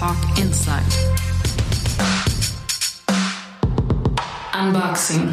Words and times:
Talk 0.00 0.16
Inside. 0.38 0.80
Unboxing. 4.58 5.30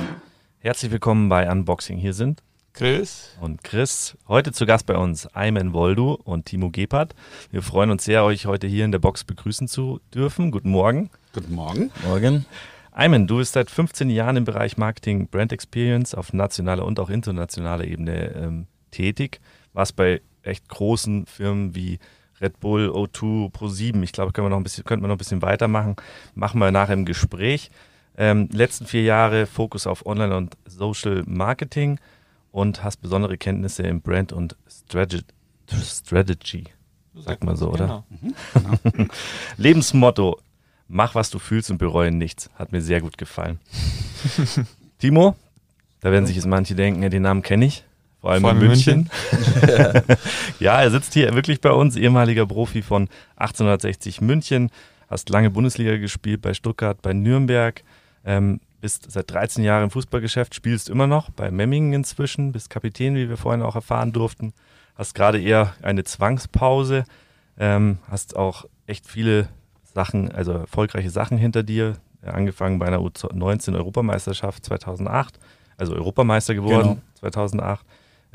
Herzlich 0.60 0.92
willkommen 0.92 1.30
bei 1.30 1.50
Unboxing. 1.50 1.98
Hier 1.98 2.14
sind 2.14 2.44
Chris 2.74 3.30
und 3.40 3.64
Chris. 3.64 4.18
Heute 4.28 4.52
zu 4.52 4.66
Gast 4.66 4.86
bei 4.86 4.98
uns 4.98 5.26
Ayman 5.28 5.72
Woldu 5.72 6.16
und 6.16 6.48
Timo 6.48 6.70
Gebhardt. 6.70 7.16
Wir 7.50 7.62
freuen 7.62 7.92
uns 7.92 8.04
sehr, 8.04 8.26
euch 8.26 8.46
heute 8.46 8.68
hier 8.68 8.84
in 8.84 8.92
der 8.92 9.00
Box 9.00 9.24
begrüßen 9.24 9.70
zu 9.70 10.02
dürfen. 10.14 10.52
Guten 10.52 10.72
Morgen. 10.72 11.12
Guten 11.32 11.56
Morgen. 11.56 11.90
Morgen. 12.04 12.46
Ayman, 12.92 13.26
du 13.26 13.38
bist 13.38 13.54
seit 13.54 13.72
15 13.72 14.10
Jahren 14.10 14.36
im 14.36 14.44
Bereich 14.44 14.76
Marketing 14.76 15.30
Brand 15.30 15.54
Experience 15.54 16.14
auf 16.14 16.34
nationaler 16.34 16.84
und 16.84 17.00
auch 17.00 17.10
internationaler 17.10 17.86
Ebene 17.86 18.36
ähm, 18.36 18.68
tätig. 18.92 19.40
Warst 19.72 19.96
bei 19.96 20.22
echt 20.44 20.68
großen 20.68 21.26
Firmen 21.26 21.74
wie 21.74 22.00
Red 22.42 22.60
Bull, 22.60 22.90
O2, 22.90 23.52
Pro7. 23.52 24.04
Ich 24.04 24.12
glaube, 24.12 24.32
können 24.32 24.46
wir 24.46 24.50
noch 24.50 24.58
ein 24.58 24.64
bisschen, 24.64 24.84
könnten 24.84 25.04
wir 25.04 25.08
noch 25.08 25.16
ein 25.16 25.20
bisschen 25.20 25.42
weitermachen. 25.42 25.96
Machen 26.36 26.60
wir 26.60 26.72
nachher 26.72 26.94
im 26.94 27.06
Gespräch. 27.06 27.72
Ähm, 28.18 28.50
letzten 28.52 28.86
vier 28.86 29.04
Jahre 29.04 29.46
Fokus 29.46 29.86
auf 29.86 30.06
Online 30.06 30.36
und 30.36 30.58
Social 30.66 31.24
Marketing 31.28 32.00
und 32.52 32.84
hast 32.84 32.98
besondere 32.98 33.38
Kenntnisse 33.38 33.84
im 33.84 34.02
Brand 34.02 34.34
und 34.34 34.56
Strategy. 34.68 35.26
Strategy 35.84 36.64
sagt 37.16 37.44
man 37.44 37.56
so, 37.56 37.72
oder? 37.72 38.04
Genau. 38.54 38.84
Mhm. 38.96 39.10
Lebensmotto: 39.58 40.40
Mach, 40.88 41.16
was 41.16 41.30
du 41.30 41.40
fühlst 41.40 41.70
und 41.70 41.78
bereue 41.78 42.12
nichts. 42.12 42.50
Hat 42.56 42.72
mir 42.72 42.82
sehr 42.82 43.02
gut 43.02 43.18
gefallen. 43.18 43.60
Timo, 45.00 45.36
da 46.00 46.12
werden 46.12 46.26
sich 46.26 46.36
jetzt 46.36 46.48
manche 46.48 46.76
denken, 46.76 47.04
ja, 47.04 47.10
den 47.10 47.24
Namen 47.24 47.44
kenne 47.44 47.66
ich. 47.66 47.84
Vor 48.22 48.32
allem, 48.32 48.42
Vor 48.42 48.50
allem 48.50 48.60
in 48.60 48.64
in 48.64 48.70
München. 48.70 49.10
ja, 50.60 50.82
er 50.82 50.92
sitzt 50.92 51.14
hier 51.14 51.34
wirklich 51.34 51.62
bei 51.62 51.72
uns, 51.72 51.96
ehemaliger 51.96 52.46
Profi 52.46 52.82
von 52.82 53.10
1860 53.36 54.22
München. 54.22 54.72
Hast 55.08 55.30
lange 55.30 55.50
Bundesliga 55.50 55.98
gespielt 55.98 56.42
bei 56.42 56.54
Stuttgart, 56.54 57.02
bei 57.02 57.14
Nürnberg. 57.14 57.84
Ähm, 58.26 58.60
bist 58.82 59.10
seit 59.12 59.32
13 59.32 59.64
Jahren 59.64 59.86
im 59.86 59.92
Fußballgeschäft, 59.92 60.54
spielst 60.54 60.90
immer 60.90 61.08
noch 61.08 61.30
bei 61.30 61.50
Memmingen 61.52 61.94
inzwischen, 61.94 62.52
bist 62.52 62.70
Kapitän, 62.70 63.16
wie 63.16 63.30
wir 63.30 63.38
vorhin 63.38 63.62
auch 63.62 63.76
erfahren 63.76 64.12
durften. 64.12 64.54
Hast 64.96 65.16
gerade 65.16 65.42
eher 65.42 65.74
eine 65.82 66.04
Zwangspause, 66.04 67.06
ähm, 67.58 68.00
hast 68.10 68.36
auch 68.36 68.66
echt 68.86 69.08
viele 69.08 69.48
Sachen, 69.84 70.32
also 70.32 70.54
erfolgreiche 70.54 71.10
Sachen 71.10 71.38
hinter 71.38 71.64
dir. 71.64 71.94
Angefangen 72.24 72.78
bei 72.80 72.88
einer 72.88 73.00
U19-Europameisterschaft 73.00 74.66
2008, 74.66 75.40
also 75.78 75.94
Europameister 75.94 76.56
geworden 76.56 76.90
Genau. 76.90 77.02
2008, 77.16 77.86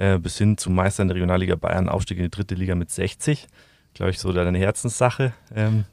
äh, 0.03 0.19
bis 0.19 0.37
hin 0.37 0.59
zum 0.59 0.75
Meister 0.75 1.03
in 1.03 1.09
der 1.09 1.15
Regionalliga 1.15 1.55
Bayern, 1.55 1.89
Aufstieg 1.89 2.19
in 2.19 2.25
die 2.25 2.31
dritte 2.31 2.57
Liga 2.57 2.75
mit 2.75 2.91
60. 2.91 3.47
Glaube 3.95 4.11
ich, 4.11 4.19
so 4.19 4.33
deine 4.33 4.59
Herzenssache. 4.59 5.33
Ähm, 5.55 5.85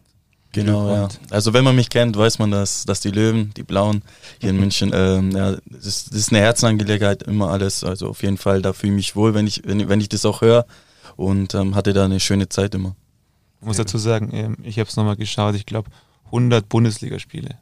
Genau, 0.52 0.90
ja. 0.90 1.08
Also 1.30 1.54
wenn 1.54 1.64
man 1.64 1.76
mich 1.76 1.92
kennt, 1.92 2.18
weiß 2.18 2.40
man, 2.40 2.50
dass, 2.50 2.84
dass 2.84 3.02
die 3.02 3.12
Löwen, 3.12 3.54
die 3.56 3.62
Blauen 3.62 4.02
hier 4.42 4.50
in 4.50 4.58
München, 4.60 4.90
ähm, 4.96 5.30
ja, 5.30 5.52
das 5.66 5.86
ist, 5.86 6.10
das 6.10 6.18
ist 6.18 6.32
eine 6.32 6.42
Herzensangelegenheit, 6.42 7.22
immer 7.22 7.52
alles. 7.52 7.84
Also 7.84 8.10
auf 8.10 8.24
jeden 8.24 8.38
Fall, 8.38 8.64
da 8.64 8.74
fühle 8.74 8.94
ich 8.94 8.96
mich 8.96 9.16
wohl, 9.16 9.36
wenn 9.36 9.46
ich, 9.46 9.62
wenn, 9.64 9.88
wenn 9.88 10.02
ich 10.02 10.10
das 10.10 10.26
auch 10.26 10.42
höre 10.42 10.66
und 11.18 11.54
ähm, 11.54 11.76
hatte 11.76 11.94
da 11.94 12.06
eine 12.06 12.20
schöne 12.20 12.50
Zeit 12.50 12.74
immer. 12.74 12.96
Ich 13.62 13.68
muss 13.68 13.78
dazu 13.78 14.00
sagen, 14.00 14.32
ähm, 14.34 14.58
ich 14.64 14.80
habe 14.80 14.90
es 14.90 14.96
nochmal 14.96 15.18
geschaut, 15.18 15.54
ich 15.54 15.68
glaube 15.68 15.92
100 16.26 16.68
Bundesligaspiele. 16.68 17.60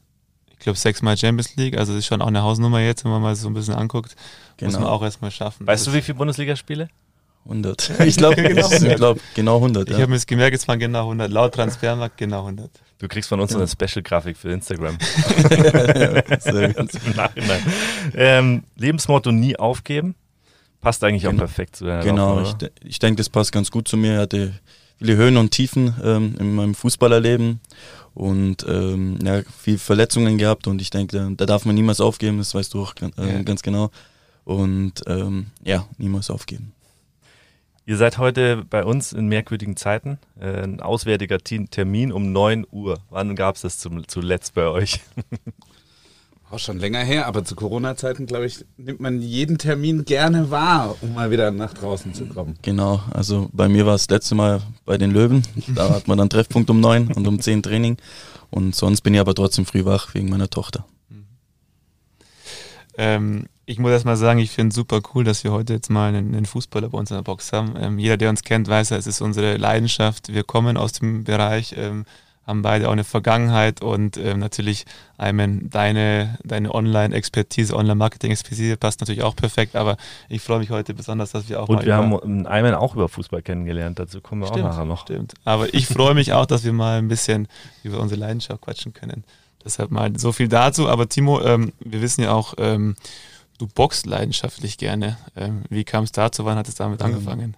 Ich 0.60 0.64
glaube 0.64 0.78
sechsmal 0.78 1.16
Champions 1.18 1.56
League, 1.56 1.78
also 1.78 1.94
das 1.94 2.00
ist 2.00 2.08
schon 2.08 2.22
auch 2.22 2.28
eine 2.28 2.42
Hausnummer 2.42 2.80
jetzt, 2.82 3.04
wenn 3.06 3.12
man 3.12 3.22
mal 3.22 3.36
so 3.36 3.48
ein 3.48 3.54
bisschen 3.54 3.76
anguckt, 3.76 4.16
muss 4.62 4.74
man 4.74 4.82
Genau. 4.82 4.94
auch 4.94 5.04
erstmal 5.04 5.32
schaffen. 5.32 5.66
weißt 5.68 5.86
du, 5.88 5.92
Das 5.92 5.98
wie 5.98 6.02
viele 6.02 6.18
Bundesligaspiele? 6.18 6.90
100. 7.46 7.92
Ich 8.02 8.18
glaube, 8.18 8.36
Genau. 8.42 8.70
ich 8.72 8.96
glaub, 8.96 9.20
genau 9.36 9.56
100. 9.58 9.88
Ich 9.88 9.94
Ja. 9.96 10.02
habe 10.02 10.10
mir 10.10 10.18
das 10.18 10.26
gemerkt, 10.28 10.56
es 10.58 10.68
waren 10.68 10.80
genau 10.80 11.06
100. 11.08 11.32
Laut 11.32 11.54
Transfermarkt 11.54 12.18
genau 12.18 12.42
100. 12.46 12.70
Du 13.00 13.08
kriegst 13.08 13.30
von 13.30 13.40
uns 13.40 13.52
Ja. 13.52 13.58
eine 13.60 13.68
Special-Grafik 13.68 14.36
für 14.36 14.52
Instagram. 14.52 14.98
Ähm, 18.16 18.64
Lebensmotto 18.76 19.32
nie 19.32 19.56
aufgeben. 19.58 20.16
Passt 20.82 21.04
eigentlich 21.04 21.26
auch 21.28 21.32
Genau. 21.32 21.44
perfekt 21.44 21.76
zu 21.76 21.86
deiner 21.86 22.04
Genau, 22.04 22.36
Laufbahn, 22.40 22.46
ich, 22.46 22.54
de- 22.54 22.72
ich 22.84 23.00
denke, 23.00 23.18
das 23.18 23.30
passt 23.30 23.52
ganz 23.52 23.72
gut 23.72 23.88
zu 23.88 23.98
mir. 23.98 24.14
Ich 24.16 24.20
hatte 24.22 24.54
viele 25.00 25.16
Höhen 25.16 25.38
und 25.38 25.52
Tiefen 25.52 25.94
ähm, 26.04 26.36
in 26.40 26.56
meinem 26.56 26.76
Fußballerleben 26.76 27.60
und 28.18 28.66
ähm, 28.68 29.20
ja, 29.24 29.44
viel 29.60 29.78
Verletzungen 29.78 30.40
gehabt 30.40 30.66
und 30.68 30.82
ich 30.82 30.90
denke, 30.90 31.16
da, 31.18 31.30
da 31.36 31.46
darf 31.46 31.66
man 31.66 31.76
niemals 31.76 32.02
aufgeben, 32.02 32.40
das 32.40 32.56
weißt 32.56 32.74
du 32.74 32.82
auch 32.82 32.96
äh, 33.00 33.10
Ja. 33.36 33.42
ganz 33.44 33.62
genau. 33.62 33.92
Und 34.44 34.94
ähm, 35.06 35.48
ja, 35.64 35.86
niemals 35.98 36.30
aufgeben. 36.32 36.72
Ihr 37.86 37.96
seid 37.98 38.18
heute 38.18 38.66
bei 38.70 38.84
uns 38.84 39.14
in 39.14 39.28
merkwürdigen 39.28 39.78
Zeiten. 39.78 40.18
Äh, 40.40 40.64
ein 40.64 40.80
auswärtiger 40.82 41.38
Ti- 41.40 41.68
Termin 41.68 42.12
um 42.12 42.32
9 42.32 42.66
Uhr. 42.72 43.00
Wann 43.10 43.36
gab 43.36 43.56
es 43.56 43.62
das 43.62 43.78
zum, 43.78 44.08
zuletzt 44.08 44.54
bei 44.56 44.66
euch? 44.68 45.02
Auch 46.50 46.60
schon 46.60 46.80
länger 46.80 47.04
her, 47.04 47.28
aber 47.28 47.44
zu 47.44 47.56
Corona-Zeiten, 47.56 48.26
glaube 48.26 48.46
ich, 48.46 48.64
nimmt 48.78 49.02
man 49.02 49.22
jeden 49.22 49.58
Termin 49.58 50.06
gerne 50.06 50.50
wahr, 50.50 50.96
um 51.02 51.14
mal 51.14 51.30
wieder 51.30 51.52
nach 51.52 51.74
draußen 51.74 52.14
zu 52.14 52.26
kommen. 52.26 52.58
Genau, 52.62 53.02
also 53.12 53.50
bei 53.52 53.68
mir 53.68 53.86
war 53.86 53.96
es 53.96 54.08
das 54.08 54.16
letzte 54.16 54.36
Mal 54.36 54.62
bei 54.86 54.98
den 54.98 55.12
Löwen. 55.12 55.44
Da 55.76 55.90
hat 55.90 56.08
man 56.08 56.18
dann 56.18 56.30
Treffpunkt 56.30 56.70
um 56.70 56.80
neun 56.80 57.12
und 57.12 57.28
um 57.28 57.42
zehn 57.42 57.62
Training. 57.62 57.98
Und 58.50 58.76
sonst 58.76 59.02
bin 59.02 59.14
ich 59.14 59.20
aber 59.20 59.36
trotzdem 59.36 59.66
früh 59.66 59.84
wach 59.84 60.14
wegen 60.14 60.30
meiner 60.30 60.50
Tochter. 60.50 60.86
Ähm, 62.98 63.48
ich 63.66 63.78
muss 63.78 63.92
erst 63.92 64.06
mal 64.06 64.16
sagen, 64.16 64.40
ich 64.40 64.52
finde 64.52 64.70
es 64.70 64.76
super 64.76 65.02
cool, 65.14 65.26
dass 65.26 65.44
wir 65.44 65.52
heute 65.52 65.74
jetzt 65.74 65.90
mal 65.90 66.08
einen, 66.08 66.34
einen 66.34 66.46
Fußballer 66.46 66.90
bei 66.90 66.98
uns 66.98 67.12
in 67.12 67.18
der 67.18 67.24
Box 67.24 67.52
haben. 67.52 67.74
Ähm, 67.78 68.00
jeder, 68.00 68.16
der 68.16 68.30
uns 68.30 68.44
kennt, 68.44 68.70
weiß, 68.70 68.92
ja, 68.92 68.98
es 68.98 69.06
ist 69.06 69.20
unsere 69.20 69.58
Leidenschaft. 69.58 70.34
Wir 70.34 70.46
kommen 70.46 70.78
aus 70.78 70.94
dem 70.94 71.26
Bereich, 71.26 71.76
ähm, 71.78 72.06
haben 72.48 72.62
beide 72.62 72.88
auch 72.88 72.94
eine 72.94 73.04
Vergangenheit 73.04 73.82
und 73.82 74.16
ähm, 74.18 74.40
natürlich, 74.40 74.86
Ayman, 75.18 75.70
deine, 75.70 76.38
deine 76.44 76.74
Online-Expertise, 76.74 77.76
Online-Marketing-Expertise 77.76 78.78
passt 78.78 79.02
natürlich 79.02 79.22
auch 79.24 79.36
perfekt, 79.36 79.76
aber 79.76 79.98
ich 80.30 80.42
freue 80.42 80.60
mich 80.60 80.70
heute 80.70 80.94
besonders, 80.94 81.32
dass 81.34 81.50
wir 81.50 81.62
auch 81.62 81.68
mal 81.68 81.80
Und 81.80 81.86
wir 81.86 81.96
haben 81.96 82.48
Ayman 82.48 82.74
auch 82.74 82.96
über 82.96 83.10
Fußball 83.10 83.42
kennengelernt. 83.42 84.00
Dazu 84.00 84.22
kommen 84.22 84.42
wir 84.42 84.52
auch 84.52 84.58
nachher 84.58 84.86
noch. 84.86 85.02
Stimmt. 85.02 85.34
Aber 85.44 85.74
ich 85.74 85.88
freue 85.88 86.14
mich 86.14 86.32
auch, 86.32 86.46
dass 86.46 86.64
wir 86.64 86.74
mal 86.74 86.98
ein 86.98 87.10
bisschen 87.10 87.48
über 87.84 88.00
unsere 88.00 88.20
Leidenschaft 88.22 88.62
quatschen 88.62 88.94
können. 88.94 89.26
Deshalb 89.66 89.92
mal 89.92 90.18
so 90.18 90.32
viel 90.32 90.48
dazu. 90.48 90.88
Aber 90.88 91.10
Timo, 91.10 91.42
ähm, 91.42 91.74
wir 91.80 92.02
wissen 92.02 92.22
ja 92.22 92.32
auch, 92.32 92.54
ähm, 92.58 92.96
du 93.58 93.68
boxst 93.68 94.06
leidenschaftlich 94.06 94.78
gerne. 94.78 95.18
Ähm, 95.36 95.64
wie 95.70 95.84
kam 95.84 96.06
es 96.06 96.14
dazu? 96.14 96.46
Wann 96.46 96.58
hat 96.58 96.70
es 96.70 96.76
damit 96.76 97.02
Ähm, 97.02 97.08
angefangen? 97.08 97.58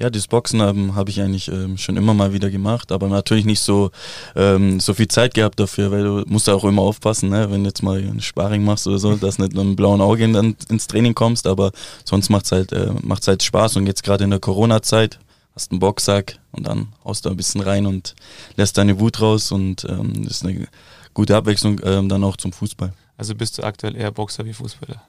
Ja, 0.00 0.08
das 0.08 0.28
Boxen 0.28 0.60
ähm, 0.60 0.94
habe 0.94 1.10
ich 1.10 1.20
eigentlich 1.20 1.48
ähm, 1.48 1.76
schon 1.76 1.98
immer 1.98 2.14
mal 2.14 2.32
wieder 2.32 2.50
gemacht, 2.50 2.90
aber 2.90 3.08
natürlich 3.08 3.44
nicht 3.44 3.60
so 3.60 3.90
ähm, 4.34 4.80
so 4.80 4.94
viel 4.94 5.08
Zeit 5.08 5.34
gehabt 5.34 5.60
dafür, 5.60 5.90
weil 5.90 6.02
du 6.02 6.24
musst 6.26 6.48
auch 6.48 6.64
immer 6.64 6.80
aufpassen, 6.80 7.28
ne? 7.28 7.50
wenn 7.50 7.64
du 7.64 7.68
jetzt 7.68 7.82
mal 7.82 7.98
ein 7.98 8.22
Sparring 8.22 8.64
machst 8.64 8.86
oder 8.86 8.98
so, 8.98 9.14
dass 9.16 9.38
nicht 9.38 9.52
mit 9.52 9.60
einem 9.60 9.76
blauen 9.76 10.00
Auge 10.00 10.24
in, 10.24 10.32
dann 10.32 10.56
ins 10.70 10.86
Training 10.86 11.14
kommst, 11.14 11.46
aber 11.46 11.70
sonst 12.06 12.30
macht's 12.30 12.50
halt 12.50 12.72
äh, 12.72 12.94
macht's 13.02 13.28
halt 13.28 13.42
Spaß 13.42 13.76
und 13.76 13.86
jetzt 13.86 14.02
gerade 14.02 14.24
in 14.24 14.30
der 14.30 14.40
Corona-Zeit 14.40 15.18
hast 15.54 15.70
einen 15.70 15.80
Boxsack 15.80 16.38
und 16.52 16.66
dann 16.66 16.88
haust 17.04 17.26
du 17.26 17.28
ein 17.28 17.36
bisschen 17.36 17.60
rein 17.60 17.84
und 17.84 18.14
lässt 18.56 18.78
deine 18.78 18.98
Wut 19.00 19.20
raus 19.20 19.52
und 19.52 19.84
ähm, 19.84 20.24
das 20.24 20.36
ist 20.36 20.46
eine 20.46 20.66
gute 21.12 21.36
Abwechslung 21.36 21.78
ähm, 21.84 22.08
dann 22.08 22.24
auch 22.24 22.38
zum 22.38 22.54
Fußball. 22.54 22.94
Also 23.18 23.34
bist 23.34 23.58
du 23.58 23.64
aktuell 23.64 23.94
eher 23.96 24.10
Boxer 24.12 24.46
wie 24.46 24.54
Fußballer? 24.54 25.02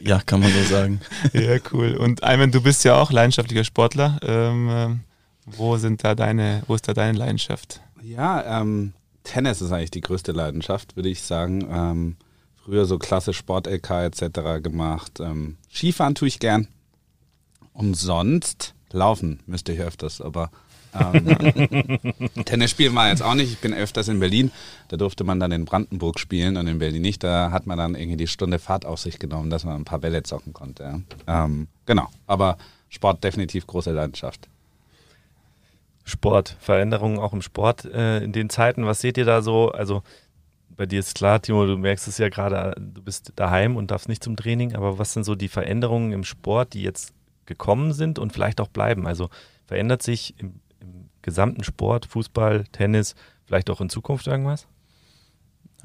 Ja, 0.00 0.20
kann 0.24 0.40
man 0.40 0.52
so 0.52 0.62
sagen. 0.62 1.00
ja, 1.32 1.56
cool. 1.72 1.96
Und 1.96 2.22
Ayman, 2.22 2.52
du 2.52 2.62
bist 2.62 2.84
ja 2.84 3.00
auch 3.00 3.10
leidenschaftlicher 3.10 3.64
Sportler. 3.64 4.18
Ähm, 4.22 4.68
ähm, 4.70 5.00
wo 5.46 5.76
sind 5.76 6.04
da 6.04 6.14
deine, 6.14 6.62
wo 6.66 6.74
ist 6.74 6.88
da 6.88 6.94
deine 6.94 7.16
Leidenschaft? 7.16 7.80
Ja, 8.02 8.60
ähm, 8.60 8.92
Tennis 9.24 9.60
ist 9.60 9.72
eigentlich 9.72 9.90
die 9.90 10.00
größte 10.00 10.32
Leidenschaft, 10.32 10.96
würde 10.96 11.08
ich 11.08 11.22
sagen. 11.22 11.66
Ähm, 11.70 12.16
früher 12.54 12.84
so 12.84 12.98
klasse 12.98 13.32
Sport-LK 13.32 13.90
etc. 13.90 14.62
gemacht. 14.62 15.20
Ähm, 15.20 15.56
Skifahren 15.72 16.14
tue 16.14 16.28
ich 16.28 16.38
gern. 16.38 16.68
Und 17.72 17.94
sonst 17.94 18.74
laufen 18.90 19.40
müsste 19.46 19.72
ich 19.72 19.80
öfters, 19.80 20.20
aber 20.20 20.50
ähm, 20.98 21.98
Tennis 22.44 22.70
spielen 22.70 22.94
war 22.94 23.08
jetzt 23.08 23.22
auch 23.22 23.34
nicht. 23.34 23.52
Ich 23.52 23.58
bin 23.58 23.74
öfters 23.74 24.08
in 24.08 24.20
Berlin. 24.20 24.50
Da 24.88 24.96
durfte 24.96 25.24
man 25.24 25.40
dann 25.40 25.52
in 25.52 25.64
Brandenburg 25.64 26.18
spielen 26.20 26.56
und 26.56 26.66
in 26.66 26.78
Berlin 26.78 27.02
nicht. 27.02 27.22
Da 27.22 27.50
hat 27.50 27.66
man 27.66 27.78
dann 27.78 27.94
irgendwie 27.94 28.16
die 28.16 28.26
Stunde 28.26 28.58
Fahrt 28.58 28.86
auf 28.86 29.00
sich 29.00 29.18
genommen, 29.18 29.50
dass 29.50 29.64
man 29.64 29.76
ein 29.76 29.84
paar 29.84 29.98
Bälle 29.98 30.22
zocken 30.22 30.52
konnte. 30.52 31.02
Ähm, 31.26 31.68
genau, 31.86 32.08
aber 32.26 32.56
Sport 32.88 33.24
definitiv 33.24 33.66
große 33.66 33.92
Leidenschaft. 33.92 34.48
Sport, 36.04 36.56
Veränderungen 36.60 37.18
auch 37.18 37.32
im 37.32 37.42
Sport 37.42 37.84
äh, 37.84 38.22
in 38.22 38.32
den 38.32 38.48
Zeiten. 38.48 38.86
Was 38.86 39.00
seht 39.00 39.18
ihr 39.18 39.24
da 39.24 39.42
so? 39.42 39.72
Also 39.72 40.02
bei 40.76 40.86
dir 40.86 41.00
ist 41.00 41.14
klar, 41.14 41.40
Timo, 41.42 41.66
du 41.66 41.76
merkst 41.76 42.06
es 42.06 42.18
ja 42.18 42.28
gerade, 42.28 42.74
du 42.78 43.02
bist 43.02 43.32
daheim 43.36 43.76
und 43.76 43.90
darfst 43.90 44.08
nicht 44.08 44.22
zum 44.22 44.36
Training, 44.36 44.74
aber 44.74 44.98
was 44.98 45.14
sind 45.14 45.24
so 45.24 45.34
die 45.34 45.48
Veränderungen 45.48 46.12
im 46.12 46.22
Sport, 46.22 46.74
die 46.74 46.82
jetzt 46.82 47.12
gekommen 47.46 47.92
sind 47.92 48.18
und 48.18 48.32
vielleicht 48.32 48.60
auch 48.60 48.68
bleiben? 48.68 49.06
Also 49.06 49.30
verändert 49.66 50.02
sich 50.02 50.34
im 50.38 50.60
gesamten 51.26 51.64
Sport, 51.64 52.06
Fußball, 52.06 52.64
Tennis, 52.72 53.14
vielleicht 53.44 53.68
auch 53.68 53.82
in 53.82 53.90
Zukunft 53.90 54.26
irgendwas? 54.26 54.66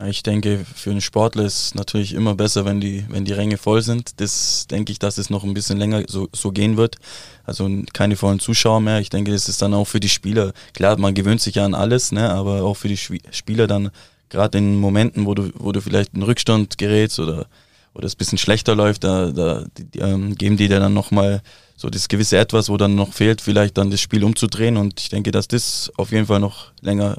Ich 0.07 0.23
denke, 0.23 0.65
für 0.73 0.89
einen 0.89 1.01
Sportler 1.01 1.43
ist 1.43 1.65
es 1.65 1.75
natürlich 1.75 2.13
immer 2.13 2.33
besser, 2.33 2.65
wenn 2.65 2.79
die, 2.79 3.05
wenn 3.09 3.25
die 3.25 3.33
Ränge 3.33 3.57
voll 3.57 3.81
sind. 3.81 4.19
Das 4.19 4.65
denke 4.67 4.91
ich, 4.91 4.99
dass 4.99 5.17
es 5.17 5.29
noch 5.29 5.43
ein 5.43 5.53
bisschen 5.53 5.77
länger 5.77 6.03
so, 6.07 6.27
so 6.31 6.51
gehen 6.51 6.77
wird. 6.77 6.95
Also 7.43 7.69
keine 7.93 8.15
vollen 8.15 8.39
Zuschauer 8.39 8.81
mehr. 8.81 8.99
Ich 8.99 9.09
denke, 9.09 9.31
das 9.31 9.49
ist 9.49 9.61
dann 9.61 9.73
auch 9.73 9.85
für 9.85 9.99
die 9.99 10.09
Spieler. 10.09 10.53
Klar, 10.73 10.97
man 10.97 11.13
gewöhnt 11.13 11.41
sich 11.41 11.55
ja 11.55 11.65
an 11.65 11.75
alles, 11.75 12.11
ne? 12.11 12.31
aber 12.31 12.63
auch 12.63 12.75
für 12.75 12.87
die 12.87 12.97
Spieler 12.97 13.67
dann, 13.67 13.91
gerade 14.29 14.57
in 14.57 14.79
Momenten, 14.79 15.25
wo 15.25 15.35
du, 15.35 15.51
wo 15.55 15.71
du 15.71 15.81
vielleicht 15.81 16.15
in 16.15 16.23
Rückstand 16.23 16.77
gerätst 16.77 17.19
oder, 17.19 17.45
oder 17.93 18.05
es 18.05 18.15
ein 18.15 18.17
bisschen 18.17 18.37
schlechter 18.37 18.75
läuft, 18.75 19.03
da, 19.03 19.31
da 19.31 19.65
die, 19.77 19.99
ähm, 19.99 20.35
geben 20.35 20.57
die 20.57 20.67
dir 20.67 20.79
dann 20.79 20.93
nochmal 20.93 21.41
so 21.81 21.89
das 21.89 22.07
gewisse 22.07 22.37
Etwas, 22.37 22.69
wo 22.69 22.77
dann 22.77 22.93
noch 22.93 23.11
fehlt, 23.11 23.41
vielleicht 23.41 23.75
dann 23.77 23.89
das 23.89 23.99
Spiel 23.99 24.23
umzudrehen. 24.23 24.77
Und 24.77 24.99
ich 24.99 25.09
denke, 25.09 25.31
dass 25.31 25.47
das 25.47 25.91
auf 25.97 26.11
jeden 26.11 26.27
Fall 26.27 26.39
noch 26.39 26.71
länger 26.81 27.17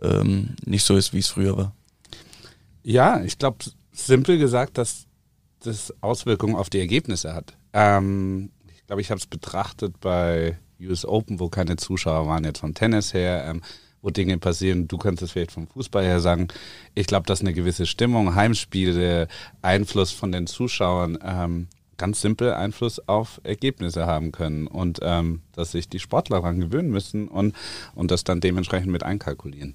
ähm, 0.00 0.56
nicht 0.64 0.84
so 0.84 0.96
ist, 0.96 1.12
wie 1.12 1.18
es 1.18 1.28
früher 1.28 1.56
war. 1.58 1.74
Ja, 2.82 3.22
ich 3.22 3.36
glaube, 3.36 3.58
simpel 3.92 4.38
gesagt, 4.38 4.78
dass 4.78 5.04
das 5.60 5.92
Auswirkungen 6.00 6.56
auf 6.56 6.70
die 6.70 6.78
Ergebnisse 6.78 7.34
hat. 7.34 7.52
Ähm, 7.74 8.50
ich 8.74 8.86
glaube, 8.86 9.02
ich 9.02 9.10
habe 9.10 9.18
es 9.18 9.26
betrachtet 9.26 10.00
bei 10.00 10.58
US 10.80 11.04
Open, 11.04 11.38
wo 11.38 11.50
keine 11.50 11.76
Zuschauer 11.76 12.26
waren, 12.26 12.44
jetzt 12.44 12.60
vom 12.60 12.72
Tennis 12.72 13.12
her, 13.12 13.44
ähm, 13.44 13.60
wo 14.00 14.08
Dinge 14.08 14.38
passieren. 14.38 14.88
Du 14.88 14.96
kannst 14.96 15.22
es 15.22 15.32
vielleicht 15.32 15.52
vom 15.52 15.66
Fußball 15.68 16.04
her 16.04 16.20
sagen. 16.20 16.48
Ich 16.94 17.06
glaube, 17.06 17.26
dass 17.26 17.42
eine 17.42 17.52
gewisse 17.52 17.84
Stimmung, 17.84 18.34
Heimspiele, 18.34 19.28
Einfluss 19.60 20.12
von 20.12 20.32
den 20.32 20.46
Zuschauern 20.46 21.18
ähm, 21.22 21.68
ganz 21.98 22.20
simpel 22.20 22.54
Einfluss 22.54 23.06
auf 23.08 23.40
Ergebnisse 23.44 24.06
haben 24.06 24.32
können 24.32 24.66
und 24.66 25.00
ähm, 25.02 25.42
dass 25.52 25.72
sich 25.72 25.88
die 25.88 25.98
Sportler 25.98 26.38
daran 26.38 26.60
gewöhnen 26.60 26.90
müssen 26.90 27.28
und, 27.28 27.54
und 27.94 28.10
das 28.10 28.24
dann 28.24 28.40
dementsprechend 28.40 28.90
mit 28.90 29.02
einkalkulieren. 29.02 29.74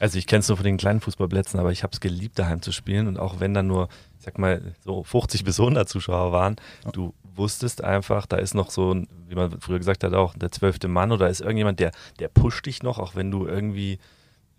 Also 0.00 0.16
ich 0.16 0.26
kenne 0.26 0.40
es 0.40 0.48
nur 0.48 0.56
von 0.56 0.64
den 0.64 0.78
kleinen 0.78 1.00
Fußballplätzen, 1.00 1.60
aber 1.60 1.72
ich 1.72 1.82
habe 1.82 1.92
es 1.92 2.00
geliebt, 2.00 2.38
daheim 2.38 2.62
zu 2.62 2.72
spielen. 2.72 3.06
Und 3.06 3.18
auch 3.18 3.38
wenn 3.38 3.52
da 3.52 3.62
nur, 3.62 3.88
ich 4.18 4.24
sag 4.24 4.38
mal, 4.38 4.74
so 4.82 5.04
50 5.04 5.44
bis 5.44 5.60
100 5.60 5.86
Zuschauer 5.86 6.32
waren, 6.32 6.56
ja. 6.86 6.90
du 6.90 7.12
wusstest 7.34 7.84
einfach, 7.84 8.24
da 8.24 8.36
ist 8.36 8.54
noch 8.54 8.70
so, 8.70 8.96
wie 9.28 9.34
man 9.34 9.60
früher 9.60 9.78
gesagt 9.78 10.02
hat, 10.02 10.14
auch 10.14 10.34
der 10.34 10.50
zwölfte 10.50 10.88
Mann 10.88 11.12
oder 11.12 11.28
ist 11.28 11.42
irgendjemand, 11.42 11.80
der, 11.80 11.90
der 12.18 12.28
pusht 12.28 12.64
dich 12.64 12.82
noch, 12.82 12.98
auch 12.98 13.14
wenn 13.14 13.30
du 13.30 13.46
irgendwie 13.46 13.98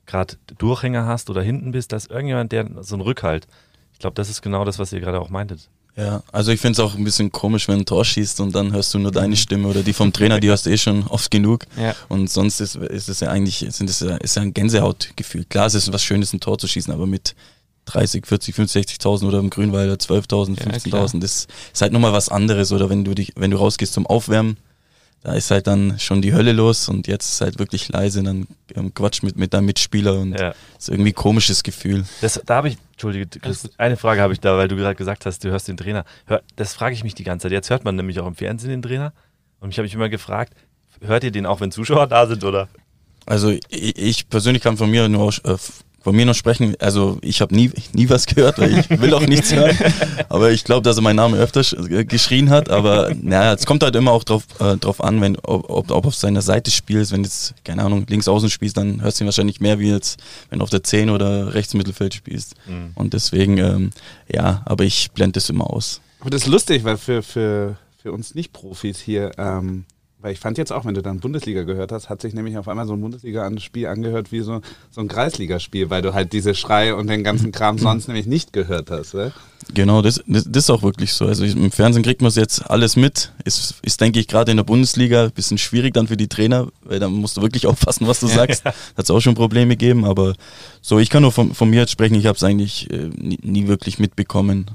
gerade 0.05 0.35
Durchhänger 0.59 1.07
hast 1.07 1.29
oder 1.31 1.41
hinten 1.41 1.71
bist, 1.71 1.91
da 1.91 1.97
ist 1.97 2.11
irgendjemand, 2.11 2.51
der 2.51 2.83
so 2.83 2.95
ein 2.95 3.01
Rückhalt. 3.01 3.47
Ich 3.93 3.99
glaube, 3.99 4.13
das 4.13 4.29
ist 4.29 4.43
genau 4.43 4.63
das, 4.63 4.77
was 4.77 4.93
ihr 4.93 4.99
gerade 4.99 5.19
auch 5.19 5.29
meintet. 5.29 5.69
Ja, 5.95 6.23
also 6.31 6.51
ich 6.51 6.61
finde 6.61 6.73
es 6.73 6.79
auch 6.79 6.95
ein 6.95 7.03
bisschen 7.03 7.31
komisch, 7.31 7.67
wenn 7.67 7.79
ein 7.79 7.85
Tor 7.85 8.05
schießt 8.05 8.39
und 8.39 8.55
dann 8.55 8.71
hörst 8.71 8.93
du 8.93 8.99
nur 8.99 9.11
deine 9.11 9.29
mhm. 9.29 9.35
Stimme 9.35 9.67
oder 9.67 9.83
die 9.83 9.93
vom 9.93 10.13
Trainer, 10.13 10.39
die 10.39 10.47
hörst 10.47 10.65
du 10.65 10.69
eh 10.69 10.77
schon 10.77 11.05
oft 11.07 11.29
genug. 11.29 11.65
Ja. 11.77 11.95
Und 12.07 12.29
sonst 12.29 12.61
ist, 12.61 12.75
ist 12.75 13.09
es 13.09 13.19
ja 13.19 13.29
eigentlich, 13.29 13.65
sind 13.69 13.89
es 13.89 13.99
ja, 13.99 14.15
ist 14.17 14.35
ja 14.35 14.41
ein 14.41 14.53
Gänsehautgefühl. 14.53 15.45
Klar, 15.45 15.67
es 15.67 15.75
ist 15.75 15.91
was 15.91 16.03
Schönes, 16.03 16.31
ein 16.33 16.39
Tor 16.39 16.57
zu 16.57 16.67
schießen, 16.67 16.93
aber 16.93 17.07
mit 17.07 17.35
30, 17.85 18.25
40, 18.25 18.55
50, 18.55 18.85
60.000 18.87 19.27
oder 19.27 19.39
im 19.39 19.49
Grünwalder 19.49 19.95
12.000, 19.95 20.59
15.000, 20.59 21.13
ja, 21.13 21.19
das 21.19 21.47
ist 21.73 21.81
halt 21.81 21.91
nochmal 21.91 22.13
was 22.13 22.29
anderes. 22.29 22.71
Oder 22.71 22.89
wenn 22.89 23.03
du 23.03 23.13
dich, 23.13 23.33
wenn 23.35 23.51
du 23.51 23.57
rausgehst 23.57 23.93
zum 23.93 24.07
Aufwärmen, 24.07 24.57
da 25.23 25.33
ist 25.33 25.51
halt 25.51 25.67
dann 25.67 25.99
schon 25.99 26.21
die 26.21 26.33
Hölle 26.33 26.51
los 26.51 26.89
und 26.89 27.07
jetzt 27.07 27.33
ist 27.33 27.41
halt 27.41 27.59
wirklich 27.59 27.89
leise, 27.89 28.23
dann 28.23 28.47
ähm, 28.75 28.93
Quatsch 28.93 29.21
mit, 29.21 29.35
mit 29.35 29.53
deinem 29.53 29.65
Mitspieler 29.65 30.15
und 30.19 30.33
ja. 30.33 30.55
ist 30.79 30.89
irgendwie 30.89 31.11
ein 31.11 31.15
komisches 31.15 31.61
Gefühl. 31.61 32.05
Das, 32.21 32.41
da 32.45 32.55
habe 32.55 32.69
ich, 32.69 32.77
Entschuldige, 33.01 33.39
Chris, 33.39 33.67
eine 33.79 33.97
Frage 33.97 34.21
habe 34.21 34.31
ich 34.31 34.39
da, 34.39 34.57
weil 34.57 34.67
du 34.67 34.75
gerade 34.75 34.93
gesagt 34.93 35.25
hast, 35.25 35.43
du 35.43 35.49
hörst 35.49 35.67
den 35.67 35.75
Trainer. 35.75 36.05
Hör, 36.27 36.43
das 36.55 36.75
frage 36.75 36.93
ich 36.93 37.03
mich 37.03 37.15
die 37.15 37.23
ganze 37.23 37.45
Zeit. 37.45 37.51
Jetzt 37.51 37.71
hört 37.71 37.83
man 37.83 37.95
nämlich 37.95 38.19
auch 38.19 38.27
im 38.27 38.35
Fernsehen 38.35 38.69
den 38.69 38.83
Trainer 38.83 39.11
und 39.59 39.71
ich 39.71 39.79
habe 39.79 39.85
mich 39.85 39.95
immer 39.95 40.07
gefragt, 40.07 40.53
hört 41.01 41.23
ihr 41.23 41.31
den 41.31 41.47
auch, 41.47 41.61
wenn 41.61 41.71
Zuschauer 41.71 42.05
da 42.05 42.27
sind 42.27 42.43
oder? 42.43 42.69
Also 43.25 43.49
ich, 43.49 43.97
ich 43.97 44.29
persönlich 44.29 44.61
kann 44.61 44.77
von 44.77 44.91
mir 44.91 45.09
nur 45.09 45.33
äh, 45.45 45.57
von 46.01 46.15
mir 46.15 46.25
noch 46.25 46.35
sprechen. 46.35 46.75
Also 46.79 47.19
ich 47.21 47.41
habe 47.41 47.53
nie, 47.55 47.71
nie 47.93 48.09
was 48.09 48.25
gehört, 48.25 48.57
weil 48.57 48.79
ich 48.79 48.89
will 49.01 49.13
auch 49.13 49.25
nichts 49.25 49.53
hören. 49.53 49.77
Aber 50.29 50.51
ich 50.51 50.63
glaube, 50.63 50.81
dass 50.81 50.97
er 50.97 51.03
meinen 51.03 51.17
Namen 51.17 51.35
öfter 51.35 51.61
äh, 51.89 52.05
geschrien 52.05 52.49
hat. 52.49 52.69
Aber 52.69 53.13
naja, 53.21 53.53
es 53.53 53.65
kommt 53.65 53.83
halt 53.83 53.95
immer 53.95 54.11
auch 54.11 54.23
drauf, 54.23 54.43
äh, 54.59 54.77
drauf 54.77 55.03
an, 55.03 55.21
wenn, 55.21 55.37
ob, 55.37 55.69
ob, 55.69 55.91
ob 55.91 56.05
auf 56.05 56.15
seiner 56.15 56.41
Seite 56.41 56.71
spielst. 56.71 57.11
Wenn 57.11 57.23
jetzt, 57.23 57.53
keine 57.63 57.83
Ahnung, 57.83 58.05
links 58.09 58.27
außen 58.27 58.49
spielst, 58.49 58.77
dann 58.77 59.01
hörst 59.01 59.19
du 59.19 59.23
ihn 59.23 59.27
wahrscheinlich 59.27 59.61
mehr, 59.61 59.79
wie 59.79 59.89
jetzt, 59.89 60.19
wenn 60.49 60.59
du 60.59 60.63
auf 60.63 60.69
der 60.69 60.83
10 60.83 61.11
oder 61.11 61.53
rechts 61.53 61.73
Mittelfeld 61.73 62.13
spielst. 62.13 62.55
Mhm. 62.67 62.91
Und 62.95 63.13
deswegen, 63.13 63.57
ähm, 63.57 63.91
ja, 64.27 64.63
aber 64.65 64.83
ich 64.83 65.11
blende 65.11 65.33
das 65.33 65.49
immer 65.49 65.69
aus. 65.69 66.01
Aber 66.19 66.31
das 66.31 66.43
ist 66.43 66.47
lustig, 66.47 66.83
weil 66.83 66.97
für, 66.97 67.21
für, 67.21 67.77
für 68.01 68.11
uns 68.11 68.33
Nicht-Profis 68.33 68.99
hier, 68.99 69.31
ähm, 69.37 69.85
weil 70.21 70.33
ich 70.33 70.39
fand 70.39 70.57
jetzt 70.57 70.71
auch, 70.71 70.85
wenn 70.85 70.93
du 70.93 71.01
dann 71.01 71.19
Bundesliga 71.19 71.63
gehört 71.63 71.91
hast, 71.91 72.09
hat 72.09 72.21
sich 72.21 72.33
nämlich 72.33 72.57
auf 72.57 72.67
einmal 72.67 72.85
so 72.85 72.93
ein 72.93 73.01
Bundesliga-Spiel 73.01 73.87
angehört 73.87 74.31
wie 74.31 74.41
so, 74.41 74.61
so 74.91 75.01
ein 75.01 75.07
Kreisligaspiel, 75.07 75.89
weil 75.89 76.01
du 76.01 76.13
halt 76.13 76.33
diese 76.33 76.53
Schrei 76.53 76.93
und 76.93 77.07
den 77.07 77.23
ganzen 77.23 77.51
Kram 77.51 77.77
sonst 77.79 78.07
nämlich 78.07 78.27
nicht 78.27 78.53
gehört 78.53 78.91
hast. 78.91 79.15
Oder? 79.15 79.33
Genau, 79.73 80.01
das, 80.01 80.21
das, 80.27 80.45
das, 80.47 80.65
ist 80.65 80.69
auch 80.69 80.83
wirklich 80.83 81.13
so. 81.13 81.25
Also 81.25 81.43
im 81.43 81.71
Fernsehen 81.71 82.03
kriegt 82.03 82.21
man 82.21 82.29
es 82.29 82.35
jetzt 82.35 82.69
alles 82.69 82.95
mit. 82.95 83.31
Ist, 83.45 83.75
ist 83.81 84.01
denke 84.01 84.19
ich, 84.19 84.27
gerade 84.27 84.51
in 84.51 84.57
der 84.57 84.63
Bundesliga 84.63 85.25
ein 85.25 85.31
bisschen 85.31 85.57
schwierig 85.57 85.93
dann 85.93 86.07
für 86.07 86.17
die 86.17 86.27
Trainer, 86.27 86.67
weil 86.83 86.99
da 86.99 87.09
musst 87.09 87.37
du 87.37 87.41
wirklich 87.41 87.67
aufpassen, 87.67 88.07
was 88.07 88.19
du 88.19 88.27
sagst. 88.27 88.65
Hat 88.65 88.75
es 88.97 89.09
auch 89.09 89.21
schon 89.21 89.35
Probleme 89.35 89.75
gegeben, 89.75 90.05
aber 90.05 90.35
so, 90.81 90.99
ich 90.99 91.09
kann 91.09 91.21
nur 91.23 91.31
von, 91.31 91.53
von 91.53 91.69
mir 91.69 91.81
jetzt 91.81 91.91
sprechen, 91.91 92.15
ich 92.15 92.25
habe 92.25 92.35
es 92.35 92.43
eigentlich 92.43 92.89
äh, 92.91 93.09
nie, 93.15 93.39
nie 93.41 93.67
wirklich 93.67 93.99
mitbekommen. 93.99 94.71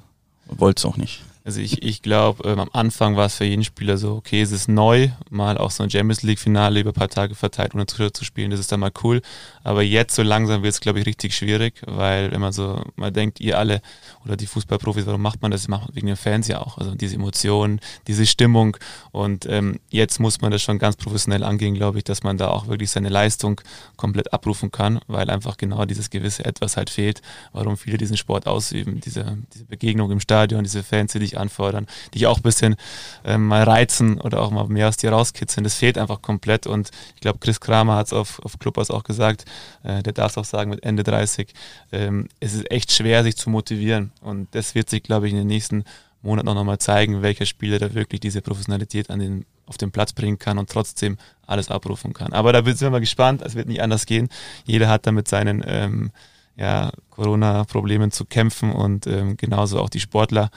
Wollte 0.49 0.81
es 0.81 0.85
auch 0.85 0.97
nicht. 0.97 1.23
Also 1.47 1.61
ich, 1.61 1.85
ich 1.85 2.03
glaube, 2.03 2.49
ähm, 2.49 2.59
am 2.59 2.71
Anfang 2.73 3.15
war 3.15 3.27
es 3.27 3.37
für 3.37 3.45
jeden 3.45 3.63
Spieler 3.63 3.99
so, 3.99 4.17
okay, 4.17 4.43
es 4.43 4.51
ist 4.51 4.69
neu, 4.69 5.11
mal 5.31 5.57
auch 5.59 5.71
so 5.71 5.85
ein 5.85 5.91
Champions 5.91 6.25
League-Finale 6.25 6.81
über 6.81 6.91
ein 6.91 6.95
paar 6.95 7.09
Tage 7.09 7.37
verteilt, 7.37 7.73
ohne 7.73 7.87
Zuschauer 7.87 8.13
zu 8.13 8.25
spielen, 8.25 8.51
das 8.51 8.59
ist 8.59 8.73
dann 8.73 8.81
mal 8.81 8.91
cool. 9.05 9.23
Aber 9.63 9.83
jetzt 9.83 10.17
so 10.17 10.25
langsam 10.25 10.65
wird 10.65 10.75
es, 10.75 10.81
glaube 10.81 10.99
ich, 10.99 11.07
richtig 11.07 11.37
schwierig, 11.37 11.83
weil 11.87 12.33
wenn 12.33 12.41
man 12.41 12.53
so 12.53 12.83
mal 12.97 13.13
denkt, 13.13 13.39
ihr 13.39 13.61
alle 13.61 13.81
oder 14.25 14.37
die 14.37 14.49
Fußballprofis, 14.49 15.07
warum 15.07 15.23
macht 15.23 15.41
man 15.41 15.53
das? 15.53 15.69
macht 15.69 15.87
man 15.87 15.95
wegen 15.95 16.09
den 16.09 16.17
Fans 16.17 16.49
ja 16.49 16.61
auch. 16.61 16.79
Also 16.79 16.97
diese 16.97 17.15
Emotionen, 17.15 17.81
diese 18.09 18.27
Stimmung. 18.27 18.77
Und 19.13 19.47
ähm, 19.47 19.79
jetzt 19.89 20.19
muss 20.19 20.41
man 20.41 20.51
das 20.51 20.63
schon 20.63 20.81
ganz 20.81 20.97
professionell 20.97 21.45
angehen, 21.45 21.75
glaube 21.75 21.99
ich, 21.99 22.05
dass 22.05 22.25
man 22.25 22.39
da 22.39 22.49
auch 22.49 22.67
wirklich 22.67 22.91
seine 22.91 23.09
Leistung 23.09 23.61
komplett 23.97 24.33
abrufen 24.33 24.73
kann, 24.73 24.99
weil 25.07 25.31
einfach 25.31 25.57
genau 25.57 25.85
dieses 25.85 26.11
gewisse 26.11 26.45
Etwas 26.45 26.77
halt 26.77 26.91
fehlt, 26.91 27.23
warum 27.53 27.77
viele 27.77 27.99
diesen 27.99 28.17
Sport 28.17 28.49
ausüben. 28.49 29.01
Diese, 29.01 29.39
diese 29.55 29.65
Begegnung 29.65 30.11
im 30.11 30.19
Stadion, 30.19 30.65
diese 30.65 30.83
Fans, 30.83 31.13
die 31.13 31.21
dich 31.21 31.36
anfordern, 31.37 31.87
dich 32.15 32.27
auch 32.27 32.39
ein 32.39 32.43
bisschen 32.43 32.77
ähm, 33.25 33.47
mal 33.47 33.63
reizen 33.63 34.21
oder 34.21 34.43
auch 34.43 34.51
mal 34.51 34.67
mehr 34.69 34.89
aus 34.89 34.97
dir 34.97 35.11
rauskitzeln. 35.11 35.65
Das 35.65 35.75
fehlt 35.75 35.99
einfach 35.99 36.23
komplett 36.23 36.67
und 36.67 36.91
ich 37.15 37.21
glaube, 37.21 37.39
Chris 37.39 37.61
Kramer 37.61 37.97
hat 37.97 38.07
es 38.07 38.13
auf, 38.13 38.41
auf 38.45 38.59
Clubhouse 38.59 38.91
auch 38.91 39.05
gesagt, 39.05 39.45
äh, 39.83 40.03
der 40.03 40.13
darf 40.13 40.33
es 40.33 40.39
auch 40.39 40.45
sagen 40.45 40.71
mit 40.71 40.85
Ende 40.85 41.03
30, 41.03 41.53
ähm, 41.93 42.29
es 42.41 42.55
ist 42.55 42.71
echt 42.71 42.93
schwer, 42.93 43.23
sich 43.23 43.37
zu 43.37 43.51
motivieren 43.51 44.13
und 44.21 44.55
das 44.55 44.75
wird 44.75 44.91
sich, 44.91 45.03
glaube 45.03 45.27
ich, 45.27 45.33
in 45.33 45.39
den 45.39 45.49
nächsten 45.49 45.85
Monaten 46.23 46.49
auch 46.49 46.55
nochmal 46.55 46.79
zeigen, 46.79 47.23
welcher 47.23 47.47
Spieler 47.47 47.79
da 47.79 47.95
wirklich 47.95 48.21
diese 48.21 48.43
Professionalität 48.43 49.11
an 49.11 49.21
den, 49.21 49.47
auf 49.67 49.79
den 49.79 49.93
Platz 49.93 50.13
bringen 50.13 50.39
kann 50.39 50.59
und 50.59 50.69
trotzdem 50.69 51.17
alles 51.47 51.71
abrufen 51.71 52.13
kann. 52.13 52.33
Aber 52.33 52.53
da 52.53 52.63
sind 52.65 52.81
wir 52.81 52.91
mal 52.91 53.01
gespannt, 53.01 53.43
es 53.43 53.55
wird 53.55 53.69
nicht 53.69 53.81
anders 53.81 54.05
gehen. 54.05 54.29
Jeder 54.65 54.89
hat 54.89 55.07
da 55.07 55.13
mit 55.13 55.29
seinen 55.29 55.65
ähm, 55.67 56.11
ja, 56.57 56.91
Corona-Problemen 57.11 58.11
zu 58.11 58.25
kämpfen 58.25 58.73
und 58.73 59.07
ähm, 59.07 59.37
genauso 59.37 59.81
auch 59.81 59.89
die 59.89 60.01
Sportler. 60.01 60.51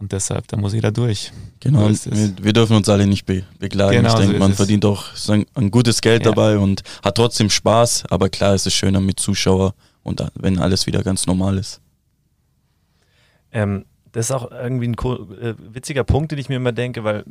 Und 0.00 0.12
deshalb, 0.12 0.46
da 0.46 0.56
muss 0.56 0.74
jeder 0.74 0.92
durch. 0.92 1.32
Genau, 1.58 1.88
wir, 1.88 2.32
wir, 2.40 2.52
dürfen 2.52 2.76
uns 2.76 2.88
alle 2.88 3.06
nicht 3.06 3.26
be 3.26 3.42
beklagen. 3.58 3.96
Genau, 3.96 4.10
ich 4.10 4.14
denke, 4.14 4.34
so 4.34 4.38
man 4.38 4.50
es. 4.52 4.56
verdient 4.56 4.84
auch 4.84 5.06
ein, 5.28 5.44
ein 5.54 5.70
gutes 5.72 6.00
Geld 6.00 6.24
ja. 6.24 6.30
dabei 6.30 6.56
und 6.58 6.82
hat 7.02 7.16
trotzdem 7.16 7.50
Spaß. 7.50 8.04
Aber 8.08 8.28
klar 8.28 8.54
ist 8.54 8.66
es 8.66 8.74
schöner 8.74 9.00
mit 9.00 9.18
Zuschauer 9.18 9.74
und 10.04 10.22
wenn 10.34 10.58
alles 10.58 10.86
wieder 10.86 11.02
ganz 11.02 11.26
normal 11.26 11.58
ist. 11.58 11.80
Ähm, 13.50 13.86
das 14.12 14.26
ist 14.26 14.32
auch 14.32 14.50
irgendwie 14.52 14.88
ein 14.88 14.94
äh, 14.94 15.54
witziger 15.74 16.04
Punkt, 16.04 16.30
den 16.30 16.38
ich 16.38 16.48
mir 16.48 16.56
immer 16.56 16.72
denke, 16.72 17.02
weil 17.02 17.24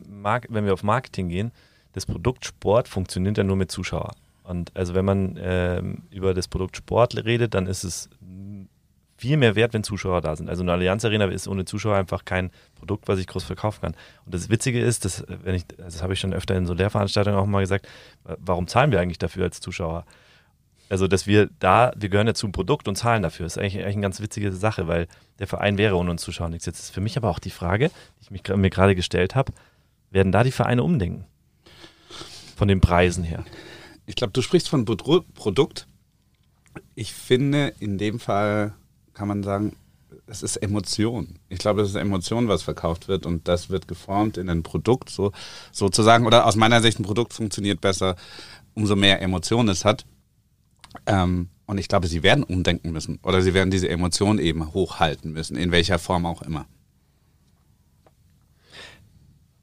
wenn 0.50 0.65
wir 0.65 0.74
auf 0.74 0.83
Marketing 0.83 1.29
gehen, 1.29 1.51
das 1.93 2.05
Produkt 2.05 2.45
Sport 2.45 2.88
funktioniert 2.88 3.38
ja 3.38 3.43
nur 3.43 3.55
mit 3.55 3.71
Zuschauern. 3.71 4.15
Und 4.43 4.75
also 4.75 4.93
wenn 4.93 5.05
man 5.05 5.38
ähm, 5.41 6.03
über 6.12 6.33
das 6.33 6.47
Produkt 6.47 6.77
Sport 6.77 7.15
redet, 7.25 7.53
dann 7.53 7.65
ist 7.65 7.83
es 7.83 8.09
viel 9.17 9.38
mehr 9.38 9.55
wert, 9.55 9.74
wenn 9.74 9.83
Zuschauer 9.83 10.21
da 10.21 10.36
sind. 10.36 10.50
Also 10.50 10.62
eine 10.62 10.71
Allianz 10.74 11.03
Arena 11.03 11.25
ist 11.25 11.47
ohne 11.47 11.65
Zuschauer 11.65 11.95
einfach 11.95 12.24
kein 12.24 12.51
Produkt, 12.75 13.07
was 13.07 13.19
ich 13.19 13.27
groß 13.27 13.43
verkaufen 13.43 13.81
kann. 13.81 13.95
Und 14.25 14.33
das 14.33 14.50
Witzige 14.50 14.79
ist, 14.79 15.05
dass, 15.05 15.25
wenn 15.27 15.55
ich, 15.55 15.65
das 15.65 16.03
habe 16.03 16.13
ich 16.13 16.19
schon 16.19 16.33
öfter 16.33 16.55
in 16.55 16.67
so 16.67 16.74
Lehrveranstaltungen 16.74 17.39
auch 17.39 17.47
mal 17.47 17.62
gesagt, 17.62 17.88
warum 18.24 18.67
zahlen 18.67 18.91
wir 18.91 19.00
eigentlich 19.00 19.17
dafür 19.17 19.45
als 19.45 19.59
Zuschauer? 19.59 20.05
Also, 20.89 21.07
dass 21.07 21.27
wir 21.27 21.50
da, 21.59 21.91
wir 21.97 22.09
gehören 22.09 22.27
ja 22.27 22.33
zum 22.33 22.51
Produkt 22.51 22.88
und 22.88 22.95
zahlen 22.95 23.24
dafür. 23.24 23.45
Das 23.45 23.57
ist 23.57 23.62
eigentlich, 23.62 23.77
eigentlich 23.77 23.95
eine 23.95 24.03
ganz 24.03 24.21
witzige 24.21 24.53
Sache, 24.53 24.88
weil 24.88 25.07
der 25.39 25.47
Verein 25.47 25.77
wäre 25.77 25.95
ohne 25.97 26.12
uns 26.12 26.21
Zuschauer 26.21 26.50
nichts. 26.50 26.65
Jetzt 26.65 26.79
ist 26.79 26.93
für 26.93 27.01
mich 27.01 27.17
aber 27.17 27.29
auch 27.29 27.39
die 27.39 27.50
Frage, 27.50 27.89
die 27.89 28.21
ich 28.21 28.31
mich, 28.31 28.47
mir 28.47 28.69
gerade 28.69 28.95
gestellt 28.95 29.36
habe, 29.36 29.51
werden 30.12 30.31
da 30.31 30.43
die 30.43 30.51
Vereine 30.51 30.83
umdenken? 30.83 31.25
Von 32.55 32.69
den 32.69 32.79
Preisen 32.79 33.24
her. 33.24 33.43
Ich 34.05 34.15
glaube, 34.15 34.31
du 34.31 34.41
sprichst 34.41 34.69
von 34.69 34.86
Produkt. 34.86 35.88
Ich 36.95 37.13
finde, 37.13 37.74
in 37.79 37.97
dem 37.97 38.19
Fall 38.19 38.74
kann 39.17 39.27
man 39.27 39.43
sagen, 39.43 39.75
es 40.27 40.43
ist 40.43 40.57
Emotion. 40.57 41.39
Ich 41.50 41.59
glaube, 41.59 41.81
es 41.81 41.89
ist 41.89 41.95
Emotion, 41.95 42.47
was 42.47 42.62
verkauft 42.63 43.07
wird 43.07 43.25
und 43.25 43.47
das 43.47 43.69
wird 43.69 43.88
geformt 43.88 44.38
in 44.38 44.50
ein 44.50 44.62
Produkt, 44.63 45.09
so 45.09 45.31
sozusagen. 45.71 46.25
Oder 46.25 46.45
aus 46.45 46.55
meiner 46.55 46.81
Sicht, 46.81 47.00
ein 47.00 47.03
Produkt 47.03 47.33
funktioniert 47.33 47.81
besser, 47.81 48.15
umso 48.74 48.95
mehr 48.95 49.21
Emotion 49.21 49.67
es 49.69 49.83
hat. 49.83 50.05
Ähm, 51.05 51.50
Und 51.69 51.79
ich 51.79 51.89
glaube, 51.89 52.07
sie 52.07 52.24
werden 52.24 52.43
umdenken 52.45 52.91
müssen 52.91 53.19
oder 53.24 53.41
sie 53.41 53.53
werden 53.53 53.71
diese 53.71 53.89
Emotionen 53.89 54.39
eben 54.39 54.74
hochhalten 54.74 55.33
müssen, 55.33 55.57
in 55.57 55.71
welcher 55.71 56.00
Form 56.00 56.25
auch 56.25 56.41
immer. 56.41 56.65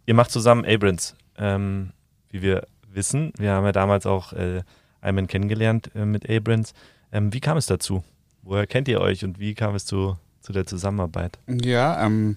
Ihr 0.07 0.15
macht 0.15 0.31
zusammen 0.31 0.67
Abrams, 0.67 1.15
ähm, 1.39 1.93
wie 2.29 2.43
wir 2.43 2.67
wissen. 2.93 3.33
Wir 3.39 3.53
haben 3.53 3.65
ja 3.65 3.73
damals 3.73 4.05
auch 4.05 4.35
äh, 4.35 4.63
Ayman 5.01 5.27
kennengelernt 5.27 5.91
äh, 5.95 6.05
mit 6.05 6.29
Abrams. 6.29 6.75
Ähm, 7.11 7.33
wie 7.33 7.41
kam 7.41 7.57
es 7.57 7.67
dazu? 7.67 8.05
Woher 8.45 8.67
kennt 8.67 8.89
ihr 8.89 9.01
euch 9.01 9.25
und 9.25 9.39
wie 9.39 9.55
kam 9.55 9.75
es 9.75 9.87
zu, 9.87 10.17
zu 10.43 10.53
der 10.53 10.67
Zusammenarbeit? 10.67 11.39
Ja, 11.49 12.05
ähm, 12.05 12.37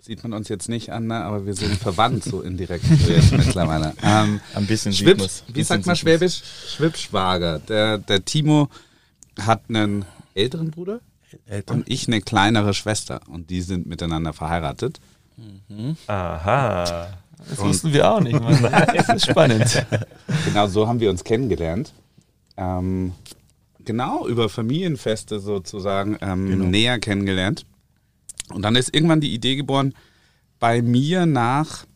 sieht 0.00 0.22
man 0.22 0.34
uns 0.34 0.48
jetzt 0.48 0.68
nicht 0.68 0.90
an, 0.90 1.06
ne? 1.06 1.24
aber 1.24 1.46
wir 1.46 1.54
sind 1.54 1.74
verwandt 1.76 2.22
so 2.24 2.42
indirekt 2.42 2.84
mittlerweile. 3.32 3.94
Ähm, 4.02 4.40
Ein 4.54 4.66
bisschen 4.66 4.92
man's. 5.16 5.44
wie 5.48 5.62
sagt 5.62 5.86
man 5.86 5.96
Schwäbisch? 5.96 6.42
Schwippschwager. 6.74 7.60
Der, 7.60 7.98
der 7.98 8.24
Timo 8.24 8.68
hat 9.40 9.62
einen 9.68 10.04
älteren 10.34 10.70
Bruder 10.70 11.00
Eltern. 11.46 11.78
und 11.78 11.90
ich 11.90 12.08
eine 12.08 12.20
kleinere 12.20 12.74
Schwester 12.74 13.20
und 13.26 13.48
die 13.48 13.62
sind 13.62 13.86
miteinander 13.86 14.34
verheiratet. 14.34 15.00
Aha. 16.08 17.08
Das 17.48 17.58
wussten 17.58 17.92
wir 17.92 18.10
auch 18.10 18.20
nicht. 18.20 18.38
Mann. 18.38 18.62
Das 18.94 19.08
ist 19.08 19.26
spannend. 19.26 19.86
Genau 20.44 20.66
so 20.66 20.86
haben 20.86 21.00
wir 21.00 21.10
uns 21.10 21.24
kennengelernt. 21.24 21.92
Ähm, 22.56 23.12
genau, 23.84 24.26
über 24.26 24.48
Familienfeste 24.48 25.40
sozusagen 25.40 26.16
ähm, 26.20 26.48
Genau. 26.48 26.64
näher 26.66 26.98
kennengelernt. 26.98 27.66
Und 28.50 28.62
dann 28.62 28.76
ist 28.76 28.94
irgendwann 28.94 29.20
die 29.20 29.32
Idee 29.34 29.56
geboren, 29.56 29.94
bei 30.58 30.82
mir 30.82 31.26
nach, 31.26 31.86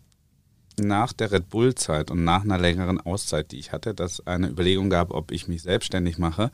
nach 0.78 1.12
der 1.12 1.30
Red 1.32 1.48
Bull-Zeit 1.50 2.10
und 2.10 2.24
nach 2.24 2.42
einer 2.42 2.58
längeren 2.58 3.00
Auszeit, 3.00 3.52
die 3.52 3.58
ich 3.58 3.72
hatte, 3.72 3.94
dass 3.94 4.14
es 4.14 4.26
eine 4.26 4.48
Überlegung 4.48 4.90
gab, 4.90 5.12
ob 5.12 5.30
ich 5.30 5.48
mich 5.48 5.62
selbstständig 5.62 6.18
mache. 6.18 6.50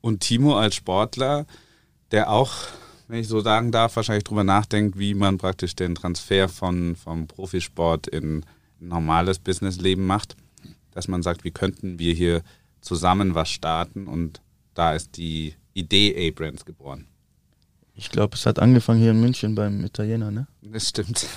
Und 0.00 0.20
Timo 0.20 0.56
als 0.58 0.74
Sportler, 0.74 1.46
der 2.10 2.30
auch, 2.30 2.52
wenn 3.08 3.20
ich 3.20 3.28
so 3.28 3.40
sagen 3.40 3.70
darf, 3.72 3.96
wahrscheinlich 3.96 4.24
drüber 4.24 4.44
nachdenkt, 4.44 4.98
wie 4.98 5.14
man 5.14 5.38
praktisch 5.38 5.74
den 5.76 5.94
Transfer 5.94 6.48
von, 6.48 6.96
vom 6.96 7.26
Profisport 7.26 8.06
in 8.06 8.44
ein 8.80 8.88
normales 8.88 9.38
Businessleben 9.38 10.06
macht, 10.06 10.36
dass 10.92 11.08
man 11.08 11.22
sagt, 11.22 11.44
wie 11.44 11.50
könnten 11.50 11.98
wir 11.98 12.14
hier 12.14 12.42
zusammen 12.80 13.34
was 13.34 13.50
starten 13.50 14.06
und 14.06 14.40
da 14.78 14.92
ist 14.92 15.16
die 15.16 15.54
Idee 15.74 16.28
A-Brands 16.28 16.64
geboren. 16.64 17.08
Ich 17.96 18.10
glaube, 18.10 18.36
es 18.36 18.46
hat 18.46 18.60
angefangen 18.60 19.00
hier 19.00 19.10
in 19.10 19.20
München 19.20 19.56
beim 19.56 19.84
Italiener, 19.84 20.30
ne? 20.30 20.46
Das 20.62 20.90
stimmt. 20.90 21.26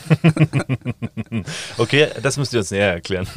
Okay, 1.77 2.09
das 2.21 2.37
müsst 2.37 2.53
ihr 2.53 2.59
uns 2.59 2.69
näher 2.69 2.93
erklären. 2.93 3.25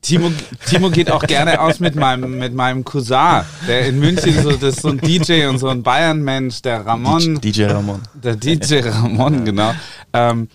Timo, 0.00 0.30
Timo 0.68 0.90
geht 0.90 1.10
auch 1.10 1.24
gerne 1.24 1.60
aus 1.60 1.80
mit 1.80 1.96
meinem, 1.96 2.38
mit 2.38 2.54
meinem 2.54 2.84
Cousin, 2.84 3.42
der 3.66 3.86
in 3.86 3.98
München 3.98 4.40
so, 4.42 4.52
das 4.52 4.76
ist 4.76 4.82
so 4.82 4.90
ein 4.90 4.98
DJ 4.98 5.46
und 5.46 5.58
so 5.58 5.68
ein 5.68 5.82
Bayern-Mensch, 5.82 6.62
der 6.62 6.86
Ramon. 6.86 7.40
DJ 7.40 7.64
Ramon. 7.64 8.00
Der 8.14 8.36
DJ 8.36 8.80
Ramon, 8.80 9.44
genau. 9.44 9.74
Ähm, 10.12 10.48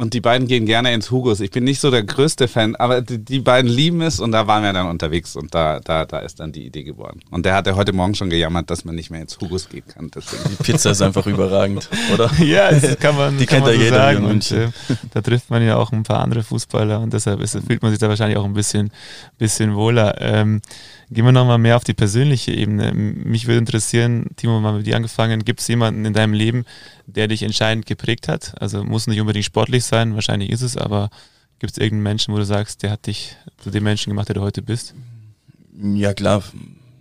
und 0.00 0.14
die 0.14 0.22
beiden 0.22 0.48
gehen 0.48 0.64
gerne 0.64 0.94
ins 0.94 1.10
Hugos. 1.10 1.40
Ich 1.40 1.50
bin 1.50 1.64
nicht 1.64 1.78
so 1.78 1.90
der 1.90 2.02
größte 2.02 2.48
Fan, 2.48 2.74
aber 2.74 3.02
die, 3.02 3.18
die 3.18 3.38
beiden 3.38 3.70
lieben 3.70 4.00
es 4.00 4.18
und 4.18 4.32
da 4.32 4.46
waren 4.46 4.62
wir 4.62 4.72
dann 4.72 4.86
unterwegs 4.86 5.36
und 5.36 5.54
da, 5.54 5.78
da, 5.80 6.06
da 6.06 6.20
ist 6.20 6.40
dann 6.40 6.52
die 6.52 6.64
Idee 6.64 6.84
geboren. 6.84 7.20
Und 7.30 7.44
der 7.44 7.54
hatte 7.54 7.76
heute 7.76 7.92
Morgen 7.92 8.14
schon 8.14 8.30
gejammert, 8.30 8.70
dass 8.70 8.86
man 8.86 8.94
nicht 8.94 9.10
mehr 9.10 9.20
ins 9.20 9.38
Hugos 9.38 9.68
gehen 9.68 9.84
kann. 9.86 10.10
Deswegen. 10.14 10.56
Die 10.56 10.62
Pizza 10.62 10.92
ist 10.92 11.02
einfach 11.02 11.26
überragend, 11.26 11.86
oder? 12.14 12.30
Ja, 12.40 12.72
das 12.72 12.98
kann 12.98 13.14
man, 13.14 13.36
Die 13.36 13.44
kann 13.44 13.62
kennt 13.62 13.66
man 13.66 13.72
ja 13.74 13.78
so 13.78 13.84
jeder 13.84 13.96
sagen. 13.96 14.24
Und, 14.24 14.50
äh, 14.52 14.68
da 15.12 15.20
trifft 15.20 15.50
man 15.50 15.62
ja 15.62 15.76
auch 15.76 15.92
ein 15.92 16.02
paar 16.02 16.20
andere 16.20 16.42
Fußballer 16.42 16.98
und 17.00 17.12
deshalb 17.12 17.40
ist, 17.40 17.58
fühlt 17.66 17.82
man 17.82 17.90
sich 17.90 18.00
da 18.00 18.08
wahrscheinlich 18.08 18.38
auch 18.38 18.46
ein 18.46 18.54
bisschen, 18.54 18.90
bisschen 19.36 19.74
wohler. 19.74 20.18
Ähm, 20.18 20.62
gehen 21.10 21.24
wir 21.24 21.32
nochmal 21.32 21.58
mehr 21.58 21.76
auf 21.76 21.84
die 21.84 21.92
persönliche 21.92 22.52
Ebene. 22.52 22.92
Mich 22.94 23.46
würde 23.46 23.58
interessieren, 23.58 24.28
Timo, 24.36 24.60
mal 24.60 24.72
mit 24.72 24.86
dir 24.86 24.96
angefangen, 24.96 25.44
gibt 25.44 25.60
es 25.60 25.68
jemanden 25.68 26.04
in 26.04 26.14
deinem 26.14 26.32
Leben, 26.32 26.64
der 27.10 27.28
dich 27.28 27.42
entscheidend 27.42 27.86
geprägt 27.86 28.28
hat? 28.28 28.54
Also 28.60 28.84
muss 28.84 29.06
nicht 29.06 29.20
unbedingt 29.20 29.44
sportlich 29.44 29.84
sein, 29.84 30.14
wahrscheinlich 30.14 30.50
ist 30.50 30.62
es, 30.62 30.76
aber 30.76 31.10
gibt 31.58 31.72
es 31.72 31.78
irgendeinen 31.78 32.02
Menschen, 32.04 32.32
wo 32.34 32.38
du 32.38 32.44
sagst, 32.44 32.82
der 32.82 32.90
hat 32.90 33.06
dich 33.06 33.36
zu 33.58 33.70
dem 33.70 33.84
Menschen 33.84 34.10
gemacht, 34.10 34.28
der 34.28 34.34
du 34.34 34.40
heute 34.40 34.62
bist? 34.62 34.94
Ja, 35.82 36.14
klar. 36.14 36.42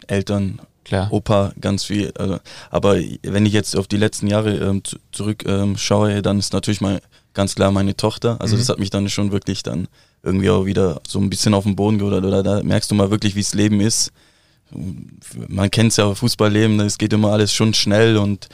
Eltern, 0.07 0.59
Klar. 0.85 1.11
Opa, 1.13 1.53
ganz 1.61 1.83
viel. 1.83 2.11
Also, 2.17 2.39
aber 2.71 2.97
wenn 3.21 3.45
ich 3.45 3.53
jetzt 3.53 3.75
auf 3.75 3.87
die 3.87 3.97
letzten 3.97 4.25
Jahre 4.27 4.55
ähm, 4.57 4.83
zu- 4.83 4.97
zurück 5.11 5.43
ähm, 5.45 5.77
schaue, 5.77 6.21
dann 6.23 6.39
ist 6.39 6.51
natürlich 6.51 6.81
mal 6.81 6.99
ganz 7.35 7.53
klar 7.53 7.71
meine 7.71 7.95
Tochter. 7.95 8.41
Also 8.41 8.55
Mhm. 8.55 8.59
das 8.59 8.69
hat 8.69 8.79
mich 8.79 8.89
dann 8.89 9.07
schon 9.07 9.31
wirklich 9.31 9.61
dann 9.61 9.87
irgendwie 10.23 10.49
auch 10.49 10.65
wieder 10.65 10.99
so 11.07 11.19
ein 11.19 11.29
bisschen 11.29 11.53
auf 11.53 11.63
den 11.65 11.75
Boden 11.75 11.99
geholt. 11.99 12.23
Oder 12.25 12.41
da 12.41 12.63
merkst 12.63 12.89
du 12.89 12.95
mal 12.95 13.11
wirklich, 13.11 13.35
wie 13.35 13.41
das 13.41 13.53
Leben 13.53 13.81
ist. 13.81 14.11
Man 15.47 15.69
kennt 15.69 15.91
es 15.91 15.97
ja, 15.97 16.13
Fußballleben, 16.15 16.79
es 16.79 16.97
geht 16.97 17.13
immer 17.13 17.31
alles 17.33 17.53
schon 17.53 17.73
schnell 17.73 18.17
und 18.17 18.47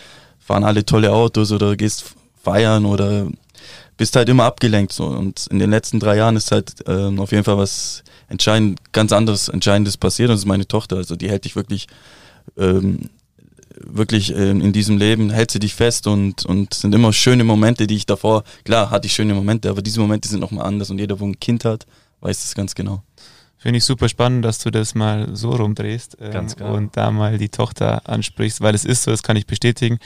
fahren 0.45 0.63
alle 0.63 0.85
tolle 0.85 1.11
Autos 1.11 1.51
oder 1.51 1.75
gehst 1.75 2.15
feiern 2.41 2.85
oder 2.85 3.27
bist 3.97 4.15
halt 4.15 4.29
immer 4.29 4.43
abgelenkt. 4.43 4.93
So. 4.93 5.05
Und 5.05 5.47
in 5.47 5.57
den 5.57 5.71
letzten 5.71 5.99
drei 5.99 6.17
Jahren 6.17 6.35
ist 6.35 6.51
halt 6.51 6.75
ähm, 6.87 7.19
auf 7.19 7.31
jeden 7.31 7.43
Fall 7.43 7.57
was 7.57 8.03
entscheidend, 8.27 8.79
ganz 8.91 9.11
anderes, 9.11 9.49
Entscheidendes 9.49 9.97
passiert. 9.97 10.29
Und 10.29 10.35
das 10.35 10.41
ist 10.41 10.47
meine 10.47 10.67
Tochter. 10.67 10.97
Also 10.97 11.15
die 11.15 11.29
hält 11.29 11.45
dich 11.45 11.55
wirklich, 11.55 11.87
ähm, 12.57 13.09
wirklich 13.79 14.35
ähm, 14.35 14.61
in 14.61 14.71
diesem 14.71 14.99
Leben, 14.99 15.31
hält 15.31 15.49
sie 15.49 15.59
dich 15.59 15.73
fest 15.73 16.05
und, 16.05 16.45
und 16.45 16.75
sind 16.75 16.93
immer 16.93 17.11
schöne 17.11 17.43
Momente, 17.43 17.87
die 17.87 17.95
ich 17.95 18.05
davor, 18.05 18.43
klar 18.63 18.91
hatte 18.91 19.07
ich 19.07 19.13
schöne 19.13 19.33
Momente, 19.33 19.69
aber 19.69 19.81
diese 19.81 19.99
Momente 19.99 20.29
sind 20.29 20.41
nochmal 20.41 20.67
anders 20.67 20.91
und 20.91 20.99
jeder, 20.99 21.19
wo 21.19 21.25
ein 21.25 21.39
Kind 21.39 21.65
hat, 21.65 21.87
weiß 22.21 22.41
das 22.41 22.55
ganz 22.55 22.75
genau. 22.75 23.01
Finde 23.65 23.79
ich 23.79 23.85
super 23.85 24.07
spannend, 24.09 24.45
dass 24.45 24.59
du 24.59 24.69
das 24.69 24.93
mal 24.93 25.35
so 25.35 25.49
rumdrehst 25.49 26.17
ähm, 26.21 26.45
und 26.71 26.95
da 26.95 27.09
mal 27.09 27.39
die 27.39 27.49
Tochter 27.49 28.07
ansprichst, 28.07 28.61
weil 28.61 28.75
es 28.75 28.85
ist 28.85 29.01
so, 29.01 29.09
das 29.09 29.23
kann 29.23 29.37
ich 29.37 29.47
bestätigen. 29.47 29.97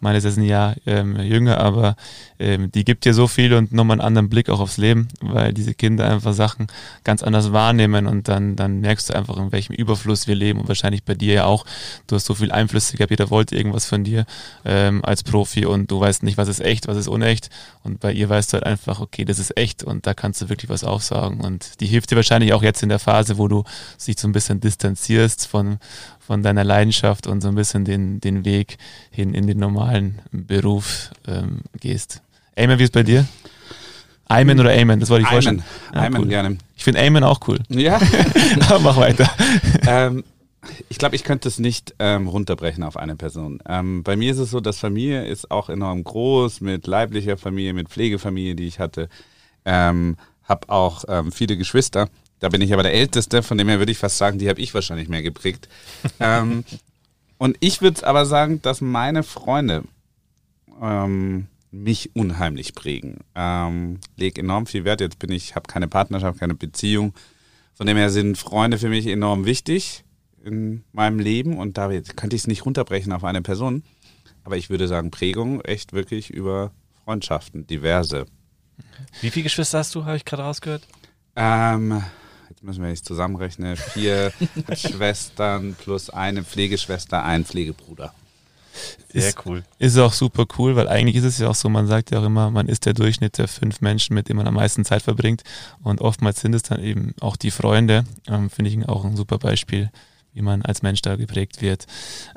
Meine 0.00 0.18
ist 0.18 0.36
ein 0.36 0.42
Jahr 0.42 0.74
ähm, 0.86 1.18
jünger, 1.20 1.58
aber 1.58 1.96
ähm, 2.38 2.70
die 2.70 2.84
gibt 2.84 3.04
dir 3.04 3.14
so 3.14 3.26
viel 3.26 3.54
und 3.54 3.72
nochmal 3.72 3.94
einen 3.94 4.06
anderen 4.06 4.28
Blick 4.28 4.50
auch 4.50 4.60
aufs 4.60 4.76
Leben, 4.76 5.08
weil 5.20 5.54
diese 5.54 5.74
Kinder 5.74 6.08
einfach 6.08 6.34
Sachen 6.34 6.66
ganz 7.02 7.22
anders 7.22 7.52
wahrnehmen 7.52 8.06
und 8.06 8.28
dann, 8.28 8.56
dann 8.56 8.80
merkst 8.80 9.08
du 9.08 9.14
einfach, 9.14 9.36
in 9.38 9.52
welchem 9.52 9.72
Überfluss 9.72 10.26
wir 10.26 10.34
leben. 10.34 10.60
Und 10.60 10.68
wahrscheinlich 10.68 11.02
bei 11.02 11.14
dir 11.14 11.34
ja 11.34 11.44
auch. 11.44 11.64
Du 12.06 12.16
hast 12.16 12.26
so 12.26 12.34
viel 12.34 12.52
Einflüsse 12.52 12.96
gehabt, 12.96 13.10
jeder 13.10 13.30
wollte 13.30 13.56
irgendwas 13.56 13.86
von 13.86 14.04
dir 14.04 14.26
ähm, 14.64 15.04
als 15.04 15.22
Profi 15.22 15.64
und 15.64 15.90
du 15.90 15.98
weißt 15.98 16.22
nicht, 16.22 16.36
was 16.36 16.48
ist 16.48 16.60
echt, 16.60 16.88
was 16.88 16.96
ist 16.96 17.08
unecht. 17.08 17.48
Und 17.82 18.00
bei 18.00 18.12
ihr 18.12 18.28
weißt 18.28 18.52
du 18.52 18.54
halt 18.54 18.66
einfach, 18.66 19.00
okay, 19.00 19.24
das 19.24 19.38
ist 19.38 19.56
echt 19.56 19.82
und 19.82 20.06
da 20.06 20.12
kannst 20.12 20.42
du 20.42 20.48
wirklich 20.48 20.68
was 20.68 20.84
aufsagen. 20.84 21.40
Und 21.40 21.80
die 21.80 21.86
hilft 21.86 22.10
dir 22.10 22.16
wahrscheinlich 22.16 22.52
auch 22.52 22.62
jetzt 22.62 22.82
in 22.82 22.90
der 22.90 22.98
Phase, 22.98 23.38
wo 23.38 23.48
du 23.48 23.64
dich 24.06 24.18
so 24.18 24.28
ein 24.28 24.32
bisschen 24.32 24.60
distanzierst 24.60 25.46
von, 25.46 25.78
von 26.26 26.42
deiner 26.42 26.64
Leidenschaft 26.64 27.28
und 27.28 27.40
so 27.40 27.48
ein 27.48 27.54
bisschen 27.54 27.84
den, 27.84 28.20
den 28.20 28.44
Weg 28.44 28.78
hin 29.10 29.32
in 29.32 29.46
den 29.46 29.58
normalen 29.58 30.20
Beruf 30.32 31.10
ähm, 31.26 31.60
gehst. 31.78 32.20
Amen, 32.58 32.78
wie 32.78 32.82
ist 32.82 32.92
bei 32.92 33.04
dir? 33.04 33.26
Amen 34.28 34.58
oder 34.58 34.72
Amen? 34.72 34.98
Das 34.98 35.08
wollte 35.08 35.22
ich 35.22 35.28
Amen. 35.28 35.34
vorstellen. 35.34 35.64
Ja, 35.94 36.00
Amen 36.00 36.22
cool. 36.22 36.28
gerne. 36.28 36.58
Ich 36.76 36.82
finde 36.82 37.00
Amen 37.00 37.22
auch 37.22 37.40
cool. 37.46 37.60
Ja. 37.68 38.00
Aber 38.68 38.80
mach 38.80 38.96
weiter. 38.96 39.30
ähm, 39.86 40.24
ich 40.88 40.98
glaube, 40.98 41.14
ich 41.14 41.22
könnte 41.22 41.46
es 41.46 41.60
nicht 41.60 41.94
ähm, 42.00 42.26
runterbrechen 42.26 42.82
auf 42.82 42.96
eine 42.96 43.14
Person. 43.14 43.60
Ähm, 43.68 44.02
bei 44.02 44.16
mir 44.16 44.32
ist 44.32 44.38
es 44.38 44.50
so, 44.50 44.58
dass 44.60 44.78
Familie 44.78 45.26
ist 45.26 45.52
auch 45.52 45.68
enorm 45.68 46.02
groß 46.02 46.60
mit 46.60 46.88
leiblicher 46.88 47.36
Familie, 47.36 47.72
mit 47.72 47.88
Pflegefamilie, 47.88 48.56
die 48.56 48.66
ich 48.66 48.80
hatte. 48.80 49.08
Ähm, 49.64 50.16
hab 50.42 50.68
auch 50.70 51.04
ähm, 51.06 51.30
viele 51.30 51.56
Geschwister. 51.56 52.08
Da 52.40 52.48
bin 52.48 52.60
ich 52.60 52.72
aber 52.72 52.82
der 52.82 52.94
Älteste, 52.94 53.42
von 53.42 53.56
dem 53.56 53.68
her 53.68 53.78
würde 53.78 53.92
ich 53.92 53.98
fast 53.98 54.18
sagen, 54.18 54.38
die 54.38 54.48
habe 54.48 54.60
ich 54.60 54.74
wahrscheinlich 54.74 55.08
mehr 55.08 55.22
geprägt. 55.22 55.68
ähm, 56.20 56.64
und 57.38 57.56
ich 57.60 57.80
würde 57.80 58.06
aber 58.06 58.26
sagen, 58.26 58.60
dass 58.62 58.80
meine 58.80 59.22
Freunde 59.22 59.84
ähm, 60.80 61.46
mich 61.70 62.14
unheimlich 62.14 62.74
prägen. 62.74 63.18
Ähm, 63.34 64.00
leg 64.16 64.38
enorm 64.38 64.66
viel 64.66 64.84
Wert. 64.84 65.00
Jetzt 65.00 65.18
bin 65.18 65.30
ich, 65.30 65.54
habe 65.54 65.66
keine 65.66 65.88
Partnerschaft, 65.88 66.38
keine 66.38 66.54
Beziehung. 66.54 67.14
Von 67.74 67.86
dem 67.86 67.96
her 67.96 68.10
sind 68.10 68.38
Freunde 68.38 68.78
für 68.78 68.88
mich 68.88 69.06
enorm 69.06 69.44
wichtig 69.44 70.04
in 70.44 70.84
meinem 70.92 71.18
Leben 71.18 71.58
und 71.58 71.76
da 71.76 71.88
könnte 71.88 72.36
ich 72.36 72.42
es 72.42 72.46
nicht 72.46 72.64
runterbrechen 72.64 73.12
auf 73.12 73.24
eine 73.24 73.42
Person. 73.42 73.82
Aber 74.44 74.56
ich 74.56 74.70
würde 74.70 74.86
sagen, 74.86 75.10
Prägung 75.10 75.60
echt 75.62 75.92
wirklich 75.92 76.30
über 76.30 76.70
Freundschaften, 77.04 77.66
diverse. 77.66 78.26
Wie 79.20 79.30
viele 79.30 79.44
Geschwister 79.44 79.78
hast 79.78 79.94
du, 79.94 80.04
habe 80.04 80.16
ich 80.16 80.24
gerade 80.24 80.44
rausgehört? 80.44 80.86
Ähm, 81.34 82.02
jetzt 82.48 82.62
müssen 82.62 82.82
wir 82.82 82.90
nicht 82.90 83.04
zusammenrechnen. 83.04 83.76
Vier 83.76 84.32
Schwestern 84.76 85.74
plus 85.74 86.10
eine 86.10 86.44
Pflegeschwester, 86.44 87.22
ein 87.24 87.44
Pflegebruder. 87.44 88.12
Sehr 89.12 89.28
Ist- 89.28 89.46
cool. 89.46 89.62
Ist 89.78 89.96
auch 89.98 90.12
super 90.12 90.44
cool, 90.58 90.76
weil 90.76 90.88
eigentlich 90.88 91.16
ist 91.16 91.24
es 91.24 91.38
ja 91.38 91.48
auch 91.48 91.54
so, 91.54 91.68
man 91.70 91.86
sagt 91.86 92.10
ja 92.10 92.20
auch 92.20 92.24
immer, 92.24 92.50
man 92.50 92.68
ist 92.68 92.84
der 92.84 92.92
Durchschnitt 92.92 93.38
der 93.38 93.48
fünf 93.48 93.80
Menschen, 93.80 94.14
mit 94.14 94.28
denen 94.28 94.36
man 94.36 94.46
am 94.46 94.54
meisten 94.54 94.84
Zeit 94.84 95.02
verbringt. 95.02 95.42
Und 95.82 96.00
oftmals 96.02 96.40
sind 96.40 96.54
es 96.54 96.62
dann 96.62 96.82
eben 96.82 97.14
auch 97.20 97.36
die 97.36 97.50
Freunde. 97.50 98.04
Ähm, 98.28 98.50
Finde 98.50 98.70
ich 98.70 98.88
auch 98.88 99.04
ein 99.06 99.16
super 99.16 99.38
Beispiel, 99.38 99.90
wie 100.36 100.42
man 100.42 100.62
als 100.62 100.82
Mensch 100.82 101.00
da 101.00 101.16
geprägt 101.16 101.62
wird. 101.62 101.86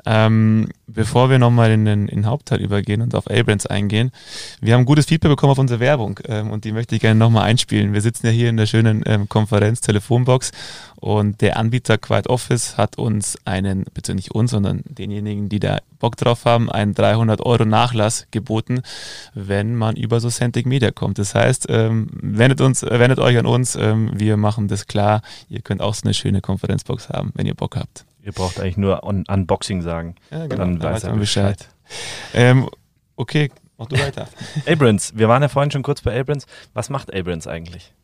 Ähm, 0.06 0.68
bevor 0.86 1.28
wir 1.28 1.38
nochmal 1.38 1.70
in 1.70 1.84
den, 1.84 2.08
in 2.08 2.22
den 2.22 2.26
Hauptteil 2.26 2.60
übergehen 2.60 3.02
und 3.02 3.14
auf 3.14 3.30
A-Brands 3.30 3.66
eingehen, 3.66 4.10
wir 4.60 4.74
haben 4.74 4.86
gutes 4.86 5.06
Feedback 5.06 5.30
bekommen 5.30 5.52
auf 5.52 5.58
unsere 5.58 5.80
Werbung 5.80 6.18
ähm, 6.24 6.50
und 6.50 6.64
die 6.64 6.72
möchte 6.72 6.94
ich 6.94 7.02
gerne 7.02 7.18
nochmal 7.18 7.44
einspielen. 7.44 7.92
Wir 7.92 8.00
sitzen 8.00 8.26
ja 8.26 8.32
hier 8.32 8.48
in 8.48 8.56
der 8.56 8.66
schönen 8.66 9.02
ähm, 9.06 9.28
Konferenz-Telefonbox 9.28 10.50
und 11.00 11.40
der 11.40 11.56
Anbieter 11.56 11.96
Quiet 11.96 12.28
Office 12.28 12.76
hat 12.76 12.98
uns 12.98 13.38
einen, 13.46 13.84
bitte 13.94 14.14
nicht 14.14 14.32
uns, 14.32 14.50
sondern 14.50 14.82
denjenigen, 14.84 15.48
die 15.48 15.58
da 15.58 15.78
Bock 15.98 16.16
drauf 16.16 16.44
haben, 16.44 16.70
einen 16.70 16.94
300 16.94 17.40
Euro 17.40 17.64
Nachlass 17.64 18.26
geboten, 18.30 18.82
wenn 19.34 19.74
man 19.74 19.96
über 19.96 20.20
so 20.20 20.28
Centric 20.28 20.66
Media 20.66 20.90
kommt. 20.90 21.18
Das 21.18 21.34
heißt, 21.34 21.66
ähm, 21.70 22.08
wendet, 22.12 22.60
uns, 22.60 22.82
äh, 22.82 23.00
wendet 23.00 23.18
euch 23.18 23.38
an 23.38 23.46
uns, 23.46 23.76
ähm, 23.76 24.10
wir 24.14 24.36
machen 24.36 24.68
das 24.68 24.86
klar. 24.86 25.22
Ihr 25.48 25.62
könnt 25.62 25.80
auch 25.80 25.94
so 25.94 26.04
eine 26.04 26.14
schöne 26.14 26.42
Konferenzbox 26.42 27.08
haben, 27.08 27.32
wenn 27.34 27.46
ihr 27.46 27.54
Bock 27.54 27.76
habt. 27.76 28.04
Ihr 28.22 28.32
braucht 28.32 28.60
eigentlich 28.60 28.76
nur 28.76 29.02
Un 29.02 29.24
Unboxing 29.26 29.80
sagen. 29.80 30.16
Ja, 30.30 30.46
genau. 30.46 30.64
Dann, 30.64 30.82
weiß 30.82 31.04
er 31.04 31.16
Bescheid. 31.16 31.56
Bescheid. 31.56 31.74
Ähm, 32.34 32.68
okay, 33.16 33.50
mach 33.78 33.86
du 33.86 33.98
weiter. 33.98 34.28
Abrams, 34.66 35.16
wir 35.16 35.28
waren 35.28 35.40
ja 35.40 35.48
vorhin 35.48 35.70
schon 35.70 35.82
kurz 35.82 36.02
bei 36.02 36.18
Abrams. 36.18 36.46
Was 36.74 36.90
macht 36.90 37.14
Abrams 37.14 37.46
eigentlich? 37.46 37.94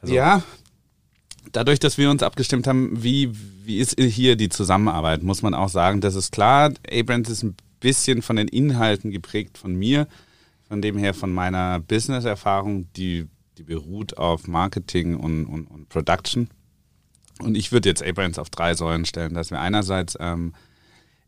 Also, 0.00 0.14
ja, 0.14 0.42
dadurch, 1.50 1.80
dass 1.80 1.98
wir 1.98 2.10
uns 2.10 2.22
abgestimmt 2.22 2.66
haben, 2.66 3.02
wie, 3.02 3.30
wie 3.64 3.78
ist 3.78 3.98
hier 3.98 4.36
die 4.36 4.48
Zusammenarbeit, 4.48 5.22
muss 5.22 5.42
man 5.42 5.54
auch 5.54 5.68
sagen, 5.68 6.00
das 6.00 6.14
ist 6.14 6.32
klar, 6.32 6.72
Abrams 6.90 7.28
ist 7.28 7.42
ein 7.42 7.56
bisschen 7.80 8.22
von 8.22 8.36
den 8.36 8.48
Inhalten 8.48 9.10
geprägt 9.10 9.58
von 9.58 9.74
mir, 9.74 10.06
von 10.68 10.80
dem 10.80 10.96
her 10.96 11.14
von 11.14 11.32
meiner 11.32 11.80
Business-Erfahrung, 11.80 12.86
die, 12.96 13.26
die 13.58 13.64
beruht 13.64 14.16
auf 14.16 14.46
Marketing 14.46 15.16
und, 15.16 15.46
und, 15.46 15.66
und 15.66 15.88
Production. 15.88 16.48
Und 17.40 17.56
ich 17.56 17.72
würde 17.72 17.88
jetzt 17.88 18.02
A-Brands 18.02 18.38
auf 18.38 18.50
drei 18.50 18.74
Säulen 18.74 19.04
stellen, 19.04 19.34
dass 19.34 19.50
wir 19.50 19.60
einerseits 19.60 20.16
ähm, 20.20 20.54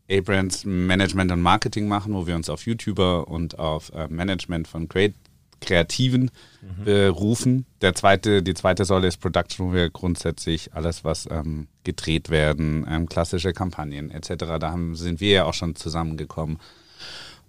A-Brands 0.09 0.65
Management 0.65 1.31
und 1.31 1.41
Marketing 1.41 1.87
machen, 1.87 2.13
wo 2.13 2.25
wir 2.25 2.35
uns 2.35 2.49
auf 2.49 2.65
YouTuber 2.65 3.27
und 3.27 3.59
auf 3.59 3.91
äh, 3.93 4.07
Management 4.07 4.67
von 4.67 4.87
Great 4.87 5.13
Kreativen 5.61 6.31
mhm. 6.61 6.83
berufen. 6.83 7.65
Der 7.81 7.95
zweite, 7.95 8.43
die 8.43 8.53
zweite 8.53 8.85
Säule 8.85 9.07
ist 9.07 9.19
Production, 9.21 9.67
wo 9.67 9.73
wir 9.73 9.89
grundsätzlich 9.89 10.73
alles, 10.73 11.03
was 11.03 11.27
ähm, 11.29 11.67
gedreht 11.83 12.29
werden, 12.29 12.85
ähm, 12.89 13.07
klassische 13.07 13.53
Kampagnen 13.53 14.11
etc., 14.11 14.45
da 14.59 14.71
haben, 14.71 14.95
sind 14.95 15.19
wir 15.19 15.31
ja 15.31 15.43
auch 15.45 15.53
schon 15.53 15.75
zusammengekommen. 15.75 16.59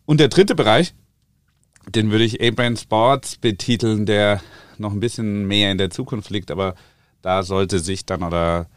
Und 0.04 0.20
der 0.20 0.28
dritte 0.28 0.54
Bereich, 0.54 0.94
den 1.88 2.10
würde 2.10 2.24
ich 2.24 2.42
A-Brand 2.42 2.78
Sports 2.78 3.36
betiteln, 3.36 4.06
der 4.06 4.40
noch 4.78 4.92
ein 4.92 5.00
bisschen 5.00 5.46
mehr 5.46 5.72
in 5.72 5.78
der 5.78 5.90
Zukunft 5.90 6.30
liegt, 6.30 6.50
aber 6.50 6.74
da 7.22 7.42
sollte 7.42 7.78
sich 7.78 8.06
dann 8.06 8.22
oder 8.22 8.68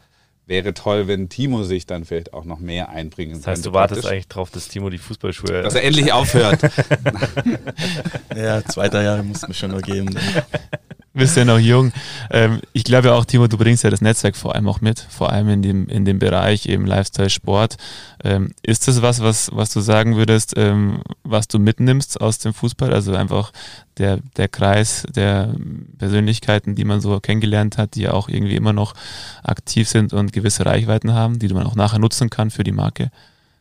wäre 0.50 0.74
toll, 0.74 1.06
wenn 1.06 1.28
Timo 1.28 1.62
sich 1.62 1.86
dann 1.86 2.04
vielleicht 2.04 2.34
auch 2.34 2.44
noch 2.44 2.58
mehr 2.58 2.90
einbringen 2.90 3.34
Das 3.36 3.46
heißt, 3.46 3.66
du 3.66 3.72
wartest 3.72 4.04
eigentlich 4.04 4.26
drauf, 4.26 4.50
dass 4.50 4.68
Timo 4.68 4.90
die 4.90 4.98
Fußballschuhe. 4.98 5.62
Dass 5.62 5.76
er 5.76 5.84
endlich 5.84 6.12
aufhört. 6.12 6.60
ja, 8.36 8.62
zwei, 8.64 8.88
drei 8.88 9.04
Jahre 9.04 9.22
muss 9.22 9.44
es 9.44 9.48
mir 9.48 9.54
schon 9.54 9.70
noch 9.70 9.80
geben. 9.80 10.10
bist 11.12 11.36
ja 11.36 11.44
noch 11.44 11.58
jung. 11.58 11.92
Ähm, 12.30 12.60
ich 12.72 12.84
glaube 12.84 13.08
ja 13.08 13.14
auch, 13.14 13.24
Timo, 13.24 13.48
du 13.48 13.58
bringst 13.58 13.82
ja 13.82 13.90
das 13.90 14.00
Netzwerk 14.00 14.36
vor 14.36 14.54
allem 14.54 14.68
auch 14.68 14.80
mit, 14.80 15.00
vor 15.00 15.32
allem 15.32 15.48
in 15.48 15.62
dem, 15.62 15.88
in 15.88 16.04
dem 16.04 16.18
Bereich 16.18 16.66
eben 16.66 16.86
Lifestyle, 16.86 17.30
Sport. 17.30 17.76
Ähm, 18.22 18.52
ist 18.62 18.86
das 18.86 19.02
was, 19.02 19.20
was, 19.20 19.50
was 19.52 19.72
du 19.72 19.80
sagen 19.80 20.16
würdest, 20.16 20.54
ähm, 20.56 21.02
was 21.24 21.48
du 21.48 21.58
mitnimmst 21.58 22.20
aus 22.20 22.38
dem 22.38 22.54
Fußball? 22.54 22.92
Also 22.92 23.14
einfach 23.14 23.52
der, 23.98 24.18
der 24.36 24.48
Kreis 24.48 25.04
der 25.14 25.54
Persönlichkeiten, 25.98 26.74
die 26.74 26.84
man 26.84 27.00
so 27.00 27.18
kennengelernt 27.20 27.76
hat, 27.76 27.96
die 27.96 28.02
ja 28.02 28.12
auch 28.12 28.28
irgendwie 28.28 28.56
immer 28.56 28.72
noch 28.72 28.94
aktiv 29.42 29.88
sind 29.88 30.12
und 30.12 30.32
gewisse 30.32 30.64
Reichweiten 30.64 31.12
haben, 31.12 31.38
die 31.38 31.48
man 31.48 31.66
auch 31.66 31.74
nachher 31.74 31.98
nutzen 31.98 32.30
kann 32.30 32.50
für 32.50 32.64
die 32.64 32.72
Marke? 32.72 33.10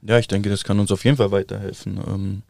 Ja, 0.01 0.17
ich 0.17 0.27
denke, 0.27 0.49
das 0.49 0.63
kann 0.63 0.79
uns 0.79 0.91
auf 0.91 1.03
jeden 1.03 1.17
Fall 1.17 1.31
weiterhelfen. 1.31 2.43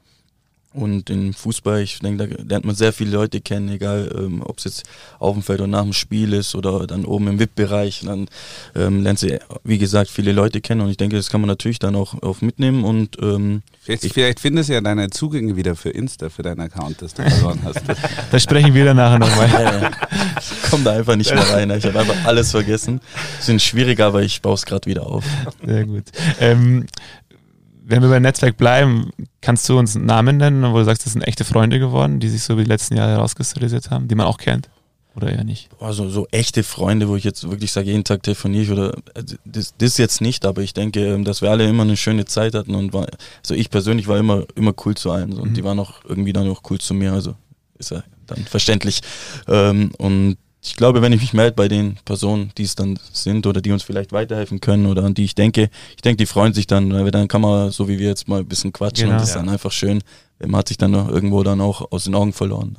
Und 0.71 1.09
im 1.09 1.33
Fußball, 1.33 1.81
ich 1.81 1.97
denke, 1.97 2.27
da 2.27 2.43
lernt 2.43 2.63
man 2.63 2.75
sehr 2.75 2.93
viele 2.93 3.09
Leute 3.09 3.41
kennen, 3.41 3.69
egal 3.69 4.13
ähm, 4.15 4.43
ob 4.45 4.59
es 4.59 4.65
jetzt 4.65 4.83
auf 5.17 5.33
dem 5.33 5.41
Feld 5.41 5.61
oder 5.61 5.67
nach 5.67 5.81
dem 5.81 5.93
Spiel 5.93 6.31
ist 6.33 6.53
oder 6.53 6.85
dann 6.85 7.05
oben 7.05 7.27
im 7.27 7.39
VIP-Bereich. 7.39 8.03
Dann 8.05 8.27
ähm, 8.75 9.01
lernt 9.01 9.17
sie, 9.17 9.39
wie 9.63 9.79
gesagt, 9.79 10.11
viele 10.11 10.31
Leute 10.31 10.61
kennen 10.61 10.81
und 10.81 10.91
ich 10.91 10.97
denke, 10.97 11.15
das 11.15 11.31
kann 11.31 11.41
man 11.41 11.47
natürlich 11.47 11.79
dann 11.79 11.95
auch, 11.95 12.21
auch 12.21 12.41
mitnehmen. 12.41 12.83
Und 12.83 13.17
ähm, 13.19 13.63
vielleicht, 13.81 14.03
ich, 14.03 14.13
vielleicht 14.13 14.39
findest 14.39 14.69
du 14.69 14.73
ja 14.73 14.81
deine 14.81 15.09
Zugänge 15.09 15.55
wieder 15.55 15.75
für 15.75 15.89
Insta, 15.89 16.29
für 16.29 16.43
deinen 16.43 16.61
Account, 16.61 17.01
das 17.01 17.15
du 17.15 17.27
verloren 17.27 17.61
hast. 17.63 17.81
da 18.31 18.39
sprechen 18.39 18.75
wir 18.75 18.85
dann 18.85 18.97
nachher 18.97 19.17
nochmal. 19.17 19.49
ja, 19.51 19.81
ja. 19.81 19.91
Ich 20.39 20.69
komme 20.69 20.83
da 20.83 20.91
einfach 20.91 21.15
nicht 21.15 21.33
mehr 21.33 21.49
rein. 21.49 21.71
Ich 21.71 21.85
habe 21.85 21.99
einfach 21.99 22.25
alles 22.25 22.51
vergessen. 22.51 23.01
Sind 23.39 23.59
schwieriger, 23.59 24.05
aber 24.05 24.21
ich 24.21 24.39
baue 24.43 24.53
es 24.53 24.67
gerade 24.67 24.85
wieder 24.85 25.07
auf. 25.07 25.25
Sehr 25.65 25.85
gut. 25.85 26.05
Ähm, 26.39 26.85
wenn 27.89 28.01
wir 28.03 28.09
beim 28.09 28.21
Netzwerk 28.21 28.55
bleiben, 28.55 29.09
kannst 29.41 29.67
du 29.67 29.77
uns 29.77 29.95
Namen 29.95 30.37
nennen, 30.37 30.63
wo 30.71 30.77
du 30.77 30.83
sagst, 30.83 31.05
das 31.05 31.13
sind 31.13 31.23
echte 31.23 31.43
Freunde 31.43 31.79
geworden, 31.79 32.19
die 32.19 32.29
sich 32.29 32.43
so 32.43 32.57
wie 32.57 32.63
die 32.63 32.69
letzten 32.69 32.95
Jahre 32.95 33.13
herauskristallisiert 33.13 33.89
haben, 33.89 34.07
die 34.07 34.15
man 34.15 34.27
auch 34.27 34.37
kennt? 34.37 34.69
Oder 35.15 35.33
eher 35.33 35.43
nicht? 35.43 35.69
Also 35.79 36.07
so 36.07 36.27
echte 36.31 36.63
Freunde, 36.63 37.09
wo 37.09 37.15
ich 37.15 37.23
jetzt 37.23 37.49
wirklich 37.49 37.71
sage, 37.71 37.87
jeden 37.87 38.03
Tag 38.03 38.21
telefoniere 38.21 38.63
ich 38.63 38.71
oder 38.71 38.95
also 39.15 39.35
das, 39.43 39.73
das 39.77 39.97
jetzt 39.97 40.21
nicht, 40.21 40.45
aber 40.45 40.61
ich 40.61 40.73
denke, 40.73 41.03
ähm, 41.03 41.25
dass 41.25 41.41
wir 41.41 41.49
alle 41.49 41.67
immer 41.67 41.83
eine 41.83 41.97
schöne 41.97 42.25
Zeit 42.25 42.53
hatten 42.53 42.75
und 42.75 42.93
war, 42.93 43.07
also 43.41 43.55
ich 43.55 43.71
persönlich 43.71 44.07
war 44.07 44.17
immer, 44.19 44.45
immer 44.55 44.73
cool 44.85 44.95
zu 44.95 45.11
allen 45.11 45.33
und 45.33 45.49
mhm. 45.49 45.53
die 45.55 45.63
waren 45.63 45.79
auch 45.79 46.05
irgendwie 46.07 46.31
dann 46.31 46.47
auch 46.47 46.61
cool 46.69 46.77
zu 46.77 46.93
mir, 46.93 47.11
also 47.11 47.33
ist 47.79 47.91
ja 47.91 48.03
dann 48.27 48.45
verständlich. 48.45 49.01
Ähm, 49.47 49.91
und 49.97 50.37
ich 50.61 50.75
glaube, 50.75 51.01
wenn 51.01 51.13
ich 51.13 51.21
mich 51.21 51.33
melde 51.33 51.55
bei 51.55 51.67
den 51.67 51.97
Personen, 52.03 52.51
die 52.57 52.63
es 52.63 52.75
dann 52.75 52.99
sind 53.13 53.47
oder 53.47 53.61
die 53.61 53.71
uns 53.71 53.83
vielleicht 53.83 54.11
weiterhelfen 54.11 54.59
können 54.59 54.87
oder 54.87 55.03
an 55.03 55.13
die 55.13 55.23
ich 55.23 55.35
denke, 55.35 55.69
ich 55.95 56.01
denke, 56.01 56.17
die 56.17 56.25
freuen 56.25 56.53
sich 56.53 56.67
dann, 56.67 56.93
weil 56.93 57.11
dann 57.11 57.27
kann 57.27 57.41
man, 57.41 57.71
so 57.71 57.87
wie 57.87 57.97
wir 57.97 58.07
jetzt 58.07 58.27
mal 58.27 58.41
ein 58.41 58.47
bisschen 58.47 58.73
quatschen 58.73 59.05
genau, 59.05 59.15
und 59.15 59.21
das 59.21 59.29
ja. 59.29 59.35
ist 59.35 59.41
dann 59.41 59.49
einfach 59.49 59.71
schön. 59.71 60.01
Man 60.45 60.57
hat 60.57 60.67
sich 60.67 60.77
dann 60.77 60.93
irgendwo 60.93 61.43
dann 61.43 61.61
auch 61.61 61.91
aus 61.91 62.05
den 62.05 62.15
Augen 62.15 62.33
verloren. 62.33 62.77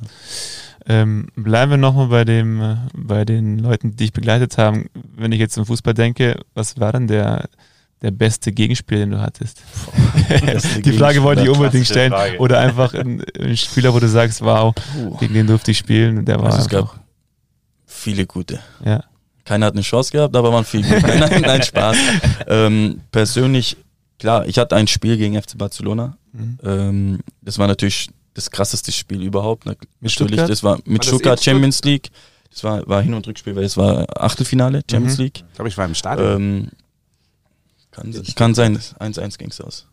Ähm, 0.87 1.27
bleiben 1.35 1.71
wir 1.71 1.77
nochmal 1.77 2.07
bei 2.07 2.25
dem, 2.25 2.61
äh, 2.61 2.75
bei 2.95 3.23
den 3.25 3.59
Leuten, 3.59 3.91
die 3.91 3.97
dich 3.97 4.13
begleitet 4.13 4.57
haben. 4.57 4.89
Wenn 5.15 5.31
ich 5.31 5.39
jetzt 5.39 5.53
zum 5.53 5.65
Fußball 5.65 5.93
denke, 5.93 6.39
was 6.55 6.79
war 6.79 6.91
denn 6.91 7.07
der, 7.07 7.49
der 8.01 8.09
beste 8.09 8.51
Gegenspiel, 8.51 8.97
den 8.97 9.11
du 9.11 9.21
hattest? 9.21 9.61
die 10.83 10.93
Frage 10.93 11.21
wollte 11.21 11.43
ich 11.43 11.49
unbedingt 11.49 11.85
stellen. 11.85 12.11
Frage. 12.11 12.39
Oder 12.39 12.59
einfach 12.59 12.95
ein, 12.95 13.23
ein, 13.39 13.57
Spieler, 13.57 13.93
wo 13.93 13.99
du 13.99 14.07
sagst, 14.07 14.41
wow, 14.41 14.73
uh. 14.97 15.17
gegen 15.17 15.35
den 15.35 15.47
durfte 15.47 15.69
ich 15.69 15.77
spielen. 15.77 16.25
Der 16.25 16.39
war 16.39 16.47
also 16.47 16.59
es 16.59 16.69
gab 16.69 16.99
viele 18.01 18.25
gute. 18.25 18.59
Ja. 18.83 19.03
Keiner 19.45 19.67
hat 19.67 19.73
eine 19.73 19.81
Chance 19.81 20.11
gehabt, 20.11 20.35
aber 20.35 20.51
waren 20.51 20.65
viele 20.65 20.87
gute. 20.87 21.07
nein, 21.19 21.41
nein, 21.41 21.63
Spaß. 21.63 21.97
ähm, 22.47 23.01
persönlich, 23.11 23.77
klar, 24.19 24.45
ich 24.45 24.57
hatte 24.57 24.75
ein 24.75 24.87
Spiel 24.87 25.17
gegen 25.17 25.41
FC 25.41 25.57
Barcelona. 25.57 26.17
Mhm. 26.33 26.57
Ähm, 26.63 27.19
das 27.41 27.57
war 27.57 27.67
natürlich 27.67 28.09
das 28.33 28.49
krasseste 28.49 28.91
Spiel 28.91 29.21
überhaupt. 29.21 29.65
Mit 29.65 29.77
natürlich, 29.99 30.13
Stuttgart? 30.13 30.49
das 30.49 30.63
war 30.63 30.77
mit 30.85 30.99
war 30.99 31.07
Stuttgart 31.07 31.43
Champions 31.43 31.83
League. 31.83 32.09
Das 32.49 32.63
war, 32.63 32.85
war 32.87 33.01
Hin- 33.01 33.13
und 33.13 33.25
Rückspiel, 33.25 33.55
weil 33.55 33.63
es 33.63 33.77
war 33.77 34.05
Achtelfinale 34.21 34.81
Champions 34.89 35.17
mhm. 35.17 35.23
League. 35.23 35.43
Ich 35.49 35.55
glaube, 35.55 35.69
ich 35.69 35.77
war 35.77 35.85
im 35.85 35.95
Stadion. 35.95 36.35
Ähm, 36.35 36.67
kann, 37.91 38.13
kann 38.35 38.53
sein, 38.53 38.77
1-1 38.77 39.37
ging 39.37 39.49
es 39.49 39.59
aus. 39.59 39.87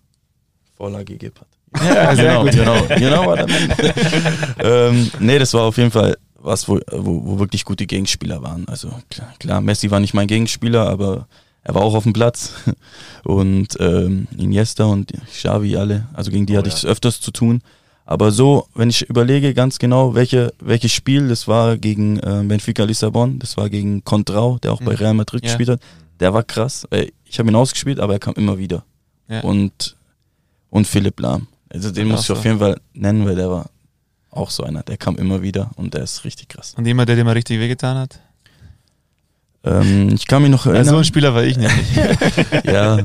Vorlage 0.76 1.16
Gebhardt. 1.16 1.48
Ja, 1.76 2.14
genau, 2.14 2.44
genau, 2.44 2.86
genau 2.86 3.36
der 3.36 3.46
ähm, 4.88 5.10
nee, 5.18 5.38
das 5.38 5.52
war 5.52 5.64
auf 5.64 5.76
jeden 5.76 5.90
Fall 5.90 6.16
was, 6.38 6.68
wo, 6.68 6.80
wo, 6.92 7.24
wo 7.24 7.38
wirklich 7.38 7.64
gute 7.64 7.86
Gegenspieler 7.86 8.42
waren. 8.42 8.66
Also 8.68 8.90
klar, 9.10 9.34
klar, 9.38 9.60
Messi 9.60 9.90
war 9.90 10.00
nicht 10.00 10.14
mein 10.14 10.28
Gegenspieler, 10.28 10.88
aber 10.88 11.26
er 11.62 11.74
war 11.74 11.82
auch 11.82 11.94
auf 11.94 12.04
dem 12.04 12.12
Platz. 12.12 12.52
Und 13.24 13.76
ähm, 13.80 14.26
Iniesta 14.36 14.84
und 14.84 15.12
Xavi 15.30 15.76
alle, 15.76 16.06
also 16.14 16.30
gegen 16.30 16.46
die 16.46 16.54
oh, 16.54 16.58
hatte 16.58 16.70
ja. 16.70 16.74
ich 16.74 16.86
öfters 16.86 17.20
zu 17.20 17.30
tun. 17.30 17.60
Aber 18.06 18.30
so, 18.30 18.66
wenn 18.74 18.88
ich 18.88 19.02
überlege 19.02 19.52
ganz 19.52 19.78
genau, 19.78 20.14
welche, 20.14 20.54
welches 20.60 20.92
Spiel, 20.92 21.28
das 21.28 21.46
war 21.46 21.76
gegen 21.76 22.18
äh, 22.20 22.42
Benfica 22.42 22.84
Lissabon, 22.84 23.38
das 23.38 23.58
war 23.58 23.68
gegen 23.68 24.02
Contrau, 24.02 24.56
der 24.62 24.72
auch 24.72 24.80
mhm. 24.80 24.86
bei 24.86 24.94
Real 24.94 25.12
Madrid 25.12 25.44
ja. 25.44 25.48
gespielt 25.48 25.68
hat, 25.68 25.80
der 26.18 26.32
war 26.32 26.42
krass. 26.42 26.88
Ich 27.26 27.38
habe 27.38 27.50
ihn 27.50 27.54
ausgespielt, 27.54 28.00
aber 28.00 28.14
er 28.14 28.18
kam 28.18 28.32
immer 28.34 28.56
wieder. 28.56 28.82
Ja. 29.28 29.40
Und, 29.40 29.96
und 30.70 30.86
Philipp 30.86 31.20
Lahm. 31.20 31.48
Also 31.68 31.90
den 31.90 32.08
muss 32.08 32.22
ich 32.22 32.30
auf 32.30 32.42
jeden 32.46 32.60
Fall 32.60 32.80
nennen, 32.94 33.26
weil 33.26 33.36
der 33.36 33.50
war 33.50 33.68
auch 34.30 34.50
so 34.50 34.62
einer, 34.62 34.82
der 34.82 34.96
kam 34.96 35.16
immer 35.16 35.42
wieder 35.42 35.70
und 35.76 35.94
der 35.94 36.02
ist 36.02 36.24
richtig 36.24 36.48
krass. 36.48 36.74
Und 36.76 36.86
jemand, 36.86 37.08
der 37.08 37.16
dir 37.16 37.24
mal 37.24 37.32
richtig 37.32 37.58
wehgetan 37.58 37.96
hat? 37.96 38.20
Ähm, 39.64 40.14
ich 40.14 40.26
kann 40.26 40.42
mich 40.42 40.50
noch 40.50 40.66
erinnern. 40.66 40.86
Ja, 40.86 40.92
so 40.92 40.98
ein 40.98 41.04
Spieler 41.04 41.34
war 41.34 41.42
ich 41.42 41.56
nicht. 41.56 41.74
ja. 42.64 42.98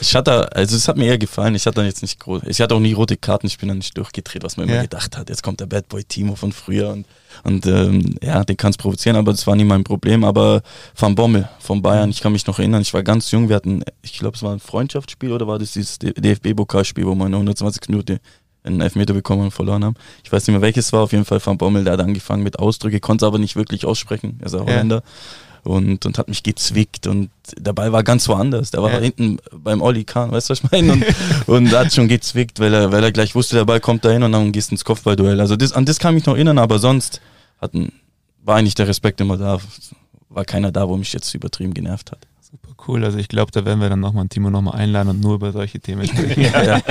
Ich 0.00 0.16
hatte, 0.16 0.50
also 0.56 0.74
es 0.74 0.88
hat 0.88 0.96
mir 0.96 1.06
eher 1.06 1.18
gefallen. 1.18 1.54
Ich 1.54 1.66
hatte 1.66 1.82
jetzt 1.82 2.00
nicht 2.00 2.18
groß, 2.18 2.42
ich 2.46 2.60
hatte 2.60 2.74
auch 2.74 2.80
nie 2.80 2.94
rote 2.94 3.16
Karten, 3.16 3.46
ich 3.46 3.58
bin 3.58 3.68
dann 3.68 3.78
nicht 3.78 3.96
durchgedreht, 3.96 4.42
was 4.42 4.56
man 4.56 4.68
ja. 4.68 4.74
immer 4.74 4.82
gedacht 4.82 5.18
hat. 5.18 5.28
Jetzt 5.28 5.42
kommt 5.42 5.60
der 5.60 5.66
Bad 5.66 5.88
Boy 5.88 6.02
Timo 6.04 6.34
von 6.34 6.52
früher 6.52 6.90
und, 6.90 7.06
und 7.44 7.66
ähm, 7.66 8.16
ja, 8.22 8.42
den 8.42 8.56
kann 8.56 8.70
es 8.70 8.78
provozieren, 8.78 9.16
aber 9.16 9.32
das 9.32 9.46
war 9.46 9.54
nie 9.54 9.64
mein 9.64 9.84
Problem. 9.84 10.24
Aber 10.24 10.62
Van 10.96 11.14
Bommel 11.14 11.48
von 11.58 11.82
Bayern, 11.82 12.08
ich 12.08 12.20
kann 12.20 12.32
mich 12.32 12.46
noch 12.46 12.58
erinnern, 12.58 12.80
ich 12.80 12.94
war 12.94 13.02
ganz 13.02 13.30
jung, 13.30 13.50
wir 13.50 13.56
hatten, 13.56 13.82
ich 14.00 14.18
glaube, 14.18 14.36
es 14.36 14.42
war 14.42 14.52
ein 14.52 14.60
Freundschaftsspiel 14.60 15.30
oder 15.30 15.46
war 15.46 15.58
das 15.58 15.72
dieses 15.72 15.98
DFB-Pokalspiel, 15.98 17.04
wo 17.04 17.14
man 17.14 17.28
in 17.28 17.34
120 17.34 17.88
Minuten 17.90 18.18
einen 18.62 18.80
Elfmeter 18.80 19.14
bekommen 19.14 19.42
und 19.44 19.50
verloren 19.52 19.84
haben. 19.84 19.94
Ich 20.24 20.30
weiß 20.32 20.46
nicht 20.46 20.52
mehr 20.54 20.60
welches 20.62 20.92
war, 20.92 21.00
auf 21.02 21.12
jeden 21.12 21.24
Fall 21.24 21.40
Van 21.44 21.56
Bommel, 21.58 21.84
der 21.84 21.94
hat 21.94 22.00
angefangen 22.00 22.42
mit 22.42 22.58
Ausdrücke, 22.58 23.00
konnte 23.00 23.26
aber 23.26 23.38
nicht 23.38 23.56
wirklich 23.56 23.86
aussprechen, 23.86 24.36
er 24.40 24.46
ist 24.46 24.54
ein 24.54 24.60
Holländer. 24.62 25.02
und, 25.62 26.06
und 26.06 26.16
hat 26.18 26.28
mich 26.28 26.42
gezwickt 26.42 27.06
und 27.06 27.28
der 27.56 27.72
Ball 27.74 27.92
war 27.92 28.02
ganz 28.02 28.26
woanders. 28.28 28.70
Der 28.70 28.82
war 28.82 28.92
Ja. 28.92 28.98
hinten 29.00 29.38
beim 29.52 29.82
Olli 29.82 30.04
Kahn, 30.04 30.30
weißt 30.32 30.48
du, 30.48 30.52
was 30.52 30.62
ich 30.64 30.70
meine? 30.70 30.92
Und, 30.94 31.04
und 31.46 31.72
hat 31.72 31.92
schon 31.92 32.08
gezwickt, 32.08 32.60
weil 32.60 32.72
er, 32.72 32.92
weil 32.92 33.04
er 33.04 33.12
gleich 33.12 33.34
wusste, 33.34 33.56
der 33.56 33.64
Ball 33.66 33.80
kommt 33.80 34.04
dahin 34.04 34.22
und 34.22 34.32
dann 34.32 34.52
gehst 34.52 34.72
ins 34.72 34.84
Kopfballduell. 34.86 35.38
Also 35.40 35.56
das, 35.56 35.72
an 35.72 35.84
das 35.84 35.98
kann 35.98 36.14
ich 36.14 36.20
mich 36.22 36.26
noch 36.26 36.34
erinnern, 36.34 36.58
aber 36.58 36.78
sonst 36.78 37.20
hatten, 37.60 37.92
war 38.42 38.56
eigentlich 38.56 38.74
der 38.74 38.88
Respekt 38.88 39.20
immer 39.20 39.36
da. 39.36 39.58
War 40.30 40.44
keiner 40.46 40.70
da, 40.72 40.88
wo 40.88 40.96
mich 40.96 41.12
jetzt 41.12 41.34
übertrieben 41.34 41.74
genervt 41.74 42.12
hat. 42.12 42.20
Super 42.40 42.74
cool. 42.88 43.04
Also 43.04 43.18
ich 43.18 43.28
glaube, 43.28 43.52
da 43.52 43.64
werden 43.66 43.80
wir 43.80 43.90
dann 43.90 44.00
nochmal 44.00 44.26
Timo 44.28 44.48
nochmal 44.48 44.76
einladen 44.76 45.08
und 45.10 45.20
nur 45.20 45.34
über 45.34 45.52
solche 45.52 45.78
Themen 45.80 46.06
sprechen. 46.08 46.40
Ja, 46.42 46.62
ja. 46.62 46.80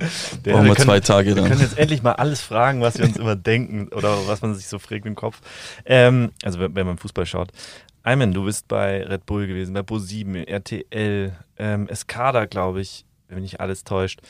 Der- 0.44 0.54
wir 0.64 0.74
können- 0.74 0.76
zwei 0.76 1.00
Tage 1.00 1.28
Wir 1.28 1.34
dann. 1.36 1.48
können 1.48 1.60
jetzt 1.60 1.78
endlich 1.78 2.02
mal 2.02 2.12
alles 2.12 2.40
fragen, 2.40 2.80
was 2.80 2.98
wir 2.98 3.04
uns 3.04 3.16
immer 3.16 3.36
denken 3.36 3.88
oder 3.94 4.26
was 4.26 4.42
man 4.42 4.54
sich 4.54 4.66
so 4.66 4.78
fragt 4.78 5.06
im 5.06 5.14
Kopf. 5.14 5.40
Ähm, 5.84 6.32
also 6.42 6.58
wenn, 6.60 6.74
wenn 6.74 6.86
man 6.86 6.98
Fußball 6.98 7.26
schaut. 7.26 7.50
Ayman, 8.02 8.32
du 8.32 8.44
bist 8.44 8.66
bei 8.68 9.04
Red 9.06 9.26
Bull 9.26 9.46
gewesen, 9.46 9.74
bei 9.74 9.80
Pro7, 9.80 10.46
RTL, 10.48 11.32
ähm, 11.58 11.86
Escada, 11.88 12.46
glaube 12.46 12.80
ich, 12.80 13.04
wenn 13.28 13.36
mich 13.36 13.52
nicht 13.52 13.60
alles 13.60 13.84
täuscht. 13.84 14.20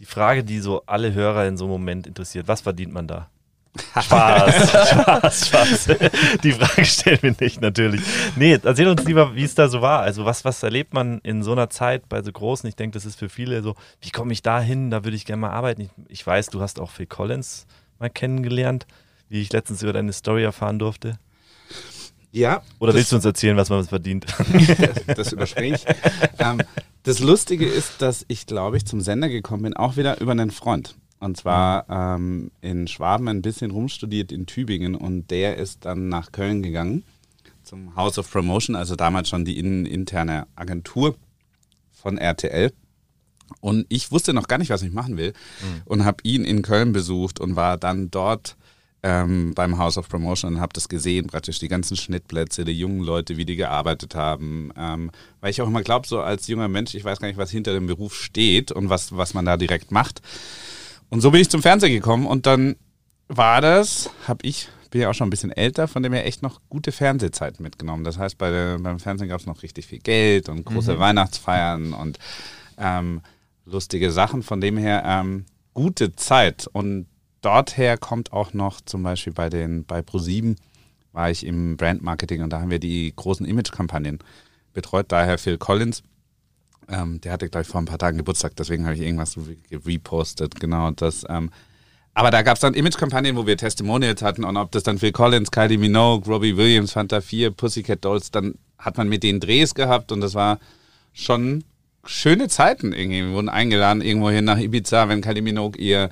Die 0.00 0.04
Frage, 0.06 0.42
die 0.42 0.58
so 0.58 0.82
alle 0.86 1.14
Hörer 1.14 1.46
in 1.46 1.56
so 1.56 1.64
einem 1.64 1.72
Moment 1.72 2.06
interessiert, 2.08 2.48
was 2.48 2.62
verdient 2.62 2.92
man 2.92 3.06
da? 3.06 3.28
Spaß, 3.74 4.70
Spaß, 4.90 5.48
Spaß. 5.48 5.88
Die 6.42 6.52
Frage 6.52 6.84
stellen 6.84 7.18
wir 7.22 7.34
nicht, 7.40 7.60
natürlich. 7.62 8.02
Nee, 8.36 8.58
erzähl 8.62 8.86
uns 8.88 9.02
lieber, 9.04 9.34
wie 9.34 9.44
es 9.44 9.54
da 9.54 9.68
so 9.68 9.80
war. 9.80 10.00
Also, 10.00 10.26
was, 10.26 10.44
was 10.44 10.62
erlebt 10.62 10.92
man 10.92 11.20
in 11.20 11.42
so 11.42 11.52
einer 11.52 11.70
Zeit 11.70 12.08
bei 12.08 12.22
so 12.22 12.30
Großen? 12.32 12.68
Ich 12.68 12.76
denke, 12.76 12.94
das 12.94 13.06
ist 13.06 13.18
für 13.18 13.30
viele 13.30 13.62
so, 13.62 13.74
wie 14.02 14.10
komme 14.10 14.32
ich 14.32 14.42
da 14.42 14.60
hin? 14.60 14.90
Da 14.90 15.04
würde 15.04 15.16
ich 15.16 15.24
gerne 15.24 15.40
mal 15.40 15.50
arbeiten. 15.50 15.82
Ich, 15.82 15.90
ich 16.08 16.26
weiß, 16.26 16.48
du 16.48 16.60
hast 16.60 16.80
auch 16.80 16.90
Phil 16.90 17.06
Collins 17.06 17.66
mal 17.98 18.10
kennengelernt, 18.10 18.86
wie 19.30 19.40
ich 19.40 19.52
letztens 19.52 19.82
über 19.82 19.94
deine 19.94 20.12
Story 20.12 20.44
erfahren 20.44 20.78
durfte. 20.78 21.18
Ja. 22.30 22.62
Oder 22.78 22.94
willst 22.94 23.12
du 23.12 23.16
uns 23.16 23.24
erzählen, 23.24 23.56
was 23.56 23.70
man 23.70 23.84
verdient? 23.84 24.26
das, 25.06 25.06
das 25.16 25.32
überspringe 25.32 25.76
ich. 25.76 25.84
ähm, 26.38 26.60
das 27.04 27.20
Lustige 27.20 27.66
ist, 27.66 28.02
dass 28.02 28.24
ich, 28.28 28.46
glaube 28.46 28.76
ich, 28.76 28.84
zum 28.84 29.00
Sender 29.00 29.28
gekommen 29.28 29.62
bin, 29.62 29.76
auch 29.76 29.96
wieder 29.96 30.20
über 30.20 30.32
einen 30.32 30.50
Freund. 30.50 30.94
Und 31.22 31.36
zwar 31.36 31.86
ähm, 31.88 32.50
in 32.62 32.88
Schwaben 32.88 33.28
ein 33.28 33.42
bisschen 33.42 33.70
rumstudiert 33.70 34.32
in 34.32 34.46
Tübingen 34.46 34.96
und 34.96 35.30
der 35.30 35.56
ist 35.56 35.84
dann 35.84 36.08
nach 36.08 36.32
Köln 36.32 36.64
gegangen 36.64 37.04
zum 37.62 37.94
House 37.94 38.18
of 38.18 38.28
Promotion, 38.28 38.74
also 38.74 38.96
damals 38.96 39.28
schon 39.28 39.44
die 39.44 39.56
in, 39.56 39.86
interne 39.86 40.48
Agentur 40.56 41.14
von 41.92 42.18
RTL. 42.18 42.72
Und 43.60 43.86
ich 43.88 44.10
wusste 44.10 44.32
noch 44.32 44.48
gar 44.48 44.58
nicht, 44.58 44.70
was 44.70 44.82
ich 44.82 44.92
machen 44.92 45.16
will 45.16 45.32
und 45.84 46.04
habe 46.04 46.18
ihn 46.24 46.44
in 46.44 46.62
Köln 46.62 46.92
besucht 46.92 47.38
und 47.38 47.54
war 47.54 47.76
dann 47.76 48.10
dort 48.10 48.56
ähm, 49.04 49.54
beim 49.54 49.78
House 49.78 49.98
of 49.98 50.08
Promotion 50.08 50.54
und 50.54 50.60
habe 50.60 50.72
das 50.72 50.88
gesehen, 50.88 51.28
praktisch 51.28 51.60
die 51.60 51.68
ganzen 51.68 51.96
Schnittplätze, 51.96 52.64
die 52.64 52.72
jungen 52.72 53.04
Leute, 53.04 53.36
wie 53.36 53.44
die 53.44 53.56
gearbeitet 53.56 54.16
haben. 54.16 54.72
Ähm, 54.76 55.12
weil 55.40 55.50
ich 55.50 55.62
auch 55.62 55.68
immer 55.68 55.82
glaube, 55.82 56.08
so 56.08 56.20
als 56.20 56.48
junger 56.48 56.66
Mensch, 56.66 56.96
ich 56.96 57.04
weiß 57.04 57.20
gar 57.20 57.28
nicht, 57.28 57.36
was 57.38 57.52
hinter 57.52 57.74
dem 57.74 57.86
Beruf 57.86 58.14
steht 58.14 58.72
und 58.72 58.88
was, 58.88 59.16
was 59.16 59.34
man 59.34 59.44
da 59.44 59.56
direkt 59.56 59.92
macht. 59.92 60.20
Und 61.12 61.20
so 61.20 61.30
bin 61.30 61.42
ich 61.42 61.50
zum 61.50 61.60
Fernsehen 61.60 61.92
gekommen 61.92 62.26
und 62.26 62.46
dann 62.46 62.74
war 63.28 63.60
das, 63.60 64.08
habe 64.26 64.46
ich, 64.46 64.70
bin 64.90 65.02
ja 65.02 65.10
auch 65.10 65.14
schon 65.14 65.26
ein 65.26 65.30
bisschen 65.30 65.52
älter, 65.52 65.86
von 65.86 66.02
dem 66.02 66.14
her 66.14 66.24
echt 66.24 66.40
noch 66.40 66.62
gute 66.70 66.90
Fernsehzeiten 66.90 67.62
mitgenommen. 67.62 68.02
Das 68.02 68.16
heißt, 68.16 68.38
bei 68.38 68.50
der, 68.50 68.78
beim 68.78 68.98
Fernsehen 68.98 69.28
gab 69.28 69.38
es 69.38 69.44
noch 69.44 69.62
richtig 69.62 69.86
viel 69.86 69.98
Geld 69.98 70.48
und 70.48 70.64
große 70.64 70.98
Weihnachtsfeiern 70.98 71.92
und 71.92 72.18
ähm, 72.78 73.20
lustige 73.66 74.10
Sachen. 74.10 74.42
Von 74.42 74.62
dem 74.62 74.78
her 74.78 75.02
ähm, 75.04 75.44
gute 75.74 76.16
Zeit. 76.16 76.66
Und 76.72 77.04
dorther 77.42 77.98
kommt 77.98 78.32
auch 78.32 78.54
noch 78.54 78.80
zum 78.80 79.02
Beispiel 79.02 79.34
bei 79.34 79.50
den 79.50 79.84
bei 79.84 80.00
Pro7 80.00 80.56
war 81.12 81.30
ich 81.30 81.44
im 81.44 81.76
Brandmarketing 81.76 82.40
und 82.42 82.54
da 82.54 82.62
haben 82.62 82.70
wir 82.70 82.78
die 82.78 83.12
großen 83.14 83.44
Image-Kampagnen 83.44 84.20
betreut. 84.72 85.12
Daher 85.12 85.36
Phil 85.36 85.58
Collins. 85.58 86.02
Ähm, 86.88 87.20
der 87.20 87.32
hatte, 87.32 87.48
glaube 87.48 87.62
ich, 87.62 87.68
vor 87.68 87.80
ein 87.80 87.86
paar 87.86 87.98
Tagen 87.98 88.18
Geburtstag, 88.18 88.56
deswegen 88.56 88.84
habe 88.84 88.94
ich 88.96 89.02
irgendwas 89.02 89.36
re- 89.36 89.56
repostet. 89.86 90.58
Genau, 90.60 90.90
das. 90.90 91.24
Ähm, 91.28 91.50
aber 92.14 92.30
da 92.30 92.42
gab 92.42 92.56
es 92.56 92.60
dann 92.60 92.74
Image-Kampagnen, 92.74 93.36
wo 93.36 93.46
wir 93.46 93.56
Testimonials 93.56 94.20
hatten 94.22 94.44
und 94.44 94.56
ob 94.56 94.70
das 94.72 94.82
dann 94.82 94.98
Phil 94.98 95.12
Collins, 95.12 95.50
Kylie 95.50 95.78
Minogue, 95.78 96.30
Robbie 96.30 96.56
Williams, 96.56 96.92
Fanta 96.92 97.20
4, 97.20 97.50
Pussycat 97.52 98.04
Dolls, 98.04 98.30
dann 98.30 98.54
hat 98.78 98.96
man 98.98 99.08
mit 99.08 99.22
denen 99.22 99.40
Drehs 99.40 99.74
gehabt 99.74 100.12
und 100.12 100.20
das 100.20 100.34
war 100.34 100.58
schon 101.12 101.64
schöne 102.04 102.48
Zeiten 102.48 102.92
irgendwie. 102.92 103.22
Wir 103.22 103.32
wurden 103.32 103.48
eingeladen 103.48 104.02
irgendwo 104.02 104.28
hin 104.30 104.44
nach 104.44 104.58
Ibiza, 104.58 105.08
wenn 105.08 105.22
Kylie 105.22 105.40
Minogue 105.42 105.80
ihr 105.80 106.10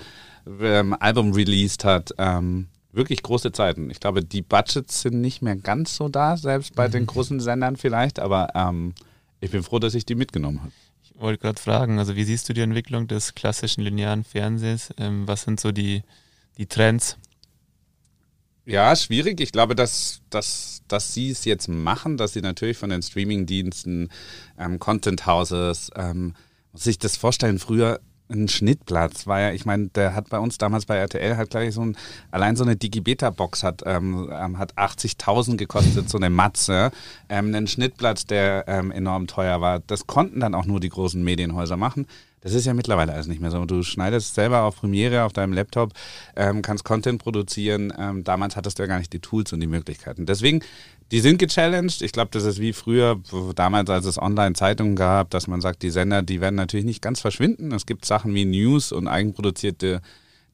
ähm, 0.60 0.94
Album 0.98 1.32
released 1.32 1.84
hat. 1.84 2.14
Ähm, 2.16 2.68
wirklich 2.92 3.22
große 3.22 3.52
Zeiten. 3.52 3.90
Ich 3.90 4.00
glaube, 4.00 4.24
die 4.24 4.42
Budgets 4.42 5.02
sind 5.02 5.20
nicht 5.20 5.42
mehr 5.42 5.56
ganz 5.56 5.96
so 5.96 6.08
da, 6.08 6.36
selbst 6.36 6.74
bei 6.74 6.88
den 6.88 7.06
großen 7.06 7.40
Sendern 7.40 7.76
vielleicht, 7.76 8.18
aber 8.20 8.48
ähm, 8.54 8.94
ich 9.40 9.50
bin 9.50 9.62
froh, 9.62 9.78
dass 9.78 9.94
ich 9.94 10.04
die 10.04 10.14
mitgenommen 10.14 10.60
habe. 10.60 10.72
Ich 11.02 11.20
wollte 11.20 11.40
gerade 11.40 11.60
fragen, 11.60 11.98
also 11.98 12.16
wie 12.16 12.24
siehst 12.24 12.48
du 12.48 12.52
die 12.52 12.60
Entwicklung 12.60 13.08
des 13.08 13.34
klassischen 13.34 13.82
linearen 13.82 14.24
Fernsehens? 14.24 14.90
Ähm, 14.98 15.26
was 15.26 15.42
sind 15.42 15.60
so 15.60 15.72
die, 15.72 16.02
die 16.56 16.66
Trends? 16.66 17.16
Ja, 18.66 18.94
schwierig. 18.94 19.40
Ich 19.40 19.52
glaube, 19.52 19.74
dass, 19.74 20.20
dass, 20.30 20.82
dass 20.86 21.14
sie 21.14 21.30
es 21.30 21.44
jetzt 21.44 21.68
machen, 21.68 22.16
dass 22.16 22.34
sie 22.34 22.40
natürlich 22.40 22.76
von 22.76 22.90
den 22.90 23.02
Streamingdiensten, 23.02 24.10
ähm, 24.58 24.78
Content 24.78 25.26
Houses, 25.26 25.90
ähm, 25.96 26.34
muss 26.72 26.84
sich 26.84 26.98
das 26.98 27.16
vorstellen, 27.16 27.58
früher 27.58 28.00
ein 28.30 28.48
Schnittplatz 28.48 29.26
war 29.26 29.40
ja, 29.40 29.52
ich 29.52 29.66
meine, 29.66 29.88
der 29.88 30.14
hat 30.14 30.28
bei 30.30 30.38
uns 30.38 30.58
damals 30.58 30.86
bei 30.86 30.96
RTL 30.96 31.36
hat 31.36 31.50
gleich 31.50 31.74
so 31.74 31.82
ein, 31.82 31.96
allein 32.30 32.56
so 32.56 32.64
eine 32.64 32.76
Digibeta-Box 32.76 33.62
hat, 33.62 33.82
ähm, 33.86 34.30
ähm, 34.32 34.58
hat 34.58 34.74
80.000 34.74 35.56
gekostet, 35.56 36.08
so 36.08 36.18
eine 36.18 36.30
Matze, 36.30 36.90
ähm, 37.28 37.46
einen 37.46 37.66
Schnittplatz, 37.66 38.26
der 38.26 38.64
ähm, 38.68 38.90
enorm 38.90 39.26
teuer 39.26 39.60
war. 39.60 39.80
Das 39.80 40.06
konnten 40.06 40.40
dann 40.40 40.54
auch 40.54 40.66
nur 40.66 40.80
die 40.80 40.88
großen 40.88 41.22
Medienhäuser 41.22 41.76
machen. 41.76 42.06
Das 42.40 42.54
ist 42.54 42.64
ja 42.64 42.72
mittlerweile 42.72 43.12
alles 43.12 43.26
nicht 43.26 43.40
mehr 43.40 43.50
so. 43.50 43.64
Du 43.66 43.82
schneidest 43.82 44.34
selber 44.34 44.62
auf 44.62 44.76
Premiere 44.76 45.24
auf 45.24 45.32
deinem 45.32 45.52
Laptop, 45.52 45.92
ähm, 46.36 46.62
kannst 46.62 46.84
Content 46.84 47.22
produzieren. 47.22 47.92
Ähm, 47.98 48.24
damals 48.24 48.56
hattest 48.56 48.78
du 48.78 48.82
ja 48.82 48.86
gar 48.86 48.98
nicht 48.98 49.12
die 49.12 49.18
Tools 49.18 49.52
und 49.52 49.60
die 49.60 49.66
Möglichkeiten. 49.66 50.24
Deswegen, 50.24 50.60
die 51.10 51.20
sind 51.20 51.38
gechallenged. 51.38 52.02
Ich 52.02 52.12
glaube, 52.12 52.30
das 52.32 52.44
ist 52.44 52.60
wie 52.60 52.72
früher, 52.72 53.20
damals, 53.54 53.90
als 53.90 54.06
es 54.06 54.20
Online-Zeitungen 54.20 54.96
gab, 54.96 55.30
dass 55.30 55.46
man 55.46 55.60
sagt, 55.60 55.82
die 55.82 55.90
Sender, 55.90 56.22
die 56.22 56.40
werden 56.40 56.56
natürlich 56.56 56.86
nicht 56.86 57.02
ganz 57.02 57.20
verschwinden. 57.20 57.72
Es 57.72 57.86
gibt 57.86 58.04
Sachen 58.04 58.34
wie 58.34 58.44
News 58.44 58.92
und 58.92 59.08
eigenproduzierte 59.08 60.02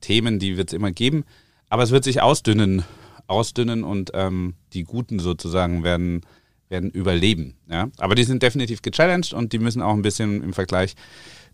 Themen, 0.00 0.38
die 0.38 0.56
wird 0.56 0.70
es 0.70 0.74
immer 0.74 0.92
geben. 0.92 1.24
Aber 1.68 1.82
es 1.82 1.90
wird 1.90 2.04
sich 2.04 2.22
ausdünnen, 2.22 2.84
ausdünnen 3.26 3.84
und 3.84 4.12
ähm, 4.14 4.54
die 4.72 4.84
Guten 4.84 5.18
sozusagen 5.18 5.84
werden, 5.84 6.22
werden 6.68 6.90
überleben. 6.90 7.54
Ja? 7.68 7.88
Aber 7.98 8.14
die 8.14 8.24
sind 8.24 8.42
definitiv 8.42 8.82
gechallenged 8.82 9.34
und 9.34 9.52
die 9.52 9.58
müssen 9.58 9.82
auch 9.82 9.94
ein 9.94 10.02
bisschen 10.02 10.42
im 10.42 10.52
Vergleich 10.52 10.94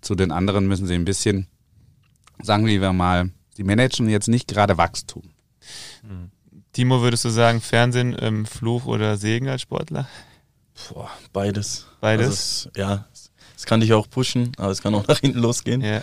zu 0.03 0.15
den 0.15 0.33
anderen 0.33 0.67
müssen 0.67 0.87
sie 0.87 0.95
ein 0.95 1.05
bisschen, 1.05 1.47
sagen 2.43 2.67
wir 2.67 2.93
mal, 2.93 3.31
die 3.57 3.65
managen 3.65 4.09
jetzt 4.09 4.29
nicht 4.29 4.49
gerade 4.49 4.77
Wachstum. 4.77 5.23
Timo, 6.73 7.03
würdest 7.03 7.25
du 7.25 7.29
sagen, 7.29 7.61
Fernsehen, 7.61 8.17
ähm, 8.21 8.47
Fluch 8.47 8.87
oder 8.87 9.17
Segen 9.17 9.49
als 9.49 9.63
Sportler? 9.63 10.09
Boah, 10.89 11.11
beides. 11.33 11.87
Beides? 12.01 12.27
Also 12.27 12.35
es, 12.35 12.71
ja, 12.77 13.07
es, 13.57 13.67
kann 13.67 13.81
dich 13.81 13.93
auch 13.93 14.09
pushen, 14.09 14.53
aber 14.57 14.71
es 14.71 14.81
kann 14.81 14.95
auch 14.95 15.07
nach 15.09 15.19
hinten 15.19 15.41
losgehen. 15.41 15.83
Ja. 15.83 16.03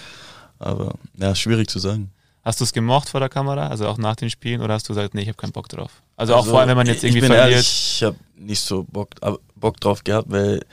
Aber 0.60 0.94
ja, 1.18 1.34
schwierig 1.34 1.70
zu 1.70 1.80
sagen. 1.80 2.12
Hast 2.44 2.60
du 2.60 2.64
es 2.64 2.72
gemocht 2.72 3.10
vor 3.10 3.20
der 3.20 3.30
Kamera, 3.30 3.68
also 3.68 3.88
auch 3.88 3.98
nach 3.98 4.16
den 4.16 4.30
Spielen, 4.30 4.62
oder 4.62 4.76
hast 4.76 4.88
du 4.88 4.94
gesagt, 4.94 5.14
nee, 5.14 5.22
ich 5.22 5.28
habe 5.28 5.38
keinen 5.38 5.52
Bock 5.52 5.68
drauf? 5.70 5.92
Also, 6.16 6.36
auch 6.36 6.46
vor 6.46 6.60
allem, 6.60 6.70
wenn 6.70 6.78
man 6.78 6.88
jetzt 6.88 7.04
irgendwie 7.04 7.20
ich 7.20 7.28
bin 7.28 7.34
verliert. 7.34 7.52
Ehrlich, 7.52 7.94
ich 7.96 8.04
habe 8.04 8.18
nicht 8.36 8.62
so 8.62 8.84
Bock, 8.84 9.10
Bock 9.56 9.80
drauf 9.80 10.04
gehabt, 10.04 10.30
weil 10.30 10.64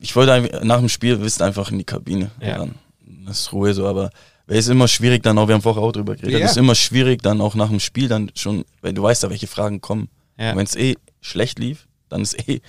ich 0.00 0.14
wollte 0.16 0.64
nach 0.64 0.78
dem 0.78 0.88
Spiel 0.88 1.20
wisst 1.20 1.42
einfach 1.42 1.70
in 1.70 1.78
die 1.78 1.84
Kabine. 1.84 2.30
Ja. 2.40 2.58
Dann 2.58 2.74
das 3.26 3.40
ist 3.40 3.52
Ruhe 3.52 3.72
so, 3.74 3.86
aber 3.86 4.10
es 4.58 4.66
ist 4.66 4.70
immer 4.70 4.88
schwierig 4.88 5.22
dann 5.22 5.38
auch, 5.38 5.48
wir 5.48 5.54
haben 5.54 5.62
vorher 5.62 5.82
auch 5.82 5.92
drüber 5.92 6.16
geredet, 6.16 6.40
Ja. 6.40 6.44
es 6.46 6.52
ist 6.52 6.56
immer 6.58 6.74
schwierig 6.74 7.22
dann 7.22 7.40
auch 7.40 7.54
nach 7.54 7.68
dem 7.68 7.80
Spiel 7.80 8.08
dann 8.08 8.30
schon, 8.34 8.64
weil 8.82 8.92
du 8.92 9.02
weißt 9.02 9.22
ja, 9.22 9.30
welche 9.30 9.46
Fragen 9.46 9.80
kommen. 9.80 10.08
Ja. 10.38 10.56
Wenn 10.56 10.64
es 10.64 10.76
eh 10.76 10.96
schlecht 11.20 11.58
lief, 11.58 11.86
dann 12.08 12.22
ist 12.22 12.48
eh, 12.48 12.60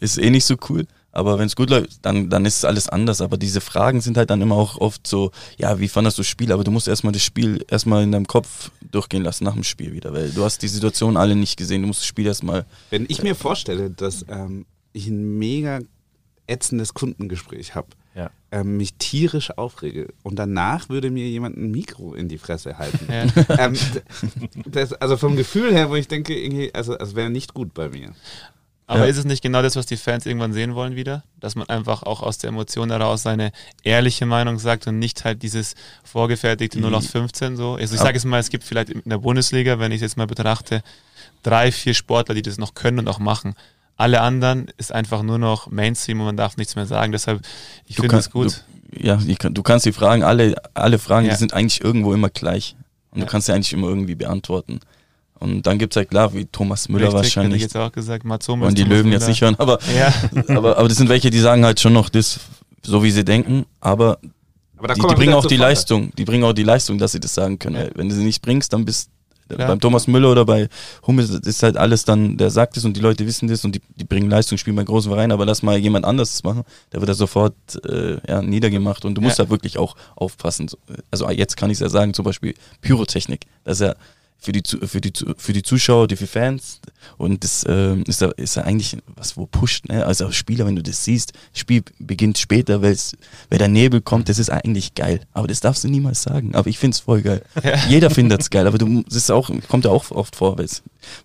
ist 0.00 0.18
eh 0.18 0.30
nicht 0.30 0.44
so 0.44 0.56
cool. 0.68 0.86
Aber 1.14 1.38
wenn 1.38 1.46
es 1.46 1.56
gut 1.56 1.68
läuft, 1.68 1.98
dann, 2.06 2.30
dann 2.30 2.46
ist 2.46 2.64
alles 2.64 2.88
anders. 2.88 3.20
Aber 3.20 3.36
diese 3.36 3.60
Fragen 3.60 4.00
sind 4.00 4.16
halt 4.16 4.30
dann 4.30 4.40
immer 4.40 4.54
auch 4.56 4.78
oft 4.78 5.06
so, 5.06 5.30
ja, 5.58 5.78
wie 5.78 5.88
fandest 5.88 6.16
du 6.16 6.22
das 6.22 6.26
Spiel? 6.26 6.50
Aber 6.52 6.64
du 6.64 6.70
musst 6.70 6.88
erstmal 6.88 7.12
das 7.12 7.22
Spiel 7.22 7.62
erstmal 7.68 8.02
in 8.02 8.12
deinem 8.12 8.26
Kopf 8.26 8.70
durchgehen 8.90 9.22
lassen 9.22 9.44
nach 9.44 9.52
dem 9.52 9.62
Spiel 9.62 9.92
wieder, 9.92 10.14
weil 10.14 10.30
du 10.30 10.42
hast 10.42 10.62
die 10.62 10.68
Situation 10.68 11.18
alle 11.18 11.36
nicht 11.36 11.58
gesehen. 11.58 11.82
Du 11.82 11.88
musst 11.88 12.00
das 12.00 12.06
Spiel 12.06 12.26
erstmal. 12.26 12.64
Wenn 12.88 13.04
ich 13.08 13.22
mir 13.22 13.34
vorstelle, 13.34 13.90
dass 13.90 14.24
ähm, 14.30 14.64
ich 14.94 15.06
ein 15.06 15.38
mega 15.38 15.80
ätzendes 16.46 16.94
Kundengespräch 16.94 17.74
habe. 17.74 17.88
Ähm, 18.52 18.76
mich 18.76 18.94
tierisch 18.94 19.50
aufrege 19.56 20.08
und 20.22 20.38
danach 20.38 20.88
würde 20.88 21.10
mir 21.10 21.26
jemand 21.26 21.56
ein 21.56 21.70
Mikro 21.70 22.14
in 22.14 22.28
die 22.28 22.38
Fresse 22.38 22.78
halten. 22.78 23.08
Ja. 23.10 23.24
ähm, 23.58 23.76
das, 24.66 24.92
also 24.92 25.16
vom 25.16 25.36
Gefühl 25.36 25.72
her, 25.72 25.90
wo 25.90 25.96
ich 25.96 26.06
denke, 26.06 26.38
irgendwie, 26.38 26.72
also 26.74 26.96
es 26.96 27.14
wäre 27.16 27.30
nicht 27.30 27.54
gut 27.54 27.74
bei 27.74 27.88
mir. 27.88 28.12
Aber 28.86 29.00
Ja. 29.00 29.06
ist 29.06 29.16
es 29.16 29.24
nicht 29.24 29.42
genau 29.42 29.62
das, 29.62 29.74
was 29.74 29.86
die 29.86 29.96
Fans 29.96 30.26
irgendwann 30.26 30.52
sehen 30.52 30.74
wollen 30.74 30.96
wieder? 30.96 31.24
Dass 31.40 31.54
man 31.54 31.66
einfach 31.68 32.02
auch 32.02 32.22
aus 32.22 32.36
der 32.38 32.48
Emotion 32.48 32.90
heraus 32.90 33.22
seine 33.22 33.52
ehrliche 33.84 34.26
Meinung 34.26 34.58
sagt 34.58 34.86
und 34.86 34.98
nicht 34.98 35.24
halt 35.24 35.42
dieses 35.42 35.74
vorgefertigte 36.04 36.78
0 36.78 36.94
aus 36.94 37.06
15 37.06 37.56
so. 37.56 37.74
Also 37.76 37.94
ich 37.94 38.00
sage 38.00 38.18
es 38.18 38.24
mal, 38.26 38.38
es 38.38 38.50
gibt 38.50 38.64
vielleicht 38.64 38.90
in 38.90 39.02
der 39.06 39.18
Bundesliga, 39.18 39.78
wenn 39.78 39.92
ich 39.92 39.96
es 39.96 40.02
jetzt 40.02 40.16
mal 40.18 40.26
betrachte, 40.26 40.82
drei, 41.42 41.72
vier 41.72 41.94
Sportler, 41.94 42.34
die 42.34 42.42
das 42.42 42.58
noch 42.58 42.74
können 42.74 42.98
und 42.98 43.08
auch 43.08 43.18
machen. 43.18 43.54
Alle 43.96 44.20
anderen 44.20 44.66
ist 44.78 44.92
einfach 44.92 45.22
nur 45.22 45.38
noch 45.38 45.70
Mainstream 45.70 46.20
und 46.20 46.26
man 46.26 46.36
darf 46.36 46.56
nichts 46.56 46.76
mehr 46.76 46.86
sagen. 46.86 47.12
Deshalb, 47.12 47.42
ich 47.86 47.96
finde 47.96 48.16
es 48.16 48.30
gut. 48.30 48.64
Du, 48.90 49.06
ja, 49.06 49.16
du 49.16 49.62
kannst 49.62 49.86
die 49.86 49.92
Fragen, 49.92 50.22
alle, 50.22 50.54
alle 50.74 50.98
Fragen, 50.98 51.26
ja. 51.26 51.32
die 51.32 51.38
sind 51.38 51.54
eigentlich 51.54 51.82
irgendwo 51.82 52.12
immer 52.12 52.30
gleich. 52.30 52.76
Und 53.10 53.20
ja. 53.20 53.24
du 53.24 53.30
kannst 53.30 53.46
sie 53.46 53.52
eigentlich 53.52 53.72
immer 53.72 53.88
irgendwie 53.88 54.14
beantworten. 54.14 54.80
Und 55.42 55.66
dann 55.66 55.78
gibt 55.78 55.92
es 55.92 55.96
halt 55.96 56.10
klar, 56.10 56.32
wie 56.34 56.44
Thomas 56.46 56.88
Müller 56.88 57.06
Richtig, 57.06 57.22
wahrscheinlich. 57.22 57.56
Ich 57.56 57.62
jetzt 57.62 57.76
auch 57.76 57.90
gesagt, 57.90 58.24
Mats 58.24 58.46
Hummels, 58.46 58.66
Wollen 58.66 58.74
die 58.76 58.82
Thomas 58.82 58.96
Löwen 58.96 59.08
Müller. 59.08 59.20
jetzt 59.20 59.28
nicht 59.28 59.42
hören, 59.42 59.56
aber, 59.58 59.78
ja. 59.96 60.14
aber, 60.56 60.78
aber 60.78 60.88
das 60.88 60.96
sind 60.96 61.08
welche, 61.08 61.30
die 61.30 61.40
sagen 61.40 61.64
halt 61.64 61.80
schon 61.80 61.92
noch 61.92 62.08
das, 62.08 62.38
so 62.84 63.02
wie 63.02 63.10
sie 63.10 63.24
denken, 63.24 63.66
aber, 63.80 64.18
aber 64.76 64.94
die, 64.94 65.00
die 65.00 65.14
bringen 65.14 65.34
auch 65.34 65.44
die. 65.44 65.56
Leistung, 65.56 66.12
die 66.16 66.24
bringen 66.24 66.44
auch 66.44 66.52
die 66.52 66.62
Leistung, 66.62 66.98
dass 66.98 67.12
sie 67.12 67.18
das 67.18 67.34
sagen 67.34 67.58
können. 67.58 67.74
Ja. 67.74 67.90
Wenn 67.94 68.08
du 68.08 68.14
sie 68.14 68.24
nicht 68.24 68.40
bringst, 68.40 68.72
dann 68.72 68.84
bist 68.84 69.10
Klar. 69.48 69.68
beim 69.68 69.80
Thomas 69.80 70.06
Müller 70.06 70.30
oder 70.32 70.44
bei 70.44 70.68
Hummels 71.06 71.30
ist 71.30 71.62
halt 71.62 71.76
alles 71.76 72.04
dann, 72.04 72.36
der 72.36 72.50
sagt 72.50 72.76
es 72.76 72.84
und 72.84 72.96
die 72.96 73.00
Leute 73.00 73.26
wissen 73.26 73.48
das 73.48 73.64
und 73.64 73.74
die, 73.74 73.82
die 73.96 74.04
bringen 74.04 74.30
Leistung, 74.30 74.58
spielen 74.58 74.76
bei 74.76 74.84
großen 74.84 75.10
Vereinen, 75.10 75.32
aber 75.32 75.44
lass 75.44 75.62
mal 75.62 75.76
jemand 75.76 76.04
anderes 76.04 76.32
das 76.32 76.44
machen, 76.44 76.64
der 76.92 77.00
wird 77.00 77.08
da 77.08 77.14
sofort 77.14 77.54
äh, 77.84 78.18
ja, 78.26 78.40
niedergemacht 78.40 79.04
und 79.04 79.14
du 79.14 79.20
musst 79.20 79.38
ja. 79.38 79.44
da 79.44 79.50
wirklich 79.50 79.78
auch 79.78 79.96
aufpassen. 80.16 80.70
Also 81.10 81.28
jetzt 81.30 81.56
kann 81.56 81.70
ich 81.70 81.74
es 81.74 81.80
ja 81.80 81.88
sagen, 81.88 82.14
zum 82.14 82.24
Beispiel 82.24 82.54
Pyrotechnik, 82.80 83.46
das 83.64 83.80
ist 83.80 83.86
ja 83.86 83.94
für 84.42 84.52
die, 84.52 84.62
für 84.86 85.00
die, 85.00 85.12
für 85.36 85.52
die 85.52 85.62
Zuschauer, 85.62 86.08
die 86.08 86.16
für 86.16 86.26
Fans. 86.26 86.80
Und 87.16 87.44
das 87.44 87.62
äh, 87.64 87.94
ist, 88.06 88.20
ja, 88.20 88.28
ist 88.32 88.56
ja 88.56 88.64
eigentlich 88.64 88.96
was, 89.14 89.36
wo 89.36 89.46
pusht. 89.46 89.88
Ne? 89.88 90.04
Also 90.04 90.26
als 90.26 90.34
Spieler, 90.34 90.66
wenn 90.66 90.74
du 90.74 90.82
das 90.82 91.04
siehst, 91.04 91.32
Spiel 91.54 91.82
beginnt 92.00 92.38
später, 92.38 92.82
weil 92.82 92.96
der 93.52 93.68
Nebel 93.68 94.00
kommt, 94.00 94.28
das 94.28 94.40
ist 94.40 94.50
eigentlich 94.50 94.94
geil. 94.94 95.20
Aber 95.32 95.46
das 95.46 95.60
darfst 95.60 95.84
du 95.84 95.88
niemals 95.88 96.22
sagen. 96.22 96.56
Aber 96.56 96.68
ich 96.68 96.78
finde 96.78 96.96
es 96.96 97.00
voll 97.00 97.22
geil. 97.22 97.42
Ja. 97.62 97.76
Jeder 97.88 98.10
findet 98.10 98.40
es 98.40 98.50
geil, 98.50 98.66
aber 98.66 98.76
du, 98.76 99.02
das 99.04 99.14
ist 99.14 99.30
auch, 99.30 99.48
kommt 99.68 99.84
ja 99.84 99.90
auch 99.92 100.10
oft 100.10 100.34
vor, 100.34 100.58
weil 100.58 100.66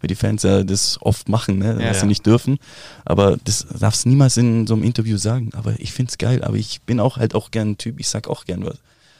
die 0.03 0.15
Fans 0.15 0.43
ja 0.43 0.63
das 0.63 0.99
oft 1.01 1.29
machen, 1.29 1.57
ne? 1.57 1.75
was 1.77 1.83
ja, 1.83 1.93
sie 1.95 2.05
nicht 2.05 2.25
dürfen. 2.27 2.59
Aber 3.05 3.37
das 3.43 3.65
darfst 3.79 4.05
du 4.05 4.09
niemals 4.09 4.37
in 4.37 4.67
so 4.67 4.75
einem 4.75 4.83
Interview 4.83 5.17
sagen. 5.17 5.49
Aber 5.53 5.73
ich 5.79 5.93
finde 5.93 6.11
es 6.11 6.19
geil. 6.19 6.43
Aber 6.43 6.57
ich 6.57 6.81
bin 6.81 6.99
auch 6.99 7.17
halt 7.17 7.33
auch 7.33 7.49
gern 7.49 7.71
ein 7.71 7.77
Typ, 7.79 7.99
ich 7.99 8.07
sag 8.07 8.27
auch 8.27 8.45
gern 8.45 8.63
was. 8.63 8.77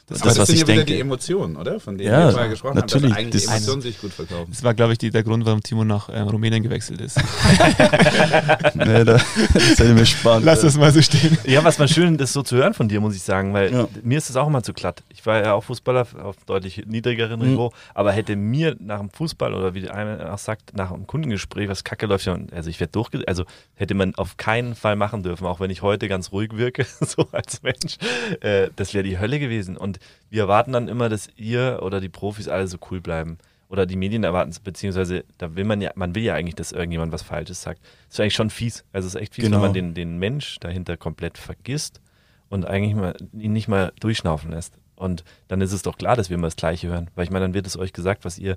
Das, 0.09 0.19
das, 0.19 0.35
das 0.35 0.47
sind 0.47 0.59
ja 0.59 0.65
denke. 0.65 0.81
wieder 0.83 0.95
die 0.95 0.99
Emotionen, 1.01 1.57
oder? 1.57 1.81
Von 1.81 1.97
denen 1.97 2.09
ja, 2.09 2.27
wir 2.27 2.31
vorher 2.31 2.49
gesprochen 2.49 2.75
natürlich, 2.75 3.03
haben, 3.03 3.09
dass 3.09 3.17
eigentlich 3.19 3.43
das 3.43 3.53
Emotionen 3.53 3.81
sich 3.81 3.99
gut 3.99 4.13
verkaufen. 4.13 4.49
Das 4.49 4.63
war, 4.63 4.73
glaube 4.73 4.93
ich, 4.93 4.99
die, 4.99 5.09
der 5.09 5.23
Grund, 5.23 5.45
warum 5.45 5.61
Timo 5.61 5.83
nach 5.83 6.07
ähm, 6.09 6.29
Rumänien 6.29 6.63
gewechselt 6.63 7.01
ist. 7.01 7.17
nee, 8.73 9.03
da, 9.03 9.03
das 9.03 9.23
hätte 9.53 9.93
mir 9.93 10.05
spannend. 10.05 10.45
Lass 10.45 10.61
das 10.61 10.77
mal 10.77 10.93
so 10.93 11.01
stehen. 11.01 11.37
Ja, 11.43 11.61
was 11.65 11.77
mal 11.77 11.89
schön 11.89 12.15
ist, 12.15 12.31
so 12.31 12.41
zu 12.41 12.55
hören 12.55 12.73
von 12.73 12.87
dir, 12.87 13.01
muss 13.01 13.17
ich 13.17 13.21
sagen, 13.21 13.53
weil 13.53 13.73
ja. 13.73 13.87
mir 14.01 14.17
ist 14.17 14.29
das 14.29 14.37
auch 14.37 14.47
immer 14.47 14.63
zu 14.63 14.71
glatt. 14.71 15.03
Ich 15.09 15.25
war 15.25 15.43
ja 15.43 15.53
auch 15.53 15.65
Fußballer 15.65 16.07
auf 16.23 16.37
deutlich 16.45 16.85
niedrigerem 16.85 17.41
mhm. 17.41 17.49
Niveau, 17.49 17.73
aber 17.93 18.13
hätte 18.13 18.37
mir 18.37 18.77
nach 18.79 18.99
dem 18.99 19.09
Fußball 19.09 19.53
oder 19.53 19.73
wie 19.73 19.89
einer 19.89 20.33
auch 20.33 20.37
sagt, 20.37 20.73
nach 20.73 20.91
einem 20.91 21.05
Kundengespräch, 21.05 21.67
was 21.67 21.83
kacke 21.83 22.05
läuft, 22.05 22.27
also 22.27 22.69
ich 22.69 22.79
werde 22.79 22.91
durchge... 22.93 23.23
Also 23.27 23.43
hätte 23.75 23.93
man 23.93 24.15
auf 24.15 24.37
keinen 24.37 24.73
Fall 24.75 24.95
machen 24.95 25.21
dürfen, 25.21 25.45
auch 25.45 25.59
wenn 25.59 25.69
ich 25.69 25.81
heute 25.81 26.07
ganz 26.07 26.31
ruhig 26.31 26.51
wirke, 26.55 26.85
so 27.01 27.27
als 27.31 27.61
Mensch. 27.61 27.97
Äh, 28.41 28.69
das 28.75 28.93
wäre 28.93 29.03
die 29.03 29.19
Hölle 29.19 29.39
gewesen. 29.39 29.75
Und 29.77 29.96
wir 30.29 30.43
erwarten 30.43 30.73
dann 30.73 30.87
immer, 30.87 31.09
dass 31.09 31.29
ihr 31.35 31.79
oder 31.81 31.99
die 31.99 32.09
Profis 32.09 32.47
alle 32.47 32.67
so 32.67 32.77
cool 32.91 33.01
bleiben. 33.01 33.37
Oder 33.69 33.85
die 33.85 33.97
Medien 33.97 34.23
erwarten 34.23 34.51
es, 34.51 34.59
beziehungsweise 34.59 35.25
da 35.37 35.55
will 35.55 35.65
man 35.65 35.81
ja, 35.81 35.91
man 35.95 36.15
will 36.15 36.23
ja 36.23 36.35
eigentlich, 36.35 36.55
dass 36.55 36.71
irgendjemand 36.71 37.11
was 37.11 37.21
Falsches 37.21 37.61
sagt. 37.61 37.81
Das 38.05 38.15
ist 38.15 38.19
eigentlich 38.21 38.35
schon 38.35 38.49
fies. 38.49 38.85
Also 38.93 39.07
es 39.07 39.15
ist 39.15 39.21
echt 39.21 39.35
fies, 39.35 39.43
genau. 39.43 39.57
wenn 39.57 39.61
man 39.61 39.73
den, 39.73 39.93
den 39.93 40.17
Mensch 40.19 40.57
dahinter 40.59 40.95
komplett 40.95 41.37
vergisst 41.37 41.99
und 42.47 42.65
eigentlich 42.65 42.95
mal, 42.95 43.15
ihn 43.33 43.51
nicht 43.51 43.67
mal 43.67 43.91
durchschnaufen 43.99 44.51
lässt. 44.51 44.77
Und 44.95 45.23
dann 45.47 45.61
ist 45.61 45.73
es 45.73 45.81
doch 45.81 45.97
klar, 45.97 46.15
dass 46.15 46.29
wir 46.29 46.35
immer 46.35 46.47
das 46.47 46.55
Gleiche 46.55 46.87
hören. 46.87 47.09
Weil 47.15 47.25
ich 47.25 47.29
meine, 47.29 47.43
dann 47.43 47.53
wird 47.53 47.67
es 47.67 47.77
euch 47.77 47.93
gesagt, 47.93 48.23
was 48.25 48.39
ihr 48.39 48.55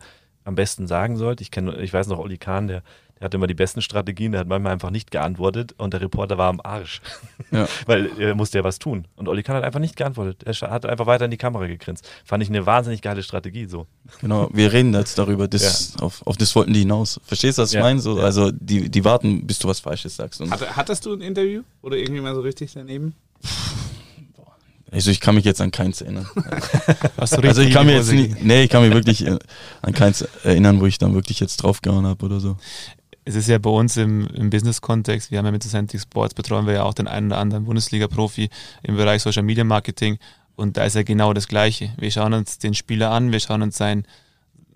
am 0.50 0.56
besten 0.56 0.86
sagen 0.86 1.16
sollt. 1.16 1.40
Ich 1.40 1.50
kenne, 1.50 1.80
ich 1.80 1.92
weiß 1.92 2.08
noch, 2.08 2.18
Oli 2.18 2.36
Kahn, 2.36 2.66
der, 2.66 2.82
der 3.18 3.26
hatte 3.26 3.36
immer 3.36 3.46
die 3.46 3.54
besten 3.54 3.82
Strategien, 3.82 4.32
der 4.32 4.40
hat 4.40 4.48
manchmal 4.48 4.72
einfach 4.72 4.90
nicht 4.90 5.10
geantwortet 5.10 5.74
und 5.78 5.94
der 5.94 6.00
Reporter 6.00 6.38
war 6.38 6.48
am 6.48 6.60
Arsch. 6.62 7.00
Ja. 7.52 7.68
Weil 7.86 8.10
er 8.18 8.34
musste 8.34 8.58
ja 8.58 8.64
was 8.64 8.78
tun. 8.80 9.06
Und 9.14 9.28
Oli 9.28 9.42
Kahn 9.42 9.56
hat 9.56 9.62
einfach 9.62 9.78
nicht 9.78 9.94
geantwortet. 9.96 10.42
Er 10.42 10.70
hat 10.70 10.84
einfach 10.86 11.06
weiter 11.06 11.24
in 11.24 11.30
die 11.30 11.36
Kamera 11.36 11.66
gegrinst. 11.66 12.08
Fand 12.24 12.42
ich 12.42 12.48
eine 12.48 12.66
wahnsinnig 12.66 13.00
geile 13.00 13.22
Strategie 13.22 13.66
so. 13.66 13.86
Genau, 14.20 14.50
wir 14.52 14.72
reden 14.72 14.92
jetzt 14.92 15.18
darüber, 15.18 15.46
das, 15.46 15.94
ja. 15.94 16.02
auf, 16.02 16.26
auf 16.26 16.36
das 16.36 16.54
wollten 16.56 16.72
die 16.72 16.80
hinaus. 16.80 17.20
Verstehst 17.24 17.58
du, 17.58 17.62
was 17.62 17.70
ich 17.70 17.76
ja. 17.76 17.82
meine? 17.82 18.00
So, 18.00 18.20
also 18.20 18.50
die, 18.50 18.90
die 18.90 19.04
warten, 19.04 19.46
bis 19.46 19.60
du 19.60 19.68
was 19.68 19.80
Falsches 19.80 20.16
sagst. 20.16 20.40
Und 20.40 20.50
Hat, 20.50 20.76
hattest 20.76 21.06
du 21.06 21.12
ein 21.12 21.20
Interview 21.20 21.62
oder 21.80 21.96
irgendwie 21.96 22.20
mal 22.20 22.34
so 22.34 22.40
richtig 22.40 22.72
daneben? 22.72 23.14
Also 24.92 25.10
ich 25.10 25.20
kann 25.20 25.36
mich 25.36 25.44
jetzt 25.44 25.60
an 25.60 25.70
keins 25.70 26.00
erinnern. 26.00 26.28
also 27.16 27.62
ich 27.62 27.72
kann 27.72 27.86
mir 27.86 27.94
jetzt 27.94 28.10
nicht, 28.10 28.42
nee, 28.42 28.64
ich 28.64 28.70
kann 28.70 28.82
mich 28.82 28.92
wirklich 28.92 29.24
äh, 29.24 29.38
an 29.82 29.92
keins 29.92 30.22
erinnern, 30.42 30.80
wo 30.80 30.86
ich 30.86 30.98
dann 30.98 31.14
wirklich 31.14 31.38
jetzt 31.38 31.58
draufgehauen 31.58 32.06
habe 32.06 32.24
oder 32.24 32.40
so. 32.40 32.56
Es 33.24 33.36
ist 33.36 33.48
ja 33.48 33.58
bei 33.58 33.70
uns 33.70 33.96
im, 33.96 34.26
im 34.28 34.50
Business-Kontext, 34.50 35.30
wir 35.30 35.38
haben 35.38 35.46
ja 35.46 35.52
mit 35.52 35.64
Authentic 35.64 36.00
Sports 36.00 36.34
betreuen 36.34 36.66
wir 36.66 36.74
ja 36.74 36.82
auch 36.82 36.94
den 36.94 37.06
einen 37.06 37.28
oder 37.28 37.38
anderen 37.38 37.64
Bundesliga-Profi 37.64 38.50
im 38.82 38.96
Bereich 38.96 39.22
Social 39.22 39.44
Media 39.44 39.62
Marketing 39.62 40.18
und 40.56 40.76
da 40.76 40.84
ist 40.84 40.96
ja 40.96 41.02
genau 41.02 41.32
das 41.32 41.46
Gleiche. 41.46 41.92
Wir 41.96 42.10
schauen 42.10 42.32
uns 42.32 42.58
den 42.58 42.74
Spieler 42.74 43.10
an, 43.12 43.30
wir 43.30 43.40
schauen 43.40 43.62
uns 43.62 43.76
sein 43.76 44.04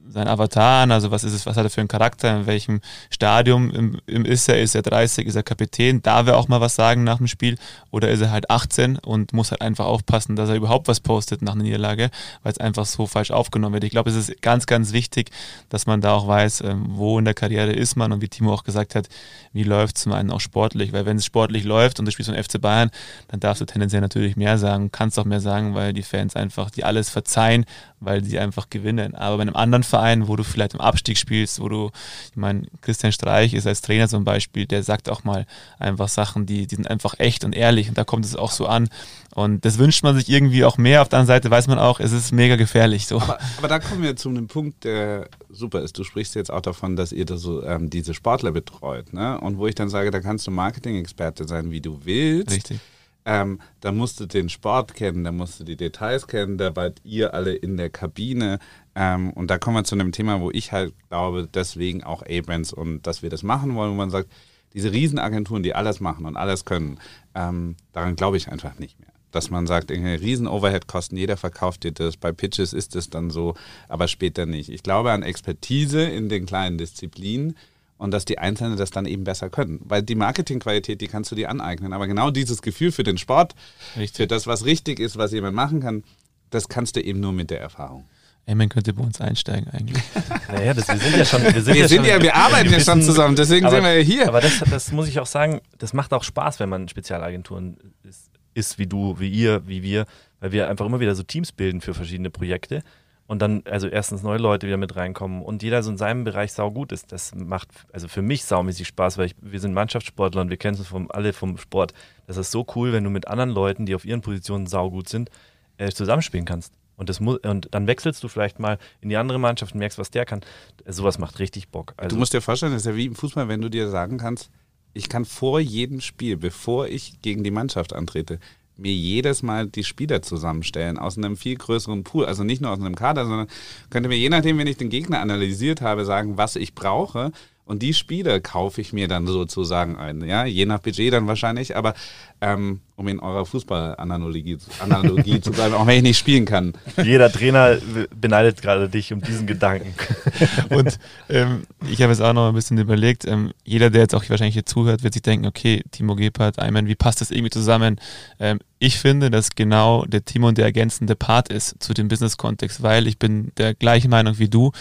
sein 0.08 0.28
Avatar 0.28 0.82
an, 0.82 0.92
also 0.92 1.10
was 1.10 1.24
ist 1.24 1.32
es, 1.32 1.46
was 1.46 1.56
hat 1.56 1.64
er 1.64 1.70
für 1.70 1.80
einen 1.80 1.88
Charakter, 1.88 2.36
in 2.36 2.46
welchem 2.46 2.80
Stadium 3.10 3.70
im, 3.70 4.00
im 4.06 4.24
ist 4.24 4.48
er, 4.48 4.60
ist 4.60 4.74
er 4.74 4.82
30, 4.82 5.26
ist 5.26 5.34
er 5.34 5.42
Kapitän, 5.42 6.02
darf 6.02 6.26
er 6.26 6.36
auch 6.36 6.48
mal 6.48 6.60
was 6.60 6.74
sagen 6.74 7.04
nach 7.04 7.18
dem 7.18 7.26
Spiel 7.26 7.56
oder 7.90 8.10
ist 8.10 8.20
er 8.20 8.30
halt 8.30 8.50
18 8.50 8.98
und 8.98 9.32
muss 9.32 9.50
halt 9.50 9.62
einfach 9.62 9.86
aufpassen, 9.86 10.36
dass 10.36 10.48
er 10.48 10.56
überhaupt 10.56 10.88
was 10.88 11.00
postet 11.00 11.42
nach 11.42 11.54
einer 11.54 11.62
Niederlage, 11.62 12.10
weil 12.42 12.52
es 12.52 12.58
einfach 12.58 12.86
so 12.86 13.06
falsch 13.06 13.30
aufgenommen 13.30 13.74
wird. 13.74 13.84
Ich 13.84 13.90
glaube, 13.90 14.10
es 14.10 14.16
ist 14.16 14.42
ganz, 14.42 14.66
ganz 14.66 14.92
wichtig, 14.92 15.30
dass 15.68 15.86
man 15.86 16.00
da 16.00 16.14
auch 16.14 16.28
weiß, 16.28 16.62
ähm, 16.62 16.86
wo 16.90 17.18
in 17.18 17.24
der 17.24 17.34
Karriere 17.34 17.72
ist 17.72 17.96
man 17.96 18.12
und 18.12 18.20
wie 18.20 18.28
Timo 18.28 18.52
auch 18.52 18.64
gesagt 18.64 18.94
hat, 18.94 19.08
wie 19.52 19.64
läuft 19.64 19.96
es 19.96 20.02
zum 20.02 20.12
einen 20.12 20.30
auch 20.30 20.40
sportlich, 20.40 20.92
weil 20.92 21.06
wenn 21.06 21.16
es 21.16 21.24
sportlich 21.24 21.64
läuft 21.64 21.98
und 21.98 22.06
du 22.06 22.12
spielst 22.12 22.30
beim 22.30 22.42
FC 22.42 22.60
Bayern, 22.60 22.90
dann 23.28 23.40
darfst 23.40 23.60
du 23.60 23.64
tendenziell 23.64 24.02
natürlich 24.02 24.36
mehr 24.36 24.58
sagen, 24.58 24.92
kannst 24.92 25.18
auch 25.18 25.24
mehr 25.24 25.40
sagen, 25.40 25.74
weil 25.74 25.92
die 25.92 26.02
Fans 26.02 26.36
einfach 26.36 26.70
die 26.70 26.84
alles 26.84 27.08
verzeihen, 27.08 27.64
weil 28.00 28.22
sie 28.24 28.38
einfach 28.38 28.68
gewinnen. 28.70 29.14
Aber 29.14 29.36
bei 29.36 29.42
einem 29.42 29.56
anderen 29.56 29.82
Verein, 29.82 29.93
wo 30.26 30.36
du 30.36 30.44
vielleicht 30.44 30.74
im 30.74 30.80
Abstieg 30.80 31.18
spielst, 31.18 31.60
wo 31.60 31.68
du, 31.68 31.90
ich 32.30 32.36
meine, 32.36 32.62
Christian 32.80 33.12
Streich 33.12 33.54
ist 33.54 33.66
als 33.66 33.80
Trainer 33.80 34.08
zum 34.08 34.24
Beispiel, 34.24 34.66
der 34.66 34.82
sagt 34.82 35.08
auch 35.08 35.24
mal 35.24 35.46
einfach 35.78 36.08
Sachen, 36.08 36.46
die, 36.46 36.66
die 36.66 36.76
sind 36.76 36.88
einfach 36.88 37.14
echt 37.18 37.44
und 37.44 37.54
ehrlich 37.54 37.88
und 37.88 37.98
da 37.98 38.04
kommt 38.04 38.24
es 38.24 38.36
auch 38.36 38.50
so 38.50 38.66
an. 38.66 38.88
Und 39.34 39.64
das 39.64 39.78
wünscht 39.78 40.04
man 40.04 40.14
sich 40.14 40.28
irgendwie 40.28 40.64
auch 40.64 40.78
mehr. 40.78 41.02
Auf 41.02 41.08
der 41.08 41.18
anderen 41.18 41.36
Seite 41.36 41.50
weiß 41.50 41.66
man 41.66 41.78
auch, 41.78 41.98
es 41.98 42.12
ist 42.12 42.30
mega 42.32 42.54
gefährlich. 42.54 43.06
So. 43.06 43.20
Aber, 43.20 43.38
aber 43.58 43.68
da 43.68 43.80
kommen 43.80 44.02
wir 44.02 44.14
zu 44.14 44.28
einem 44.28 44.46
Punkt, 44.46 44.84
der 44.84 45.28
super 45.50 45.80
ist. 45.80 45.98
Du 45.98 46.04
sprichst 46.04 46.36
jetzt 46.36 46.52
auch 46.52 46.60
davon, 46.60 46.94
dass 46.94 47.10
ihr 47.10 47.24
da 47.24 47.36
so 47.36 47.64
ähm, 47.64 47.90
diese 47.90 48.14
Sportler 48.14 48.52
betreut. 48.52 49.12
Ne? 49.12 49.40
Und 49.40 49.58
wo 49.58 49.66
ich 49.66 49.74
dann 49.74 49.88
sage, 49.88 50.12
da 50.12 50.20
kannst 50.20 50.46
du 50.46 50.52
Marketing-Experte 50.52 51.48
sein, 51.48 51.72
wie 51.72 51.80
du 51.80 52.00
willst. 52.04 52.52
Richtig 52.52 52.80
ähm, 53.24 53.60
da 53.80 53.92
musst 53.92 54.20
du 54.20 54.26
den 54.26 54.48
Sport 54.48 54.94
kennen, 54.94 55.24
da 55.24 55.32
musst 55.32 55.60
du 55.60 55.64
die 55.64 55.76
Details 55.76 56.26
kennen, 56.26 56.58
da 56.58 56.76
wart 56.76 57.00
ihr 57.04 57.32
alle 57.34 57.54
in 57.54 57.76
der 57.76 57.90
Kabine. 57.90 58.58
Ähm, 58.94 59.32
und 59.32 59.50
da 59.50 59.58
kommen 59.58 59.76
wir 59.76 59.84
zu 59.84 59.94
einem 59.94 60.12
Thema, 60.12 60.40
wo 60.40 60.50
ich 60.50 60.72
halt 60.72 60.94
glaube, 61.08 61.48
deswegen 61.52 62.04
auch 62.04 62.22
A-Brands 62.22 62.72
und 62.72 63.06
dass 63.06 63.22
wir 63.22 63.30
das 63.30 63.42
machen 63.42 63.74
wollen, 63.74 63.92
wo 63.92 63.96
man 63.96 64.10
sagt, 64.10 64.30
diese 64.74 64.92
Riesenagenturen, 64.92 65.62
die 65.62 65.74
alles 65.74 66.00
machen 66.00 66.26
und 66.26 66.36
alles 66.36 66.64
können, 66.64 66.98
ähm, 67.34 67.76
daran 67.92 68.16
glaube 68.16 68.36
ich 68.36 68.48
einfach 68.48 68.78
nicht 68.78 68.98
mehr. 69.00 69.08
Dass 69.30 69.50
man 69.50 69.66
sagt, 69.66 69.90
riesen 69.90 70.46
Overhead-Kosten, 70.46 71.16
jeder 71.16 71.36
verkauft 71.36 71.84
dir 71.84 71.92
das, 71.92 72.16
bei 72.16 72.30
Pitches 72.30 72.72
ist 72.72 72.94
es 72.94 73.10
dann 73.10 73.30
so, 73.30 73.54
aber 73.88 74.06
später 74.06 74.46
nicht. 74.46 74.68
Ich 74.68 74.82
glaube 74.82 75.10
an 75.12 75.22
Expertise 75.22 76.02
in 76.02 76.28
den 76.28 76.46
kleinen 76.46 76.78
Disziplinen, 76.78 77.56
und 78.04 78.10
dass 78.10 78.24
die 78.24 78.38
Einzelnen 78.38 78.76
das 78.76 78.90
dann 78.90 79.06
eben 79.06 79.24
besser 79.24 79.48
können. 79.48 79.80
Weil 79.82 80.02
die 80.02 80.14
Marketingqualität, 80.14 81.00
die 81.00 81.08
kannst 81.08 81.32
du 81.32 81.34
dir 81.34 81.48
aneignen. 81.48 81.92
Aber 81.92 82.06
genau 82.06 82.30
dieses 82.30 82.60
Gefühl 82.60 82.92
für 82.92 83.02
den 83.02 83.18
Sport, 83.18 83.54
richtig. 83.96 84.16
für 84.16 84.26
das, 84.26 84.46
was 84.46 84.64
richtig 84.64 85.00
ist, 85.00 85.16
was 85.16 85.32
jemand 85.32 85.56
machen 85.56 85.80
kann, 85.80 86.04
das 86.50 86.68
kannst 86.68 86.96
du 86.96 87.00
eben 87.00 87.20
nur 87.20 87.32
mit 87.32 87.50
der 87.50 87.60
Erfahrung. 87.60 88.04
Ey, 88.46 88.54
man 88.54 88.68
könnte 88.68 88.92
bei 88.92 89.02
uns 89.02 89.22
einsteigen 89.22 89.68
eigentlich. 89.70 90.02
Naja, 90.52 90.74
das, 90.74 90.86
wir 90.86 90.98
sind 90.98 91.16
ja 91.16 91.24
schon. 91.24 91.42
Wir, 91.42 91.62
sind 91.62 91.74
wir, 91.74 91.80
ja, 91.80 91.88
sind 91.88 92.04
schon, 92.04 92.06
ja, 92.06 92.22
wir 92.22 92.36
arbeiten 92.36 92.70
ja 92.70 92.78
schon 92.78 93.02
zusammen, 93.02 93.34
deswegen 93.34 93.66
aber, 93.66 93.76
sind 93.76 93.84
wir 93.84 93.98
ja 93.98 94.04
hier. 94.04 94.28
Aber 94.28 94.40
das, 94.40 94.60
das 94.70 94.92
muss 94.92 95.08
ich 95.08 95.18
auch 95.18 95.26
sagen, 95.26 95.62
das 95.78 95.94
macht 95.94 96.12
auch 96.12 96.22
Spaß, 96.22 96.60
wenn 96.60 96.68
man 96.68 96.88
Spezialagenturen 96.88 97.78
ist, 98.02 98.30
ist 98.52 98.78
wie 98.78 98.86
du, 98.86 99.18
wie 99.18 99.30
ihr, 99.30 99.66
wie 99.66 99.82
wir, 99.82 100.04
weil 100.40 100.52
wir 100.52 100.68
einfach 100.68 100.84
immer 100.84 101.00
wieder 101.00 101.14
so 101.14 101.22
Teams 101.22 101.50
bilden 101.50 101.80
für 101.80 101.94
verschiedene 101.94 102.30
Projekte 102.30 102.82
und 103.26 103.40
dann 103.40 103.62
also 103.64 103.88
erstens 103.88 104.22
neue 104.22 104.38
Leute 104.38 104.66
wieder 104.66 104.76
mit 104.76 104.96
reinkommen 104.96 105.42
und 105.42 105.62
jeder 105.62 105.82
so 105.82 105.90
in 105.90 105.96
seinem 105.96 106.24
Bereich 106.24 106.52
sau 106.52 106.70
gut 106.70 106.92
ist. 106.92 107.10
Das 107.12 107.34
macht 107.34 107.68
also 107.92 108.08
für 108.08 108.22
mich 108.22 108.44
saumäßig 108.44 108.86
Spaß, 108.88 109.18
weil 109.18 109.26
ich, 109.26 109.34
wir 109.40 109.60
sind 109.60 109.72
Mannschaftssportler 109.72 110.42
und 110.42 110.50
wir 110.50 110.56
kennen 110.56 110.78
es 110.78 110.86
vom, 110.86 111.10
alle 111.10 111.32
vom 111.32 111.56
Sport. 111.56 111.94
Das 112.26 112.36
ist 112.36 112.50
so 112.50 112.66
cool, 112.74 112.92
wenn 112.92 113.04
du 113.04 113.10
mit 113.10 113.28
anderen 113.28 113.50
Leuten, 113.50 113.86
die 113.86 113.94
auf 113.94 114.04
ihren 114.04 114.20
Positionen 114.20 114.66
sau 114.66 114.90
gut 114.90 115.08
sind, 115.08 115.30
äh, 115.78 115.90
zusammenspielen 115.90 116.44
kannst. 116.44 116.74
Und, 116.96 117.08
das 117.08 117.18
muss, 117.18 117.38
und 117.38 117.68
dann 117.72 117.86
wechselst 117.86 118.22
du 118.22 118.28
vielleicht 118.28 118.60
mal 118.60 118.78
in 119.00 119.08
die 119.08 119.16
andere 119.16 119.38
Mannschaft 119.38 119.72
und 119.72 119.80
merkst, 119.80 119.98
was 119.98 120.10
der 120.10 120.26
kann. 120.26 120.42
Sowas 120.86 121.18
macht 121.18 121.38
richtig 121.38 121.70
Bock. 121.70 121.94
Also, 121.96 122.14
du 122.14 122.20
musst 122.20 122.34
dir 122.34 122.40
vorstellen, 122.40 122.72
das 122.72 122.82
ist 122.82 122.86
ja 122.86 122.94
wie 122.94 123.06
im 123.06 123.16
Fußball, 123.16 123.48
wenn 123.48 123.60
du 123.60 123.68
dir 123.68 123.88
sagen 123.88 124.18
kannst, 124.18 124.50
ich 124.92 125.08
kann 125.08 125.24
vor 125.24 125.58
jedem 125.58 126.00
Spiel, 126.00 126.36
bevor 126.36 126.86
ich 126.86 127.20
gegen 127.20 127.42
die 127.42 127.50
Mannschaft 127.50 127.92
antrete, 127.92 128.38
mir 128.76 128.92
jedes 128.92 129.42
Mal 129.42 129.66
die 129.66 129.84
Spieler 129.84 130.22
zusammenstellen 130.22 130.98
aus 130.98 131.16
einem 131.16 131.36
viel 131.36 131.56
größeren 131.56 132.04
Pool, 132.04 132.26
also 132.26 132.44
nicht 132.44 132.60
nur 132.60 132.70
aus 132.70 132.80
einem 132.80 132.94
Kader, 132.94 133.24
sondern 133.24 133.48
könnte 133.90 134.08
mir 134.08 134.18
je 134.18 134.28
nachdem, 134.28 134.58
wenn 134.58 134.66
ich 134.66 134.76
den 134.76 134.90
Gegner 134.90 135.20
analysiert 135.20 135.80
habe, 135.80 136.04
sagen, 136.04 136.36
was 136.36 136.56
ich 136.56 136.74
brauche. 136.74 137.32
Und 137.66 137.82
die 137.82 137.94
Spiele 137.94 138.42
kaufe 138.42 138.82
ich 138.82 138.92
mir 138.92 139.08
dann 139.08 139.26
sozusagen 139.26 139.96
ein, 139.96 140.22
ja, 140.22 140.44
je 140.44 140.66
nach 140.66 140.80
Budget 140.80 141.14
dann 141.14 141.26
wahrscheinlich, 141.26 141.76
aber 141.76 141.94
ähm, 142.42 142.80
um 142.96 143.08
in 143.08 143.18
eurer 143.18 143.44
Fußballanalogie 143.44 144.58
Analogie 144.78 145.40
zu 145.40 145.50
bleiben, 145.50 145.74
auch 145.74 145.86
wenn 145.86 145.96
ich 145.96 146.02
nicht 146.02 146.18
spielen 146.18 146.44
kann. 146.44 146.74
Jeder 147.02 147.30
Trainer 147.30 147.78
beneidet 148.14 148.62
gerade 148.62 148.88
dich 148.88 149.12
um 149.12 149.20
diesen 149.20 149.46
Gedanken. 149.46 149.94
Und 150.70 150.98
ähm, 151.28 151.64
ich 151.90 152.00
habe 152.02 152.12
jetzt 152.12 152.20
auch 152.20 152.32
noch 152.32 152.48
ein 152.48 152.54
bisschen 152.54 152.78
überlegt, 152.78 153.24
ähm, 153.26 153.52
jeder, 153.64 153.90
der 153.90 154.02
jetzt 154.02 154.14
auch 154.14 154.28
wahrscheinlich 154.28 154.54
hier 154.54 154.66
zuhört, 154.66 155.02
wird 155.02 155.14
sich 155.14 155.22
denken, 155.22 155.46
okay, 155.46 155.82
Timo 155.90 156.14
Gebhardt, 156.14 156.58
Ayman, 156.58 156.86
wie 156.86 156.94
passt 156.94 157.20
das 157.20 157.30
irgendwie 157.30 157.50
zusammen? 157.50 158.00
Ähm, 158.38 158.60
ich 158.84 158.98
finde, 158.98 159.30
dass 159.30 159.54
genau 159.54 160.04
der 160.04 160.26
Timo 160.26 160.52
der 160.52 160.66
ergänzende 160.66 161.16
Part 161.16 161.48
ist 161.48 161.82
zu 161.82 161.94
dem 161.94 162.08
Business-Kontext, 162.08 162.82
weil 162.82 163.06
ich 163.06 163.18
bin 163.18 163.50
der 163.56 163.72
gleichen 163.74 164.10
Meinung 164.10 164.38
wie 164.38 164.48
du. 164.50 164.72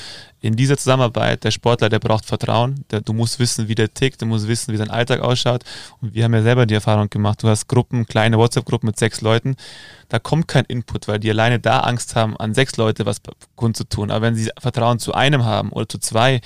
In 0.41 0.57
dieser 0.57 0.75
Zusammenarbeit, 0.75 1.45
der 1.45 1.51
Sportler, 1.51 1.87
der 1.87 1.99
braucht 1.99 2.25
Vertrauen, 2.25 2.83
der, 2.91 2.99
du 2.99 3.13
musst 3.13 3.39
wissen, 3.39 3.69
wie 3.69 3.75
der 3.75 3.93
tickt, 3.93 4.21
du 4.21 4.25
musst 4.25 4.49
wissen, 4.49 4.73
wie 4.73 4.77
sein 4.77 4.89
Alltag 4.89 5.21
ausschaut. 5.21 5.63
Und 6.01 6.13
wir 6.13 6.25
haben 6.25 6.33
ja 6.33 6.41
selber 6.41 6.65
die 6.65 6.73
Erfahrung 6.73 7.09
gemacht, 7.09 7.41
du 7.43 7.47
hast 7.47 7.67
Gruppen, 7.67 8.02
kleine 8.07 8.37
WhatsApp-Gruppen 8.37 8.87
mit 8.87 8.99
sechs 8.99 9.21
Leuten, 9.21 9.55
da 10.13 10.19
kommt 10.19 10.47
kein 10.47 10.65
Input, 10.65 11.07
weil 11.07 11.19
die 11.19 11.31
alleine 11.31 11.59
da 11.59 11.79
Angst 11.79 12.15
haben, 12.15 12.37
an 12.37 12.53
sechs 12.53 12.77
Leute 12.77 13.07
was 13.07 13.17
kundzutun. 13.55 14.11
Aber 14.11 14.21
wenn 14.21 14.35
sie 14.35 14.51
Vertrauen 14.59 14.99
zu 14.99 15.15
einem 15.15 15.43
haben 15.43 15.71
oder 15.71 15.89
zu 15.89 15.97
zwei, 15.97 16.39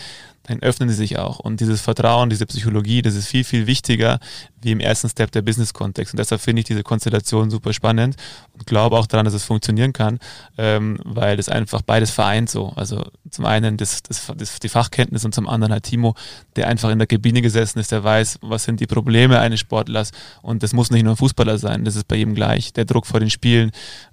dann 0.48 0.62
öffnen 0.62 0.90
sie 0.90 0.96
sich 0.96 1.20
auch. 1.20 1.40
Und 1.40 1.60
dieses 1.60 1.82
Vertrauen, 1.82 2.30
diese 2.30 2.46
Psychologie, 2.46 3.02
das 3.02 3.16
ist 3.16 3.28
viel, 3.28 3.44
viel 3.44 3.68
wichtiger 3.68 4.20
wie 4.62 4.72
im 4.72 4.80
ersten 4.80 5.10
Step 5.10 5.32
der 5.32 5.42
Business-Kontext. 5.42 6.14
Und 6.14 6.20
deshalb 6.20 6.42
finde 6.42 6.62
ich 6.62 6.66
diese 6.66 6.84
Konstellation 6.84 7.50
super 7.50 7.74
spannend 7.74 8.16
und 8.54 8.66
glaube 8.66 8.98
auch 8.98 9.06
daran, 9.06 9.26
dass 9.26 9.34
es 9.34 9.44
funktionieren 9.44 9.94
kann, 9.94 10.20
ähm, 10.58 11.00
weil 11.04 11.38
das 11.38 11.50
einfach 11.50 11.82
beides 11.82 12.12
vereint 12.12 12.50
so. 12.50 12.74
Also 12.76 13.06
zum 13.30 13.46
einen 13.46 13.78
das, 13.78 14.02
das, 14.04 14.32
das, 14.36 14.60
die 14.60 14.70
Fachkenntnis 14.70 15.26
und 15.26 15.36
zum 15.36 15.48
anderen 15.48 15.74
halt 15.74 15.84
Timo, 15.84 16.16
der 16.56 16.68
einfach 16.68 16.90
in 16.90 16.98
der 16.98 17.08
Kabine 17.08 17.42
gesessen 17.42 17.80
ist, 17.80 17.92
der 17.92 18.04
weiß, 18.04 18.40
was 18.42 18.64
sind 18.64 18.80
die 18.80 18.88
Probleme 18.88 19.40
eines 19.40 19.60
Sportlers 19.60 20.12
und 20.42 20.64
das 20.64 20.74
muss 20.74 20.92
nicht 20.92 21.04
nur 21.04 21.14
ein 21.14 21.18
Fußballer 21.18 21.58
sein, 21.58 21.84
das 21.84 21.96
ist 21.96 22.08
bei 22.08 22.16
jedem 22.16 22.36
gleich. 22.36 22.74
Der 22.74 22.86
Druck 22.86 23.06
vor 23.06 23.20
den 23.20 23.30
Spielen, 23.30 23.57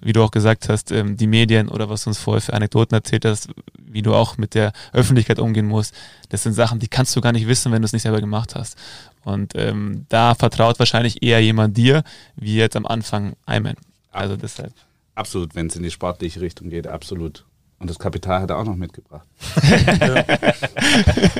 wie 0.01 0.13
du 0.13 0.23
auch 0.23 0.31
gesagt 0.31 0.69
hast, 0.69 0.91
ähm, 0.91 1.17
die 1.17 1.27
Medien 1.27 1.69
oder 1.69 1.89
was 1.89 2.03
du 2.03 2.09
uns 2.09 2.19
vorher 2.19 2.41
für 2.41 2.53
Anekdoten 2.53 2.95
erzählt 2.95 3.25
hast, 3.25 3.49
wie 3.77 4.01
du 4.01 4.13
auch 4.13 4.37
mit 4.37 4.53
der 4.53 4.73
Öffentlichkeit 4.93 5.39
umgehen 5.39 5.67
musst, 5.67 5.93
das 6.29 6.43
sind 6.43 6.53
Sachen, 6.53 6.79
die 6.79 6.87
kannst 6.87 7.15
du 7.15 7.21
gar 7.21 7.31
nicht 7.31 7.47
wissen, 7.47 7.71
wenn 7.71 7.81
du 7.81 7.85
es 7.85 7.93
nicht 7.93 8.03
selber 8.03 8.19
gemacht 8.19 8.55
hast. 8.55 8.77
Und 9.23 9.53
ähm, 9.55 10.05
da 10.09 10.35
vertraut 10.35 10.79
wahrscheinlich 10.79 11.23
eher 11.23 11.41
jemand 11.41 11.75
dir, 11.77 12.03
wie 12.35 12.55
jetzt 12.55 12.75
am 12.75 12.85
Anfang 12.85 13.33
Ayman. 13.45 13.75
Also 14.11 14.37
deshalb. 14.37 14.73
Absolut, 15.15 15.55
wenn 15.55 15.67
es 15.67 15.75
in 15.75 15.83
die 15.83 15.91
sportliche 15.91 16.41
Richtung 16.41 16.69
geht, 16.69 16.87
absolut. 16.87 17.45
Und 17.79 17.89
das 17.89 17.99
Kapital 17.99 18.41
hat 18.41 18.49
er 18.49 18.57
auch 18.57 18.63
noch 18.63 18.75
mitgebracht. 18.75 19.27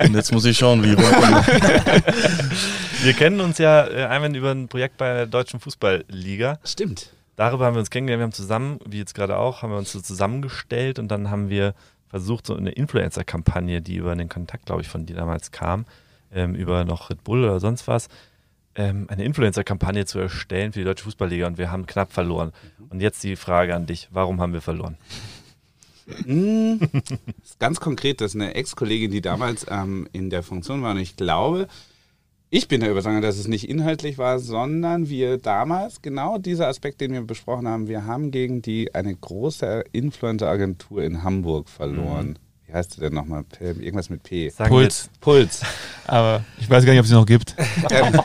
Und 0.01 0.13
jetzt 0.13 0.31
muss 0.33 0.45
ich 0.45 0.57
schauen, 0.57 0.83
wie 0.83 0.97
Wir 3.03 3.13
kennen 3.17 3.39
uns 3.39 3.57
ja 3.57 3.87
äh, 3.87 4.05
einmal 4.05 4.35
über 4.35 4.51
ein 4.51 4.67
Projekt 4.67 4.97
bei 4.97 5.13
der 5.13 5.27
Deutschen 5.27 5.59
Fußballliga. 5.61 6.59
Stimmt. 6.65 7.09
Darüber 7.35 7.65
haben 7.65 7.75
wir 7.75 7.79
uns 7.79 7.89
kennengelernt. 7.89 8.21
Wir 8.21 8.25
haben 8.25 8.31
zusammen, 8.31 8.79
wie 8.85 8.99
jetzt 8.99 9.13
gerade 9.13 9.37
auch, 9.37 9.61
haben 9.61 9.71
wir 9.71 9.77
uns 9.77 9.91
so 9.91 9.99
zusammengestellt 9.99 10.99
und 10.99 11.09
dann 11.09 11.29
haben 11.29 11.49
wir 11.49 11.73
versucht, 12.07 12.47
so 12.47 12.55
eine 12.55 12.71
Influencer-Kampagne, 12.71 13.81
die 13.81 13.97
über 13.97 14.15
den 14.15 14.29
Kontakt, 14.29 14.65
glaube 14.65 14.81
ich, 14.81 14.87
von 14.87 15.05
dir 15.05 15.15
damals 15.15 15.51
kam, 15.51 15.85
ähm, 16.31 16.55
über 16.55 16.85
noch 16.85 17.09
Red 17.09 17.23
Bull 17.23 17.43
oder 17.43 17.59
sonst 17.59 17.87
was, 17.87 18.07
ähm, 18.75 19.07
eine 19.09 19.23
Influencer-Kampagne 19.25 20.05
zu 20.05 20.19
erstellen 20.19 20.73
für 20.73 20.79
die 20.79 20.85
Deutsche 20.85 21.03
Fußballliga 21.03 21.47
und 21.47 21.57
wir 21.57 21.71
haben 21.71 21.85
knapp 21.85 22.13
verloren. 22.13 22.53
Und 22.89 23.01
jetzt 23.01 23.23
die 23.23 23.35
Frage 23.35 23.75
an 23.75 23.85
dich, 23.85 24.07
warum 24.11 24.41
haben 24.41 24.53
wir 24.53 24.61
verloren? 24.61 24.97
Mm, 26.27 26.75
ganz 27.57 27.79
konkret, 27.79 28.21
das 28.21 28.35
ist 28.35 28.39
eine 28.39 28.53
Ex-Kollegin, 28.53 29.09
die 29.09 29.21
damals 29.21 29.65
ähm, 29.67 30.07
in 30.11 30.29
der 30.29 30.43
Funktion 30.43 30.83
war 30.83 30.91
und 30.91 30.99
ich 30.99 31.15
glaube, 31.15 31.67
ich 32.49 32.67
bin 32.67 32.81
der 32.81 32.91
Überzeugung, 32.91 33.21
dass 33.21 33.37
es 33.37 33.47
nicht 33.47 33.69
inhaltlich 33.69 34.17
war, 34.17 34.39
sondern 34.39 35.09
wir 35.09 35.37
damals, 35.37 36.01
genau 36.01 36.37
dieser 36.37 36.67
Aspekt, 36.67 37.01
den 37.01 37.13
wir 37.13 37.21
besprochen 37.21 37.67
haben, 37.67 37.87
wir 37.87 38.05
haben 38.05 38.31
gegen 38.31 38.61
die 38.61 38.93
eine 38.95 39.15
große 39.15 39.83
Influencer-Agentur 39.91 41.03
in 41.03 41.23
Hamburg 41.23 41.69
verloren. 41.69 42.29
Mhm 42.29 42.45
wie 42.67 42.73
heißt 42.73 42.93
sie 42.93 43.01
denn 43.01 43.13
nochmal? 43.13 43.45
Irgendwas 43.59 44.09
mit 44.09 44.23
P. 44.23 44.49
Sagen 44.49 44.69
Puls. 44.69 45.09
Puls. 45.21 45.61
Aber 46.07 46.43
ich 46.59 46.69
weiß 46.69 46.83
gar 46.83 46.93
nicht, 46.93 46.99
ob 46.99 47.05
es 47.05 47.09
sie 47.09 47.15
noch 47.15 47.25
gibt. 47.25 47.55
Ähm, 47.91 48.19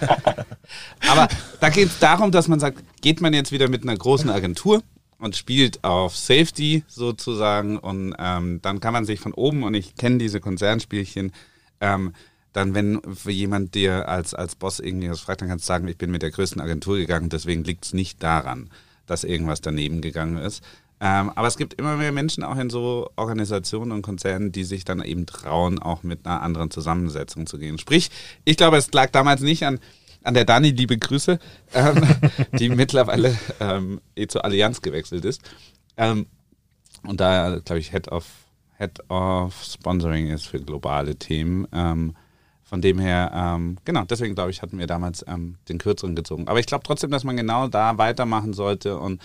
aber 1.10 1.28
da 1.58 1.68
geht 1.68 1.88
es 1.88 1.98
darum, 1.98 2.30
dass 2.30 2.48
man 2.48 2.60
sagt, 2.60 2.78
geht 3.02 3.20
man 3.20 3.34
jetzt 3.34 3.52
wieder 3.52 3.68
mit 3.68 3.82
einer 3.82 3.96
großen 3.96 4.30
Agentur 4.30 4.82
und 5.18 5.36
spielt 5.36 5.82
auf 5.84 6.16
Safety 6.16 6.84
sozusagen 6.86 7.76
und 7.78 8.14
ähm, 8.18 8.60
dann 8.62 8.80
kann 8.80 8.92
man 8.92 9.04
sich 9.04 9.20
von 9.20 9.34
oben, 9.34 9.64
und 9.64 9.74
ich 9.74 9.96
kenne 9.96 10.18
diese 10.18 10.40
Konzernspielchen, 10.40 11.32
ähm, 11.80 12.14
dann, 12.52 12.74
wenn 12.74 13.00
für 13.14 13.30
jemand 13.30 13.74
dir 13.74 14.08
als, 14.08 14.34
als 14.34 14.56
Boss 14.56 14.80
irgendwie 14.80 15.10
was 15.10 15.20
fragt, 15.20 15.40
dann 15.40 15.48
kannst 15.48 15.64
du 15.64 15.68
sagen, 15.68 15.88
ich 15.88 15.98
bin 15.98 16.10
mit 16.10 16.22
der 16.22 16.30
größten 16.30 16.60
Agentur 16.60 16.96
gegangen, 16.96 17.28
deswegen 17.28 17.64
liegt 17.64 17.84
es 17.84 17.92
nicht 17.92 18.22
daran, 18.22 18.70
dass 19.06 19.24
irgendwas 19.24 19.60
daneben 19.60 20.00
gegangen 20.00 20.36
ist. 20.36 20.62
Ähm, 21.02 21.30
aber 21.34 21.48
es 21.48 21.56
gibt 21.56 21.74
immer 21.74 21.96
mehr 21.96 22.12
Menschen 22.12 22.44
auch 22.44 22.58
in 22.58 22.68
so 22.68 23.10
Organisationen 23.16 23.92
und 23.92 24.02
Konzernen, 24.02 24.52
die 24.52 24.64
sich 24.64 24.84
dann 24.84 25.02
eben 25.02 25.24
trauen, 25.24 25.78
auch 25.78 26.02
mit 26.02 26.26
einer 26.26 26.42
anderen 26.42 26.70
Zusammensetzung 26.70 27.46
zu 27.46 27.58
gehen. 27.58 27.78
Sprich, 27.78 28.10
ich 28.44 28.58
glaube, 28.58 28.76
es 28.76 28.92
lag 28.92 29.10
damals 29.10 29.40
nicht 29.40 29.64
an, 29.64 29.78
an 30.24 30.34
der 30.34 30.44
Dani, 30.44 30.70
liebe 30.70 30.98
Grüße, 30.98 31.38
ähm, 31.72 32.02
die 32.58 32.68
mittlerweile 32.68 33.38
ähm, 33.60 34.00
eh 34.14 34.26
zur 34.26 34.44
Allianz 34.44 34.82
gewechselt 34.82 35.24
ist. 35.24 35.40
Ähm, 35.96 36.26
und 37.02 37.20
da, 37.20 37.60
glaube 37.64 37.78
ich, 37.78 37.92
Head 37.92 38.08
of, 38.08 38.26
Head 38.76 39.08
of 39.08 39.54
Sponsoring 39.64 40.28
ist 40.28 40.46
für 40.46 40.60
globale 40.60 41.16
Themen. 41.16 41.66
Von 42.70 42.80
dem 42.80 43.00
her, 43.00 43.32
ähm, 43.34 43.78
genau, 43.84 44.04
deswegen 44.04 44.36
glaube 44.36 44.52
ich, 44.52 44.62
hatten 44.62 44.78
wir 44.78 44.86
damals 44.86 45.24
ähm, 45.26 45.56
den 45.68 45.78
kürzeren 45.78 46.14
gezogen. 46.14 46.46
Aber 46.46 46.60
ich 46.60 46.66
glaube 46.66 46.84
trotzdem, 46.84 47.10
dass 47.10 47.24
man 47.24 47.36
genau 47.36 47.66
da 47.66 47.98
weitermachen 47.98 48.52
sollte 48.52 48.96
und 48.96 49.20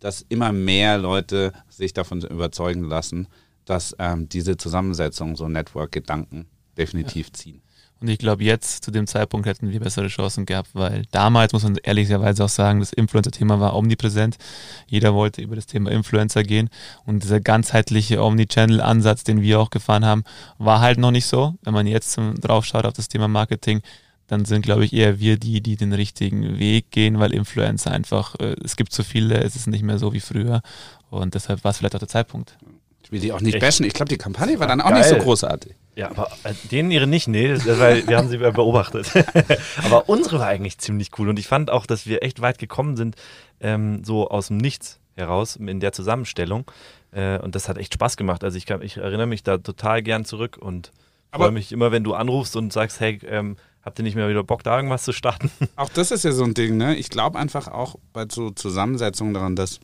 dass 0.00 0.20
immer 0.28 0.52
mehr 0.52 0.98
Leute 0.98 1.54
sich 1.70 1.94
davon 1.94 2.20
überzeugen 2.20 2.84
lassen, 2.84 3.26
dass 3.64 3.96
ähm, 3.98 4.28
diese 4.28 4.58
Zusammensetzung, 4.58 5.34
so 5.34 5.48
Network-Gedanken 5.48 6.44
definitiv 6.76 7.28
ja. 7.28 7.32
ziehen. 7.32 7.62
Und 8.00 8.08
ich 8.08 8.18
glaube, 8.18 8.44
jetzt 8.44 8.82
zu 8.82 8.90
dem 8.90 9.06
Zeitpunkt 9.06 9.46
hätten 9.46 9.70
wir 9.70 9.80
bessere 9.80 10.08
Chancen 10.08 10.46
gehabt, 10.46 10.70
weil 10.72 11.04
damals, 11.10 11.52
muss 11.52 11.64
man 11.64 11.76
ehrlicherweise 11.76 12.44
auch 12.44 12.48
sagen, 12.48 12.80
das 12.80 12.92
Influencer-Thema 12.94 13.60
war 13.60 13.76
omnipräsent. 13.76 14.38
Jeder 14.86 15.12
wollte 15.14 15.42
über 15.42 15.54
das 15.54 15.66
Thema 15.66 15.90
Influencer 15.90 16.42
gehen. 16.42 16.70
Und 17.04 17.22
dieser 17.22 17.40
ganzheitliche 17.40 18.22
Omnichannel-Ansatz, 18.22 19.24
den 19.24 19.42
wir 19.42 19.60
auch 19.60 19.70
gefahren 19.70 20.06
haben, 20.06 20.24
war 20.58 20.80
halt 20.80 20.98
noch 20.98 21.10
nicht 21.10 21.26
so. 21.26 21.54
Wenn 21.62 21.74
man 21.74 21.86
jetzt 21.86 22.18
drauf 22.40 22.64
schaut 22.64 22.86
auf 22.86 22.94
das 22.94 23.08
Thema 23.08 23.28
Marketing, 23.28 23.82
dann 24.28 24.44
sind, 24.44 24.62
glaube 24.62 24.84
ich, 24.84 24.92
eher 24.92 25.18
wir 25.18 25.36
die, 25.36 25.60
die 25.60 25.76
den 25.76 25.92
richtigen 25.92 26.58
Weg 26.58 26.90
gehen, 26.92 27.18
weil 27.18 27.34
Influencer 27.34 27.90
einfach, 27.90 28.36
äh, 28.38 28.54
es 28.64 28.76
gibt 28.76 28.92
zu 28.92 29.02
viele, 29.02 29.42
es 29.42 29.56
ist 29.56 29.66
nicht 29.66 29.82
mehr 29.82 29.98
so 29.98 30.12
wie 30.12 30.20
früher 30.20 30.62
und 31.10 31.34
deshalb 31.34 31.64
war 31.64 31.72
es 31.72 31.78
vielleicht 31.78 31.96
auch 31.96 32.00
der 32.00 32.08
Zeitpunkt. 32.08 32.56
Ich 33.02 33.10
will 33.10 33.20
die 33.20 33.32
auch 33.32 33.40
nicht 33.40 33.54
Echt? 33.54 33.60
bashen. 33.60 33.84
Ich 33.84 33.92
glaube, 33.92 34.08
die 34.08 34.18
Kampagne 34.18 34.60
war 34.60 34.68
dann 34.68 34.80
auch 34.80 34.90
Geil. 34.90 34.98
nicht 34.98 35.08
so 35.08 35.16
großartig. 35.16 35.74
Ja, 35.96 36.10
aber 36.10 36.30
äh, 36.44 36.54
denen 36.70 36.90
ihre 36.90 37.06
nicht, 37.06 37.28
nee, 37.28 37.54
weil 37.66 38.06
wir 38.06 38.16
haben 38.16 38.28
sie 38.28 38.38
beobachtet. 38.38 39.10
aber 39.84 40.08
unsere 40.08 40.38
war 40.38 40.46
eigentlich 40.46 40.78
ziemlich 40.78 41.10
cool 41.18 41.28
und 41.28 41.38
ich 41.38 41.46
fand 41.46 41.70
auch, 41.70 41.86
dass 41.86 42.06
wir 42.06 42.22
echt 42.22 42.40
weit 42.40 42.58
gekommen 42.58 42.96
sind, 42.96 43.16
ähm, 43.60 44.04
so 44.04 44.28
aus 44.28 44.48
dem 44.48 44.56
Nichts 44.56 45.00
heraus 45.16 45.56
in 45.56 45.80
der 45.80 45.92
Zusammenstellung. 45.92 46.70
Äh, 47.12 47.38
und 47.38 47.54
das 47.54 47.68
hat 47.68 47.76
echt 47.76 47.94
Spaß 47.94 48.16
gemacht. 48.16 48.44
Also 48.44 48.56
ich, 48.56 48.66
kann, 48.66 48.82
ich 48.82 48.96
erinnere 48.96 49.26
mich 49.26 49.42
da 49.42 49.58
total 49.58 50.02
gern 50.02 50.24
zurück 50.24 50.56
und 50.58 50.92
freue 51.32 51.50
mich 51.52 51.72
immer, 51.72 51.92
wenn 51.92 52.04
du 52.04 52.14
anrufst 52.14 52.56
und 52.56 52.72
sagst, 52.72 53.00
hey, 53.00 53.18
ähm, 53.26 53.56
Habt 53.82 53.98
ihr 53.98 54.02
nicht 54.02 54.14
mehr 54.14 54.28
wieder 54.28 54.44
Bock, 54.44 54.62
da 54.62 54.76
irgendwas 54.76 55.04
zu 55.04 55.12
starten? 55.12 55.50
Auch 55.76 55.88
das 55.88 56.10
ist 56.10 56.24
ja 56.24 56.32
so 56.32 56.44
ein 56.44 56.54
Ding, 56.54 56.76
ne? 56.76 56.96
Ich 56.96 57.08
glaube 57.08 57.38
einfach 57.38 57.68
auch 57.68 57.96
bei 58.12 58.26
so 58.30 58.50
Zusammensetzungen 58.50 59.32
daran, 59.32 59.56
dass 59.56 59.80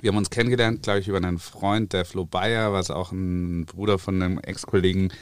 wir 0.00 0.10
haben 0.10 0.16
uns 0.16 0.30
kennengelernt, 0.30 0.82
glaube 0.82 1.00
ich, 1.00 1.08
über 1.08 1.18
einen 1.18 1.38
Freund, 1.38 1.92
der 1.92 2.04
Flo 2.04 2.24
Bayer, 2.24 2.72
was 2.72 2.90
auch 2.90 3.12
ein 3.12 3.66
Bruder 3.66 3.98
von 3.98 4.20
einem 4.20 4.38
Ex-Kollegen 4.38 5.12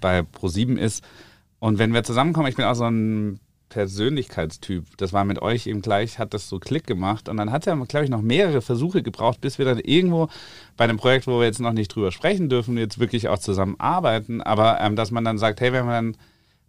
bei 0.00 0.20
Pro7 0.20 0.76
ist. 0.76 1.04
Und 1.58 1.78
wenn 1.78 1.92
wir 1.92 2.02
zusammenkommen, 2.04 2.48
ich 2.48 2.56
bin 2.56 2.64
auch 2.64 2.74
so 2.74 2.84
ein 2.84 3.40
Persönlichkeitstyp. 3.72 4.84
Das 4.98 5.14
war 5.14 5.24
mit 5.24 5.40
euch 5.40 5.66
eben 5.66 5.80
gleich, 5.80 6.18
hat 6.18 6.34
das 6.34 6.46
so 6.46 6.58
Klick 6.58 6.86
gemacht. 6.86 7.30
Und 7.30 7.38
dann 7.38 7.50
hat 7.50 7.66
er, 7.66 7.74
glaube 7.76 8.04
ich, 8.04 8.10
noch 8.10 8.20
mehrere 8.20 8.60
Versuche 8.60 9.02
gebraucht, 9.02 9.40
bis 9.40 9.58
wir 9.58 9.64
dann 9.64 9.78
irgendwo 9.78 10.28
bei 10.76 10.84
einem 10.84 10.98
Projekt, 10.98 11.26
wo 11.26 11.38
wir 11.38 11.46
jetzt 11.46 11.58
noch 11.58 11.72
nicht 11.72 11.88
drüber 11.88 12.12
sprechen 12.12 12.50
dürfen, 12.50 12.76
jetzt 12.76 12.98
wirklich 12.98 13.28
auch 13.28 13.38
zusammenarbeiten. 13.38 14.42
Aber 14.42 14.78
ähm, 14.80 14.94
dass 14.94 15.10
man 15.10 15.24
dann 15.24 15.38
sagt, 15.38 15.62
hey, 15.62 15.72
wenn 15.72 15.86
wir 15.86 15.92
dann 15.92 16.16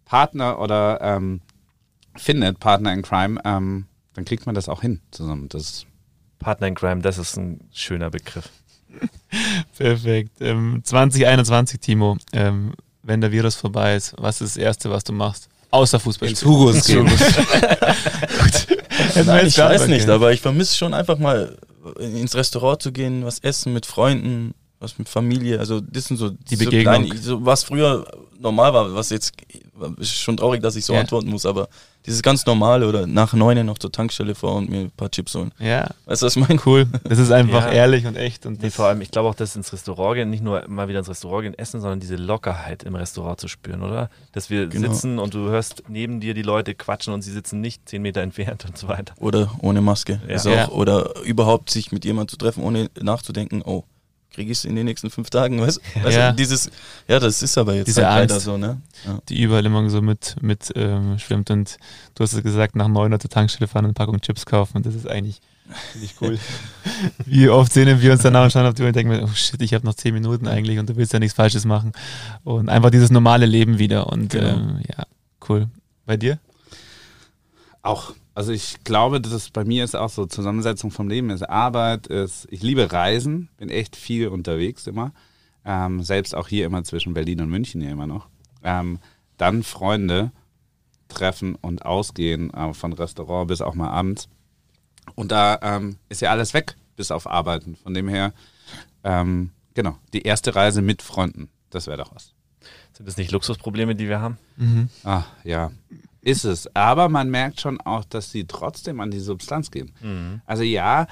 Partner 0.06 0.58
oder 0.60 0.98
ähm, 1.02 1.42
findet, 2.16 2.58
Partner 2.58 2.94
in 2.94 3.02
Crime, 3.02 3.38
ähm, 3.44 3.84
dann 4.14 4.24
kriegt 4.24 4.46
man 4.46 4.54
das 4.54 4.70
auch 4.70 4.80
hin 4.80 5.00
zusammen. 5.10 5.50
Das 5.50 5.84
Partner 6.44 6.66
in 6.68 6.74
Crime, 6.74 7.00
das 7.00 7.16
ist 7.18 7.36
ein 7.36 7.60
schöner 7.72 8.10
Begriff. 8.10 8.50
Perfekt. 9.78 10.40
Ähm, 10.40 10.82
2021, 10.84 11.80
Timo, 11.80 12.18
ähm, 12.32 12.74
wenn 13.02 13.20
der 13.22 13.32
Virus 13.32 13.54
vorbei 13.54 13.96
ist, 13.96 14.14
was 14.18 14.40
ist 14.40 14.56
das 14.56 14.62
Erste, 14.62 14.90
was 14.90 15.02
du 15.04 15.12
machst? 15.12 15.48
Außer 15.70 15.98
Fußball. 15.98 16.28
Ins 16.28 16.44
Hugos 16.44 16.84
gehen. 16.86 17.04
Nein, 19.26 19.46
ich 19.46 19.58
weiß 19.58 19.88
nicht, 19.88 20.08
aber 20.08 20.32
ich 20.32 20.40
vermisse 20.40 20.76
schon 20.76 20.94
einfach 20.94 21.18
mal 21.18 21.56
ins 21.98 22.34
Restaurant 22.36 22.80
zu 22.80 22.92
gehen, 22.92 23.24
was 23.24 23.40
essen 23.40 23.72
mit 23.72 23.84
Freunden, 23.84 24.54
was 24.78 24.98
mit 24.98 25.08
Familie. 25.08 25.58
Also 25.58 25.80
das 25.80 26.04
sind 26.04 26.18
so 26.18 26.30
die 26.30 26.56
Begegnung. 26.56 27.08
So, 27.16 27.38
so 27.38 27.44
was 27.46 27.64
früher 27.64 28.06
normal 28.38 28.72
war, 28.72 28.94
was 28.94 29.10
jetzt 29.10 29.32
ist 29.98 30.14
schon 30.14 30.36
traurig, 30.36 30.62
dass 30.62 30.76
ich 30.76 30.84
so 30.84 30.92
Ja. 30.92 31.00
antworten 31.00 31.28
muss, 31.28 31.44
aber 31.44 31.68
dieses 32.06 32.22
ganz 32.22 32.44
normale 32.46 32.86
oder 32.88 33.06
nach 33.06 33.32
neun 33.32 33.64
noch 33.64 33.78
zur 33.78 33.90
Tankstelle 33.90 34.34
fahren 34.34 34.56
und 34.64 34.70
mir 34.70 34.80
ein 34.80 34.90
paar 34.90 35.10
Chips 35.10 35.34
holen. 35.34 35.52
Ja, 35.58 35.88
Weißt 36.06 36.22
du, 36.22 36.26
was 36.26 36.36
ich 36.36 36.48
meine? 36.48 36.60
cool. 36.66 36.86
Das 37.04 37.18
ist 37.18 37.30
einfach 37.30 37.66
Ja. 37.66 37.72
ehrlich 37.72 38.06
und 38.06 38.16
echt. 38.16 38.44
Und 38.46 38.62
Nee, 38.62 38.70
vor 38.70 38.86
allem, 38.86 39.00
ich 39.00 39.10
glaube 39.10 39.28
auch, 39.28 39.34
dass 39.34 39.56
ins 39.56 39.72
Restaurant 39.72 40.16
gehen, 40.16 40.28
nicht 40.30 40.42
nur 40.42 40.64
mal 40.68 40.88
wieder 40.88 40.98
ins 40.98 41.08
Restaurant 41.08 41.42
gehen, 41.44 41.54
essen, 41.58 41.80
sondern 41.80 42.00
diese 42.00 42.16
Lockerheit 42.16 42.82
im 42.82 42.94
Restaurant 42.94 43.40
zu 43.40 43.48
spüren, 43.48 43.82
oder? 43.82 44.10
Dass 44.32 44.50
wir 44.50 44.66
Genau. 44.66 44.92
sitzen 44.92 45.18
und 45.18 45.32
du 45.34 45.48
hörst 45.48 45.84
neben 45.88 46.20
dir 46.20 46.34
die 46.34 46.42
Leute 46.42 46.74
quatschen 46.74 47.14
und 47.14 47.22
sie 47.22 47.32
sitzen 47.32 47.60
nicht 47.60 47.88
zehn 47.88 48.02
Meter 48.02 48.20
entfernt 48.20 48.64
und 48.66 48.76
so 48.76 48.88
weiter. 48.88 49.14
Oder 49.20 49.50
ohne 49.62 49.80
Maske. 49.80 50.20
Ja. 50.28 50.34
Ist 50.34 50.46
auch, 50.46 50.52
Ja. 50.52 50.68
Oder 50.68 51.20
überhaupt 51.24 51.70
sich 51.70 51.92
mit 51.92 52.04
jemandem 52.04 52.28
zu 52.28 52.36
treffen, 52.36 52.62
ohne 52.64 52.90
nachzudenken, 53.00 53.62
oh, 53.64 53.84
kriege 54.34 54.52
ich 54.52 54.58
es 54.58 54.64
in 54.64 54.74
den 54.76 54.84
nächsten 54.84 55.10
fünf 55.10 55.30
Tagen? 55.30 55.60
Weißt, 55.60 55.80
weißt 56.02 56.16
Ja. 56.16 56.30
du, 56.30 56.36
dieses, 56.36 56.70
ja, 57.08 57.18
das 57.20 57.42
ist 57.42 57.56
aber 57.56 57.74
jetzt 57.74 57.86
Diese 57.86 58.06
halt 58.06 58.22
leider 58.30 58.34
Angst. 58.34 58.44
so, 58.46 58.56
ne? 58.56 58.80
Ja. 59.06 59.18
die 59.28 59.42
überall 59.42 59.64
immer 59.64 59.88
so 59.90 60.02
mit, 60.02 60.36
mit 60.42 60.72
ähm, 60.74 61.18
schwimmt. 61.18 61.50
Und 61.50 61.76
du 62.14 62.22
hast 62.24 62.32
es 62.32 62.42
gesagt, 62.42 62.76
nach 62.76 62.88
neun 62.88 63.12
Uhr 63.12 63.20
zur 63.20 63.30
Tankstelle 63.30 63.68
fahren 63.68 63.84
und 63.84 63.90
eine 63.90 63.94
Packung 63.94 64.20
Chips 64.20 64.44
kaufen. 64.44 64.76
Und 64.78 64.86
das 64.86 64.94
ist 64.94 65.06
eigentlich 65.08 65.40
ziemlich 65.92 66.14
cool. 66.20 66.38
Wie 67.26 67.48
oft 67.48 67.72
sehen 67.72 68.00
wir 68.02 68.12
uns 68.12 68.22
danach 68.22 68.44
und 68.44 68.50
schauen 68.50 68.66
auf 68.66 68.74
die 68.74 68.82
Uhr 68.82 68.88
und 68.88 68.96
denken, 68.96 69.12
wir, 69.12 69.22
oh 69.22 69.28
shit, 69.34 69.62
ich 69.62 69.72
habe 69.74 69.86
noch 69.86 69.94
zehn 69.94 70.12
Minuten 70.12 70.46
eigentlich 70.48 70.78
und 70.78 70.88
du 70.90 70.96
willst 70.96 71.12
ja 71.12 71.18
nichts 71.20 71.34
Falsches 71.36 71.64
machen. 71.64 71.92
Und 72.42 72.68
einfach 72.68 72.90
dieses 72.90 73.10
normale 73.10 73.46
Leben 73.46 73.78
wieder. 73.78 74.08
Und 74.08 74.28
Genau. 74.30 74.48
ähm, 74.48 74.80
ja, 74.88 75.04
cool. 75.48 75.68
Bei 76.06 76.16
dir? 76.16 76.38
Auch. 77.82 78.12
Also 78.34 78.52
ich 78.52 78.82
glaube, 78.82 79.20
dass 79.20 79.32
es 79.32 79.50
bei 79.50 79.64
mir 79.64 79.84
ist 79.84 79.94
auch 79.94 80.08
so 80.08 80.26
Zusammensetzung 80.26 80.90
vom 80.90 81.08
Leben 81.08 81.30
ist 81.30 81.42
Arbeit, 81.42 82.08
ist, 82.08 82.46
ich 82.50 82.62
liebe 82.62 82.90
Reisen, 82.92 83.48
bin 83.56 83.68
echt 83.68 83.94
viel 83.94 84.28
unterwegs 84.28 84.86
immer. 84.86 85.12
Ähm, 85.64 86.02
selbst 86.02 86.34
auch 86.34 86.48
hier 86.48 86.66
immer 86.66 86.82
zwischen 86.84 87.14
Berlin 87.14 87.40
und 87.40 87.48
München 87.48 87.80
hier 87.80 87.92
immer 87.92 88.06
noch. 88.06 88.28
Ähm, 88.62 88.98
dann 89.36 89.62
Freunde 89.62 90.32
treffen 91.08 91.54
und 91.54 91.86
ausgehen, 91.86 92.52
äh, 92.52 92.74
von 92.74 92.92
Restaurant 92.92 93.48
bis 93.48 93.60
auch 93.60 93.74
mal 93.74 93.88
abends. 93.88 94.28
Und 95.14 95.30
da 95.32 95.58
ähm, 95.62 95.96
ist 96.08 96.20
ja 96.20 96.30
alles 96.30 96.54
weg, 96.54 96.76
bis 96.96 97.10
auf 97.10 97.30
Arbeiten. 97.30 97.76
Von 97.76 97.94
dem 97.94 98.08
her, 98.08 98.32
ähm, 99.04 99.50
genau, 99.74 99.96
die 100.12 100.22
erste 100.22 100.54
Reise 100.54 100.82
mit 100.82 101.02
Freunden, 101.02 101.48
das 101.70 101.86
wäre 101.86 101.98
doch 101.98 102.14
was. 102.14 102.32
Sind 102.92 103.06
das 103.06 103.16
nicht 103.16 103.32
Luxusprobleme, 103.32 103.94
die 103.94 104.08
wir 104.08 104.20
haben? 104.20 104.38
Ah, 105.04 105.24
ja. 105.44 105.70
Ist 106.24 106.44
es. 106.44 106.74
Aber 106.74 107.08
man 107.08 107.30
merkt 107.30 107.60
schon 107.60 107.80
auch, 107.80 108.04
dass 108.04 108.30
sie 108.30 108.46
trotzdem 108.46 109.00
an 109.00 109.10
die 109.10 109.20
Substanz 109.20 109.70
gehen. 109.70 109.92
Also 110.46 110.62
ja, 110.62 111.06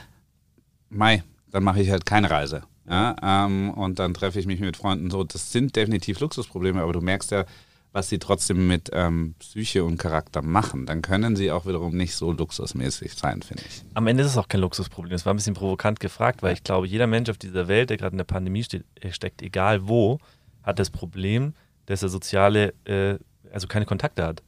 Mai, 0.88 1.22
dann 1.50 1.64
mache 1.64 1.80
ich 1.80 1.90
halt 1.90 2.06
keine 2.06 2.30
Reise. 2.30 2.62
Ja, 2.88 3.14
ähm, 3.22 3.70
und 3.70 3.98
dann 3.98 4.12
treffe 4.12 4.40
ich 4.40 4.46
mich 4.46 4.60
mit 4.60 4.76
Freunden 4.76 5.10
so. 5.10 5.22
Das 5.22 5.52
sind 5.52 5.76
definitiv 5.76 6.20
Luxusprobleme, 6.20 6.82
aber 6.82 6.92
du 6.92 7.00
merkst 7.00 7.30
ja, 7.30 7.44
was 7.92 8.08
sie 8.08 8.18
trotzdem 8.18 8.66
mit 8.66 8.90
ähm, 8.92 9.34
Psyche 9.38 9.84
und 9.84 9.98
Charakter 9.98 10.42
machen. 10.42 10.86
Dann 10.86 11.02
können 11.02 11.36
sie 11.36 11.52
auch 11.52 11.66
wiederum 11.66 11.96
nicht 11.96 12.14
so 12.14 12.32
luxusmäßig 12.32 13.14
sein, 13.14 13.42
finde 13.42 13.64
ich. 13.68 13.84
Am 13.94 14.06
Ende 14.06 14.24
ist 14.24 14.30
es 14.30 14.38
auch 14.38 14.48
kein 14.48 14.62
Luxusproblem. 14.62 15.12
Das 15.12 15.26
war 15.26 15.34
ein 15.34 15.36
bisschen 15.36 15.54
provokant 15.54 16.00
gefragt, 16.00 16.42
weil 16.42 16.54
ich 16.54 16.64
glaube, 16.64 16.86
jeder 16.86 17.06
Mensch 17.06 17.28
auf 17.28 17.38
dieser 17.38 17.68
Welt, 17.68 17.90
der 17.90 17.98
gerade 17.98 18.12
in 18.14 18.18
der 18.18 18.24
Pandemie 18.24 18.64
steht, 18.64 18.84
äh, 19.00 19.12
steckt, 19.12 19.42
egal 19.42 19.86
wo, 19.86 20.18
hat 20.62 20.78
das 20.78 20.90
Problem, 20.90 21.54
dass 21.86 22.02
er 22.02 22.08
soziale, 22.08 22.74
äh, 22.84 23.18
also 23.52 23.66
keine 23.68 23.84
Kontakte 23.84 24.24
hat. 24.24 24.42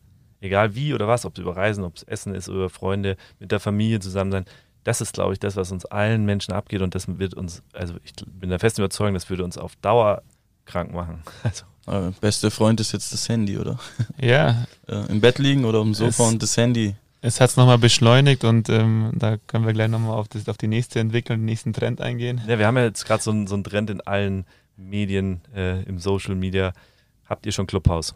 Egal 0.45 0.75
wie 0.75 0.93
oder 0.93 1.09
was, 1.09 1.25
ob 1.25 1.33
es 1.37 1.41
über 1.43 1.57
Reisen, 1.57 1.85
ob 1.85 1.97
es 1.97 2.03
Essen 2.03 2.35
ist, 2.35 2.49
über 2.49 2.69
Freunde, 2.69 3.17
mit 3.41 3.51
der 3.51 3.61
Familie 3.61 3.99
zusammen 4.01 4.31
sein. 4.31 4.45
Das 4.85 5.01
ist, 5.01 5.15
glaube 5.15 5.33
ich, 5.33 5.39
das, 5.39 5.57
was 5.57 5.73
uns 5.73 5.87
allen 5.87 6.27
Menschen 6.27 6.53
abgeht 6.53 6.83
und 6.83 6.95
das 6.95 7.07
wird 7.19 7.33
uns, 7.33 7.63
also 7.73 7.95
ich 8.05 8.13
bin 8.27 8.51
der 8.51 8.59
festen 8.59 8.83
Überzeugung, 8.83 9.15
das 9.15 9.31
würde 9.31 9.43
uns 9.43 9.57
auf 9.57 9.75
Dauer 9.77 10.23
krank 10.67 10.93
machen. 10.93 11.23
Also, 11.87 12.15
beste 12.23 12.51
Freund 12.51 12.81
ist 12.81 12.93
jetzt 12.93 13.13
das 13.13 13.29
Handy, 13.29 13.59
oder? 13.59 13.79
Ja, 14.21 14.67
Äh, 14.89 15.05
Im 15.11 15.21
Bett 15.21 15.39
liegen 15.39 15.65
oder 15.67 15.81
am 15.81 15.93
Sofa 15.95 16.25
Es- 16.25 16.33
und 16.33 16.43
das 16.43 16.57
Handy. 16.57 16.95
es 17.21 17.41
hat 17.43 17.51
es 17.51 17.57
nochmal 17.59 17.77
beschleunigt 17.79 18.45
und 18.45 18.69
ähm, 18.71 19.13
da 19.15 19.37
können 19.47 19.67
wir 19.67 19.73
gleich 19.75 19.89
nochmal 19.89 20.13
auf, 20.19 20.29
das- 20.29 20.49
auf 20.49 20.57
die 20.59 20.67
nächste 20.69 21.01
Entwicklung, 21.01 21.39
den 21.39 21.45
nächsten 21.47 21.73
Trend 21.75 22.01
eingehen. 22.03 22.41
ja, 22.47 22.59
wir 22.59 22.67
haben 22.67 22.77
ja 22.79 22.85
jetzt 22.85 23.05
gerade 23.07 23.23
so, 23.23 23.31
einen- 23.31 23.47
so 23.47 23.55
einen 23.55 23.65
Trend 23.65 23.89
in 23.91 24.01
allen 24.03 24.45
Medien, 24.79 25.41
äh, 25.55 25.83
im 25.85 25.99
Social 25.99 26.35
Media. 26.35 26.73
Habt 27.27 27.45
ihr 27.47 27.53
schon 27.53 27.67
Clubhouse? 27.67 28.15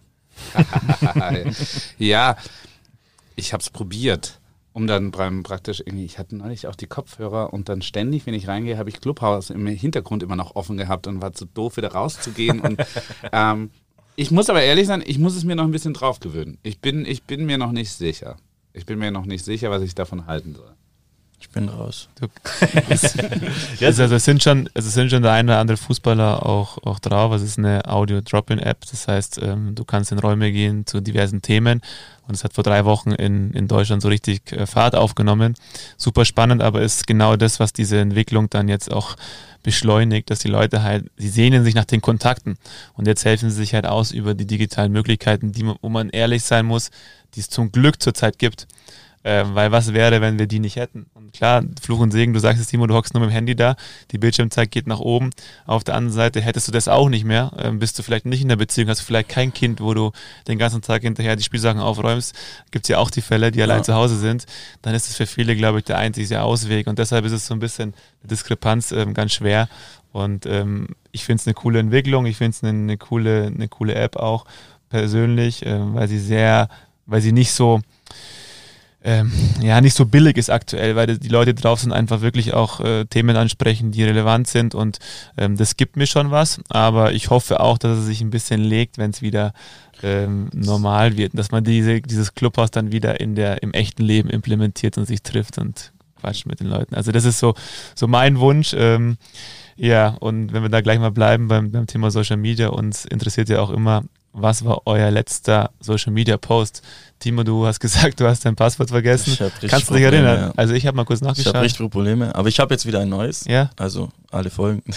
ja, 1.99 2.36
ich 3.36 3.53
habe 3.53 3.62
es 3.62 3.70
probiert, 3.70 4.41
um 4.72 4.86
dann 4.86 5.11
beim 5.11 5.43
praktisch 5.43 5.80
irgendwie, 5.80 6.05
ich 6.05 6.18
hatte 6.18 6.36
neulich 6.36 6.66
auch 6.66 6.74
die 6.74 6.86
Kopfhörer 6.86 7.53
und 7.53 7.68
dann 7.68 7.82
ständig, 7.82 8.26
wenn 8.26 8.34
ich 8.34 8.49
reingehe, 8.49 8.78
habe 8.78 8.91
ich 8.91 9.01
Clubhouse 9.01 9.51
im 9.51 9.66
Hintergrund 9.66 10.22
immer 10.22 10.36
noch 10.36 10.57
offen 10.57 10.76
gehabt 10.76 11.07
und 11.07 11.22
war 11.22 11.32
zu 11.32 11.47
doof, 11.47 11.76
wieder 11.76 11.93
rauszugehen. 11.93 12.61
und 12.61 12.80
ähm, 13.32 13.70
ich 14.16 14.30
muss 14.30 14.51
aber 14.51 14.62
ehrlich 14.62 14.89
sein, 14.89 15.03
ich 15.07 15.18
muss 15.18 15.36
es 15.36 15.45
mir 15.45 15.55
noch 15.55 15.64
ein 15.64 15.70
bisschen 15.70 15.95
drauf 15.95 16.18
gewöhnen. 16.18 16.59
Ich 16.64 16.80
bin, 16.80 17.05
ich 17.05 17.22
bin 17.22 17.47
mir 17.47 17.57
noch 17.57 17.70
nicht 17.72 17.93
sicher. 17.93 18.36
Ich 18.72 18.84
bin 18.84 18.99
mir 18.99 19.11
noch 19.11 19.26
nicht 19.26 19.45
sicher, 19.45 19.70
was 19.70 19.82
ich 19.82 19.95
davon 19.95 20.26
halten 20.26 20.55
soll. 20.55 20.74
Ich 21.41 21.51
bin 21.51 21.68
raus. 21.68 22.09
Also, 22.89 23.18
also 24.05 24.14
es 24.16 24.24
sind 24.24 24.43
schon, 24.43 24.68
also 24.74 24.89
es 24.89 24.95
sind 24.95 25.11
schon 25.11 25.22
der 25.22 25.32
eine 25.32 25.53
oder 25.53 25.61
andere 25.61 25.76
Fußballer 25.76 26.45
auch, 26.45 26.78
auch 26.84 26.99
drauf. 26.99 27.32
Es 27.32 27.43
ist 27.43 27.59
eine 27.59 27.86
Audio-Drop-In-App. 27.86 28.84
Das 28.91 29.07
heißt, 29.07 29.41
ähm, 29.43 29.74
du 29.74 29.84
kannst 29.84 30.11
in 30.11 30.18
Räume 30.18 30.51
gehen 30.51 30.84
zu 30.84 31.01
diversen 31.01 31.41
Themen. 31.41 31.80
Und 32.26 32.34
es 32.34 32.45
hat 32.45 32.53
vor 32.53 32.64
drei 32.64 32.84
Wochen 32.84 33.12
in, 33.12 33.53
in 33.53 33.68
Deutschland 33.68 34.03
so 34.03 34.09
richtig 34.09 34.53
äh, 34.53 34.66
Fahrt 34.66 34.95
aufgenommen. 34.95 35.55
Super 35.97 36.24
spannend, 36.24 36.61
aber 36.61 36.82
ist 36.82 37.07
genau 37.07 37.36
das, 37.36 37.61
was 37.61 37.72
diese 37.72 37.99
Entwicklung 37.99 38.51
dann 38.51 38.68
jetzt 38.68 38.93
auch 38.93 39.16
beschleunigt, 39.62 40.30
dass 40.30 40.41
die 40.41 40.49
Leute 40.49 40.82
halt, 40.82 41.11
sie 41.16 41.28
sehnen 41.28 41.64
sich 41.64 41.74
nach 41.74 41.84
den 41.84 42.01
Kontakten. 42.01 42.57
Und 42.95 43.07
jetzt 43.07 43.24
helfen 43.24 43.49
sie 43.51 43.57
sich 43.57 43.74
halt 43.74 43.86
aus 43.86 44.11
über 44.11 44.34
die 44.34 44.47
digitalen 44.47 44.93
Möglichkeiten, 44.93 45.53
die 45.53 45.66
wo 45.80 45.89
man 45.89 46.11
ehrlich 46.11 46.43
sein 46.43 46.66
muss, 46.66 46.91
die 47.34 47.41
es 47.41 47.49
zum 47.49 47.72
Glück 47.72 48.03
zurzeit 48.03 48.39
gibt. 48.39 48.66
Ähm, 49.25 49.55
weil 49.55 49.73
was 49.73 49.93
wäre, 49.93 50.21
wenn 50.21 50.39
wir 50.39 50.47
die 50.47 50.61
nicht 50.61 50.77
hätten? 50.77 51.07
Und 51.14 51.33
klar, 51.33 51.62
Fluch 51.83 51.99
und 51.99 52.12
Segen, 52.12 52.33
du 52.33 52.39
sagst 52.41 52.61
es, 52.61 52.69
Timo, 52.69 52.87
du 52.87 52.95
hockst 52.95 53.14
nur 53.14 53.21
mit 53.21 53.31
dem 53.31 53.35
Handy 53.35 53.57
da, 53.57 53.75
die 54.12 54.19
Bildschirmzeit 54.19 54.71
geht 54.71 54.87
nach 54.87 55.01
oben. 55.01 55.31
Auf 55.66 55.83
der 55.85 55.97
anderen 55.97 56.14
Seite 56.14 56.41
hättest 56.41 56.69
du 56.69 56.73
das 56.73 56.87
auch 56.89 57.09
nicht 57.09 57.25
mehr, 57.25 57.53
ähm, 57.59 57.79
bist 57.79 57.99
du 57.99 58.03
vielleicht 58.03 58.27
nicht 58.27 58.43
in 58.43 58.49
der 58.49 58.57
Beziehung, 58.57 58.89
hast 58.89 59.01
du 59.01 59.05
vielleicht 59.05 59.29
kein 59.29 59.53
Kind, 59.53 59.81
wo 59.81 59.93
du 59.93 60.12
den 60.47 60.57
ganzen 60.59 60.83
Tag 60.83 61.03
hinterher 61.03 61.37
die 61.37 61.43
Spielsachen 61.43 61.81
aufräumst. 61.81 62.35
Gibt 62.71 62.85
es 62.85 62.89
ja 62.89 62.99
auch 62.99 63.11
die 63.11 63.21
Fälle, 63.23 63.51
die 63.51 63.61
allein 63.62 63.79
Ja. 63.79 63.83
zu 63.83 63.95
Hause 63.95 64.16
sind. 64.19 64.47
Dann 64.83 64.95
ist 64.95 65.09
es 65.09 65.16
für 65.16 65.27
viele, 65.27 65.57
glaube 65.57 65.79
ich, 65.79 65.85
der 65.85 65.99
einzige 65.99 66.43
Ausweg. 66.43 66.87
Und 66.87 66.99
deshalb 66.99 67.25
ist 67.25 67.33
es 67.33 67.47
so 67.47 67.55
ein 67.55 67.61
bisschen 67.61 67.95
eine 68.23 68.29
Diskrepanz 68.31 68.93
ähm, 68.93 69.14
ganz 69.14 69.33
schwer. 69.33 69.69
Und 70.12 70.47
ähm, 70.47 70.89
ich 71.12 71.25
finde 71.25 71.41
es 71.41 71.47
eine 71.47 71.55
coole 71.55 71.81
Entwicklung, 71.81 72.25
ich 72.27 72.37
finde 72.39 72.51
es 72.51 72.62
eine, 72.64 72.71
eine, 72.79 72.97
coole, 72.97 73.47
eine 73.47 73.69
coole 73.69 73.95
App 73.95 74.16
auch 74.16 74.47
persönlich, 74.89 75.64
ähm, 75.66 75.95
weil 75.95 76.09
sie 76.09 76.19
sehr, 76.19 76.69
weil 77.07 77.21
sie 77.21 77.33
nicht 77.33 77.53
so, 77.53 77.81
ähm, 79.05 79.30
ja, 79.62 79.80
nicht 79.80 79.94
so 79.94 80.07
billig 80.07 80.36
ist 80.36 80.51
aktuell, 80.51 80.96
weil 80.96 81.18
die 81.18 81.28
Leute 81.28 81.55
drauf 81.55 81.80
sind, 81.80 81.92
einfach 81.92 82.20
wirklich 82.20 82.55
auch 82.55 82.80
äh, 82.80 83.05
Themen 83.05 83.36
ansprechen, 83.36 83.92
die 83.92 84.03
relevant 84.03 84.49
sind 84.49 84.74
und 84.74 84.99
ähm, 85.36 85.57
das 85.57 85.76
gibt 85.76 85.96
mir 85.96 86.07
schon 86.07 86.30
was, 86.30 86.61
aber 86.68 87.12
ich 87.12 87.30
hoffe 87.30 87.61
auch, 87.61 87.78
dass 87.78 87.99
es 87.99 88.07
sich 88.07 88.20
ein 88.20 88.30
bisschen 88.30 88.61
legt, 88.61 88.99
wenn 88.99 89.11
es 89.11 89.22
wieder 89.22 89.53
ähm, 90.03 90.51
normal 90.53 91.16
wird, 91.16 91.38
dass 91.38 91.51
man 91.51 91.64
diese, 91.64 92.01
dieses 92.01 92.34
Clubhaus 92.34 92.70
dann 92.70 92.92
wieder 92.92 93.20
in 93.20 93.34
der, 93.34 93.62
im 93.62 93.72
echten 93.72 94.03
Leben 94.03 94.30
implementiert 94.30 94.99
und 94.99 95.07
sich 95.07 95.22
trifft 95.22 95.59
und 95.59 95.92
quatscht 96.20 96.46
mit 96.46 96.61
den 96.61 96.68
Leuten. 96.68 96.94
Also 96.94 97.12
das 97.12 97.24
ist 97.24 97.38
so, 97.38 97.55
so 97.94 98.07
mein 98.07 98.38
Wunsch. 98.38 98.74
Ähm, 98.76 99.16
ja, 99.76 100.16
und 100.20 100.53
wenn 100.53 100.62
wir 100.62 100.68
da 100.68 100.80
gleich 100.80 100.99
mal 100.99 101.12
bleiben 101.12 101.49
beim, 101.49 101.70
beim 101.70 101.86
Thema 101.86 102.11
Social 102.11 102.36
Media, 102.36 102.68
uns 102.68 103.05
interessiert 103.05 103.49
ja 103.49 103.61
auch 103.61 103.70
immer, 103.70 104.05
was 104.41 104.64
war 104.64 104.82
euer 104.86 105.11
letzter 105.11 105.70
Social 105.80 106.12
Media 106.12 106.36
Post? 106.36 106.82
Timo, 107.18 107.43
du 107.43 107.66
hast 107.66 107.80
gesagt, 107.80 108.20
du 108.20 108.26
hast 108.28 108.45
dein 108.45 108.55
Passwort 108.57 108.91
vergessen. 108.91 109.32
Ich 109.32 109.39
Kannst 109.39 109.91
du 109.91 109.95
dich 109.95 110.05
Probleme, 110.05 110.16
erinnern? 110.28 110.41
ja. 110.49 110.53
Also 110.57 110.74
ich 110.74 110.86
habe 110.86 110.97
mal 110.97 111.05
kurz 111.05 111.20
Ich 111.20 111.26
habe 111.26 111.36
nachgeschaut. 111.39 111.62
richtig 111.62 111.91
Probleme. 111.91 112.34
Aber 112.34 112.49
ich 112.49 112.61
habe 112.61 112.72
jetzt 112.74 112.86
wieder 112.86 113.01
ein 113.01 113.09
neues. 113.09 113.45
Ja, 113.47 113.70
Also 113.76 114.11
alle 114.30 114.51
Folgen. 114.51 114.82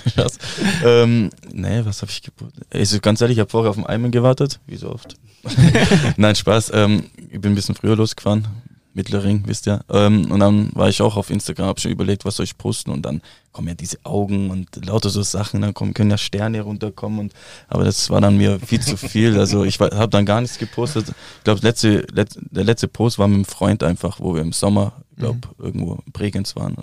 Ähm, 0.84 1.30
nee, 1.52 1.82
was 1.84 2.02
habe 2.02 2.12
ich 2.12 2.22
geboten? 2.22 2.62
Also 2.74 3.00
ganz 3.00 3.22
ehrlich, 3.22 3.38
ich 3.38 3.40
habe 3.42 3.50
vorher 3.50 3.70
auf 3.70 3.76
den 3.76 3.86
Eimer 3.86 4.10
gewartet, 4.10 4.60
wie 4.68 4.76
so 4.78 4.92
oft. 4.92 5.16
Nein, 6.18 6.36
Spaß. 6.36 6.72
Ähm, 6.74 7.06
ich 7.32 7.40
bin 7.42 7.52
ein 7.54 7.56
bisschen 7.56 7.76
früher 7.76 7.96
losgefahren. 7.96 8.48
Mittlering, 8.94 9.44
wisst 9.46 9.68
ihr. 9.68 9.82
Ähm, 9.90 10.30
und 10.32 10.40
dann 10.40 10.70
war 10.76 10.90
ich 10.90 11.02
auch 11.02 11.16
auf 11.16 11.30
Instagram, 11.30 11.68
habe 11.68 11.80
schon 11.80 11.92
überlegt, 11.92 12.26
was 12.26 12.36
soll 12.36 12.44
ich 12.44 12.58
posten. 12.58 12.92
Und 12.92 13.04
dann 13.04 13.22
kommen 13.52 13.68
ja 13.70 13.74
diese 13.74 13.98
Augen 14.04 14.50
und 14.50 14.86
lauter 14.86 15.10
so 15.10 15.22
Sachen. 15.24 15.62
Dann 15.62 15.74
kommen, 15.74 15.94
können 15.94 16.10
ja 16.12 16.18
Sterne 16.18 16.62
runterkommen. 16.62 17.20
Und, 17.20 17.34
aber 17.68 17.84
das 17.86 18.10
war 18.10 18.20
dann 18.22 18.38
mir 18.38 18.60
viel 18.60 18.82
zu 18.82 18.98
viel. 18.98 19.40
Also 19.40 19.64
ich 19.64 19.80
habe 19.80 20.10
dann 20.10 20.26
gar 20.26 20.42
nichts 20.42 20.58
gepostet. 20.58 21.08
Ich 21.38 21.44
glaube, 21.44 21.62
letzte, 21.64 22.06
letz, 22.12 22.38
der 22.40 22.64
letzte 22.64 22.88
Post 22.88 23.18
war 23.20 23.28
mit 23.28 23.36
einem 23.36 23.46
Freund 23.46 23.84
einfach, 23.84 24.20
wo 24.20 24.36
wir 24.36 24.42
im 24.42 24.52
Sommer, 24.54 24.94
ich 25.12 25.18
glaube, 25.18 25.40
irgendwo 25.58 26.00
in 26.06 26.12
Bregenz 26.12 26.56
waren. 26.56 26.76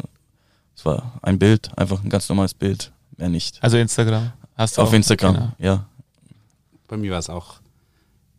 Es 0.77 0.85
war 0.85 1.19
ein 1.23 1.39
Bild, 1.39 1.71
einfach 1.77 2.03
ein 2.03 2.09
ganz 2.09 2.29
normales 2.29 2.55
Bild, 2.55 2.93
mehr 3.17 3.29
nicht. 3.29 3.59
also 3.63 3.77
Instagram. 3.77 4.33
Hast 4.57 4.77
du 4.79 4.83
Auf 4.83 4.89
auch? 4.89 4.93
Instagram, 4.95 5.35
Genau. 5.35 5.53
ja. 5.59 5.87
Bei 6.87 6.97
mir 6.97 7.11
war 7.13 7.19
es 7.19 7.29
auch 7.29 7.57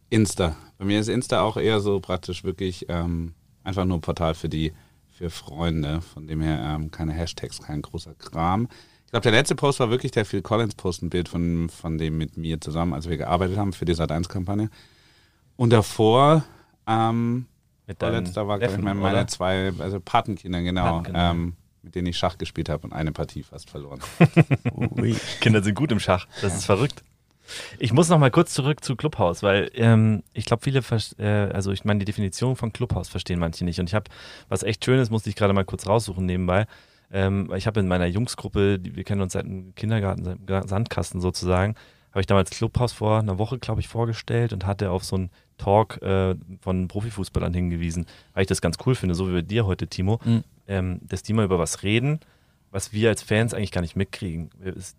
Insta. 0.09 0.55
Bei 0.77 0.85
mir 0.85 0.99
ist 0.99 1.07
Insta 1.07 1.41
auch 1.41 1.57
eher 1.57 1.81
so 1.81 1.99
praktisch 1.99 2.43
wirklich 2.43 2.85
ähm, 2.89 3.33
einfach 3.69 3.85
nur 3.85 3.97
ein 3.97 4.01
Portal 4.01 4.33
für 4.33 4.49
die, 4.49 4.73
für 5.09 5.29
Freunde. 5.29 6.01
Von 6.01 6.27
dem 6.27 6.41
her 6.41 6.59
ähm, 6.61 6.91
keine 6.91 7.13
Hashtags, 7.13 7.61
kein 7.61 7.81
großer 7.81 8.13
Kram. 8.15 8.67
Ich 9.05 9.11
glaube, 9.11 9.23
der 9.23 9.31
letzte 9.31 9.55
Post 9.55 9.79
war 9.79 9.89
wirklich 9.89 10.11
der 10.11 10.25
Phil 10.25 10.41
Collins 10.41 10.75
Post, 10.75 11.01
ein 11.01 11.09
Bild 11.09 11.29
von, 11.29 11.69
von 11.69 11.97
dem 11.97 12.17
mit 12.17 12.37
mir 12.37 12.59
zusammen, 12.61 12.93
als 12.93 13.09
wir 13.09 13.17
gearbeitet 13.17 13.57
haben 13.57 13.73
für 13.73 13.85
die 13.85 13.95
Sat1-Kampagne. 13.95 14.69
Und 15.55 15.71
davor, 15.71 16.43
ähm, 16.85 17.47
Mit 17.87 17.99
vorletzter 17.99 18.47
war 18.47 18.59
glaub 18.59 18.71
ich, 18.71 18.77
meine, 18.77 18.99
meine 18.99 19.25
zwei, 19.25 19.73
also 19.79 19.99
Patenkinder, 19.99 20.61
genau, 20.61 20.99
Patenkinder. 20.99 21.31
ähm, 21.31 21.53
mit 21.81 21.95
denen 21.95 22.07
ich 22.07 22.17
Schach 22.17 22.37
gespielt 22.37 22.69
habe 22.69 22.85
und 22.85 22.93
eine 22.93 23.11
Partie 23.11 23.41
fast 23.41 23.69
verloren. 23.69 23.99
Kinder 25.41 25.63
sind 25.63 25.73
gut 25.75 25.91
im 25.91 25.99
Schach. 25.99 26.27
Das 26.41 26.55
ist 26.55 26.65
verrückt. 26.65 27.03
Ich 27.79 27.93
muss 27.93 28.09
noch 28.09 28.19
mal 28.19 28.31
kurz 28.31 28.53
zurück 28.53 28.83
zu 28.83 28.95
Clubhaus, 28.95 29.43
weil 29.43 29.69
ähm, 29.73 30.23
ich 30.33 30.45
glaube, 30.45 30.63
viele, 30.63 30.81
äh, 31.17 31.51
also 31.53 31.71
ich 31.71 31.85
meine, 31.85 31.99
die 31.99 32.05
Definition 32.05 32.55
von 32.55 32.73
Clubhaus 32.73 33.09
verstehen 33.09 33.39
manche 33.39 33.65
nicht. 33.65 33.79
Und 33.79 33.87
ich 33.89 33.95
habe 33.95 34.09
was 34.47 34.63
echt 34.63 34.83
Schönes, 34.85 35.09
musste 35.09 35.29
ich 35.29 35.35
gerade 35.35 35.53
mal 35.53 35.65
kurz 35.65 35.87
raussuchen 35.87 36.25
nebenbei. 36.25 36.65
Ähm, 37.11 37.51
ich 37.55 37.65
habe 37.67 37.79
in 37.79 37.87
meiner 37.87 38.05
Jungsgruppe, 38.05 38.79
die, 38.79 38.95
wir 38.95 39.03
kennen 39.03 39.21
uns 39.21 39.33
seit 39.33 39.45
dem 39.45 39.73
Kindergarten, 39.75 40.23
seit 40.23 40.37
dem 40.47 40.67
Sandkasten 40.67 41.21
sozusagen, 41.21 41.75
habe 42.11 42.21
ich 42.21 42.27
damals 42.27 42.49
Clubhaus 42.51 42.93
vor 42.93 43.19
einer 43.19 43.37
Woche, 43.37 43.59
glaube 43.59 43.81
ich, 43.81 43.87
vorgestellt 43.87 44.53
und 44.53 44.65
hatte 44.65 44.91
auf 44.91 45.03
so 45.03 45.15
einen 45.15 45.29
Talk 45.57 46.01
äh, 46.01 46.35
von 46.61 46.87
Profifußballern 46.87 47.53
hingewiesen, 47.53 48.05
weil 48.33 48.43
ich 48.43 48.47
das 48.47 48.61
ganz 48.61 48.77
cool 48.85 48.95
finde, 48.95 49.15
so 49.15 49.27
wie 49.27 49.33
bei 49.33 49.41
dir 49.41 49.65
heute, 49.65 49.87
Timo, 49.87 50.19
Mhm. 50.23 50.43
ähm, 50.67 50.99
dass 51.03 51.21
die 51.23 51.33
mal 51.33 51.45
über 51.45 51.59
was 51.59 51.83
reden, 51.83 52.19
was 52.71 52.93
wir 52.93 53.09
als 53.09 53.23
Fans 53.23 53.53
eigentlich 53.53 53.71
gar 53.71 53.81
nicht 53.81 53.95
mitkriegen. 53.95 54.51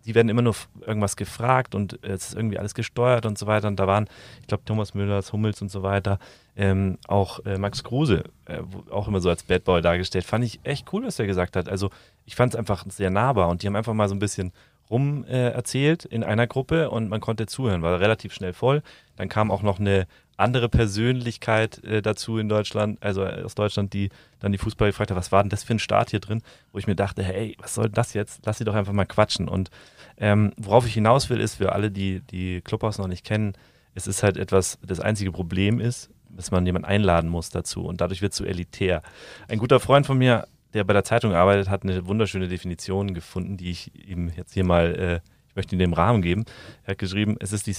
Die 0.05 0.15
werden 0.15 0.29
immer 0.29 0.43
nur 0.43 0.57
irgendwas 0.85 1.17
gefragt 1.17 1.75
und 1.75 2.03
es 2.03 2.29
ist 2.29 2.35
irgendwie 2.35 2.59
alles 2.59 2.75
gesteuert 2.75 3.27
und 3.27 3.39
so 3.39 3.47
weiter. 3.47 3.69
Und 3.69 3.79
da 3.79 3.87
waren, 3.87 4.09
ich 4.41 4.47
glaube, 4.49 4.65
Thomas 4.65 4.95
Müllers, 4.95 5.33
Hummels 5.33 5.63
und 5.63 5.71
so 5.71 5.83
weiter, 5.83 6.19
ähm, 6.57 6.99
auch 7.07 7.45
äh, 7.47 7.59
Max 7.59 7.85
Kruse, 7.85 8.25
äh, 8.47 8.61
auch 8.91 9.07
immer 9.09 9.21
so 9.21 9.29
als 9.29 9.45
Bad 9.45 9.65
Boy 9.65 9.83
dargestellt. 9.83 10.25
Fand 10.25 10.45
ich 10.45 10.61
echt 10.65 10.93
cool, 10.93 11.05
was 11.05 11.19
er 11.19 11.27
gesagt 11.27 11.57
hat. 11.57 11.69
Also 11.69 11.91
ich 12.25 12.35
fand 12.35 12.55
es 12.55 12.59
einfach 12.59 12.85
sehr 12.89 13.11
nahbar 13.11 13.49
und 13.49 13.63
die 13.63 13.67
haben 13.67 13.77
einfach 13.77 13.95
mal 13.95 14.09
so 14.09 14.15
ein 14.15 14.21
bisschen 14.21 14.53
rum 14.91 15.25
äh, 15.25 15.51
erzählt 15.51 16.05
in 16.05 16.25
einer 16.25 16.49
Gruppe 16.49 16.91
und 16.91 17.09
man 17.09 17.21
konnte 17.21 17.47
zuhören, 17.47 17.83
war 17.83 18.01
relativ 18.01 18.35
schnell 18.35 18.53
voll. 18.53 18.83
Dann 19.17 19.29
kam 19.29 19.51
auch 19.51 19.63
noch 19.63 19.79
eine 19.79 20.07
andere 20.41 20.69
Persönlichkeit 20.69 21.83
äh, 21.85 22.03
dazu 22.03 22.39
in 22.39 22.49
Deutschland, 22.49 23.03
also 23.03 23.25
äh, 23.25 23.43
aus 23.43 23.55
Deutschland, 23.55 23.93
die 23.93 24.11
dann 24.41 24.53
die 24.53 24.59
Fußballer 24.59 24.91
gefragt 24.91 25.11
hat, 25.11 25.17
was 25.17 25.33
war 25.33 25.43
denn 25.43 25.51
das 25.51 25.65
für 25.65 25.75
ein 25.75 25.79
Start 25.79 26.11
hier 26.11 26.21
drin, 26.21 26.43
wo 26.73 26.79
ich 26.79 26.87
mir 26.87 26.97
dachte, 26.97 27.23
hey, 27.23 27.57
was 27.61 27.75
soll 27.75 27.89
das 27.89 28.15
jetzt? 28.15 28.41
Lass 28.47 28.59
sie 28.59 28.65
doch 28.65 28.75
einfach 28.75 28.93
mal 28.93 29.07
quatschen. 29.07 29.49
Und 29.49 29.71
ähm, 30.19 30.53
worauf 30.57 30.87
ich 30.87 30.95
hinaus 30.95 31.31
will, 31.31 31.41
ist 31.41 31.57
für 31.57 31.73
alle, 31.73 31.91
die 31.91 32.21
die 32.21 32.61
Clubhaus 32.63 32.99
noch 32.99 33.09
nicht 33.09 33.25
kennen, 33.25 33.55
es 33.95 34.07
ist 34.07 34.23
halt 34.23 34.37
etwas, 34.37 34.79
das 34.83 35.01
einzige 35.01 35.33
Problem 35.33 35.81
ist, 35.81 36.11
dass 36.29 36.51
man 36.51 36.65
jemanden 36.65 36.87
einladen 36.87 37.29
muss 37.29 37.51
dazu 37.51 37.85
und 37.85 38.01
dadurch 38.01 38.23
wird 38.23 38.33
es 38.33 38.39
so 38.39 38.45
elitär. 38.45 39.03
Ein 39.49 39.59
guter 39.59 39.81
Freund 39.81 40.07
von 40.07 40.19
mir, 40.19 40.47
der 40.75 40.85
bei 40.85 40.93
der 40.93 41.05
Zeitung 41.05 41.35
arbeitet, 41.35 41.69
hat 41.69 41.83
eine 41.83 42.07
wunderschöne 42.07 42.49
Definition 42.49 43.15
gefunden, 43.15 43.57
die 43.57 43.71
ich 43.71 44.09
ihm 44.09 44.31
jetzt 44.37 44.55
hier 44.55 44.65
mal, 44.65 44.95
äh, 44.95 45.21
ich 45.49 45.57
möchte 45.57 45.75
in 45.75 45.81
dem 45.81 45.93
Rahmen 45.93 46.23
geben. 46.23 46.45
Er 46.85 46.93
hat 46.93 46.99
geschrieben, 46.99 47.37
es 47.41 47.53
ist 47.53 47.67
die 47.67 47.73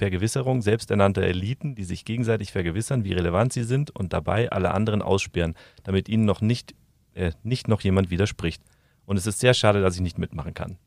Selbstvergewisserung 0.00 0.62
selbsternannter 0.62 1.22
Eliten, 1.22 1.74
die 1.74 1.84
sich 1.84 2.06
gegenseitig 2.06 2.52
vergewissern, 2.52 3.04
wie 3.04 3.12
relevant 3.12 3.52
sie 3.52 3.64
sind 3.64 3.94
und 3.94 4.14
dabei 4.14 4.50
alle 4.50 4.72
anderen 4.72 5.02
aussperren, 5.02 5.54
damit 5.82 6.08
ihnen 6.08 6.24
noch 6.24 6.40
nicht, 6.40 6.74
äh, 7.12 7.32
nicht 7.42 7.68
noch 7.68 7.82
jemand 7.82 8.10
widerspricht. 8.10 8.62
Und 9.04 9.18
es 9.18 9.26
ist 9.26 9.40
sehr 9.40 9.52
schade, 9.52 9.82
dass 9.82 9.96
ich 9.96 10.00
nicht 10.00 10.18
mitmachen 10.18 10.54
kann, 10.54 10.78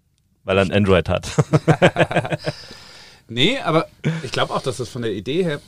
weil 0.43 0.57
er 0.57 0.65
ein 0.65 0.71
Android 0.71 1.09
hat. 1.09 1.29
Nee, 3.29 3.57
aber 3.59 3.87
ich 4.21 4.33
glaube 4.33 4.53
auch, 4.53 4.61
dass 4.61 4.77
das 4.77 4.89
von 4.89 5.01
der 5.01 5.13
Idee 5.13 5.45
her, 5.45 5.61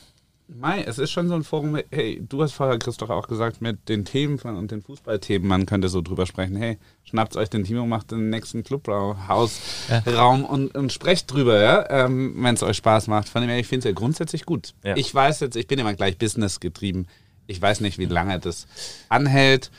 Mai, 0.48 0.82
es 0.82 0.98
ist 0.98 1.10
schon 1.10 1.26
so 1.26 1.34
ein 1.34 1.42
Forum, 1.42 1.76
hey, 1.90 2.22
du 2.26 2.40
hast 2.40 2.52
vorher, 2.52 2.78
Christoph, 2.78 3.10
auch 3.10 3.26
gesagt, 3.26 3.60
mit 3.60 3.88
den 3.88 4.04
Themen 4.04 4.38
von, 4.38 4.56
und 4.56 4.70
den 4.70 4.80
Fußballthemen, 4.80 5.48
man 5.48 5.66
könnte 5.66 5.88
so 5.88 6.00
drüber 6.02 6.24
sprechen, 6.24 6.54
hey, 6.54 6.78
schnappt 7.02 7.36
euch 7.36 7.50
den 7.50 7.64
Timo, 7.64 7.84
macht 7.84 8.12
den 8.12 8.30
nächsten 8.30 8.62
Clubhausraum 8.62 10.44
und, 10.44 10.74
und 10.76 10.92
sprecht 10.92 11.32
drüber, 11.32 11.60
ja, 11.60 11.90
ähm, 11.90 12.36
wenn 12.38 12.54
es 12.54 12.62
euch 12.62 12.76
Spaß 12.76 13.08
macht. 13.08 13.28
Von 13.28 13.42
dem 13.42 13.50
her, 13.50 13.58
ich 13.58 13.66
finde 13.66 13.80
es 13.80 13.84
ja 13.86 13.92
grundsätzlich 13.92 14.46
gut. 14.46 14.74
Ja. 14.84 14.96
Ich 14.96 15.12
weiß 15.12 15.40
jetzt, 15.40 15.56
ich 15.56 15.66
bin 15.66 15.80
immer 15.80 15.94
gleich 15.94 16.16
Business 16.16 16.60
getrieben. 16.60 17.06
Ich 17.48 17.60
weiß 17.60 17.80
nicht, 17.80 17.98
wie 17.98 18.06
lange 18.06 18.38
das 18.38 18.68
anhält. 19.08 19.72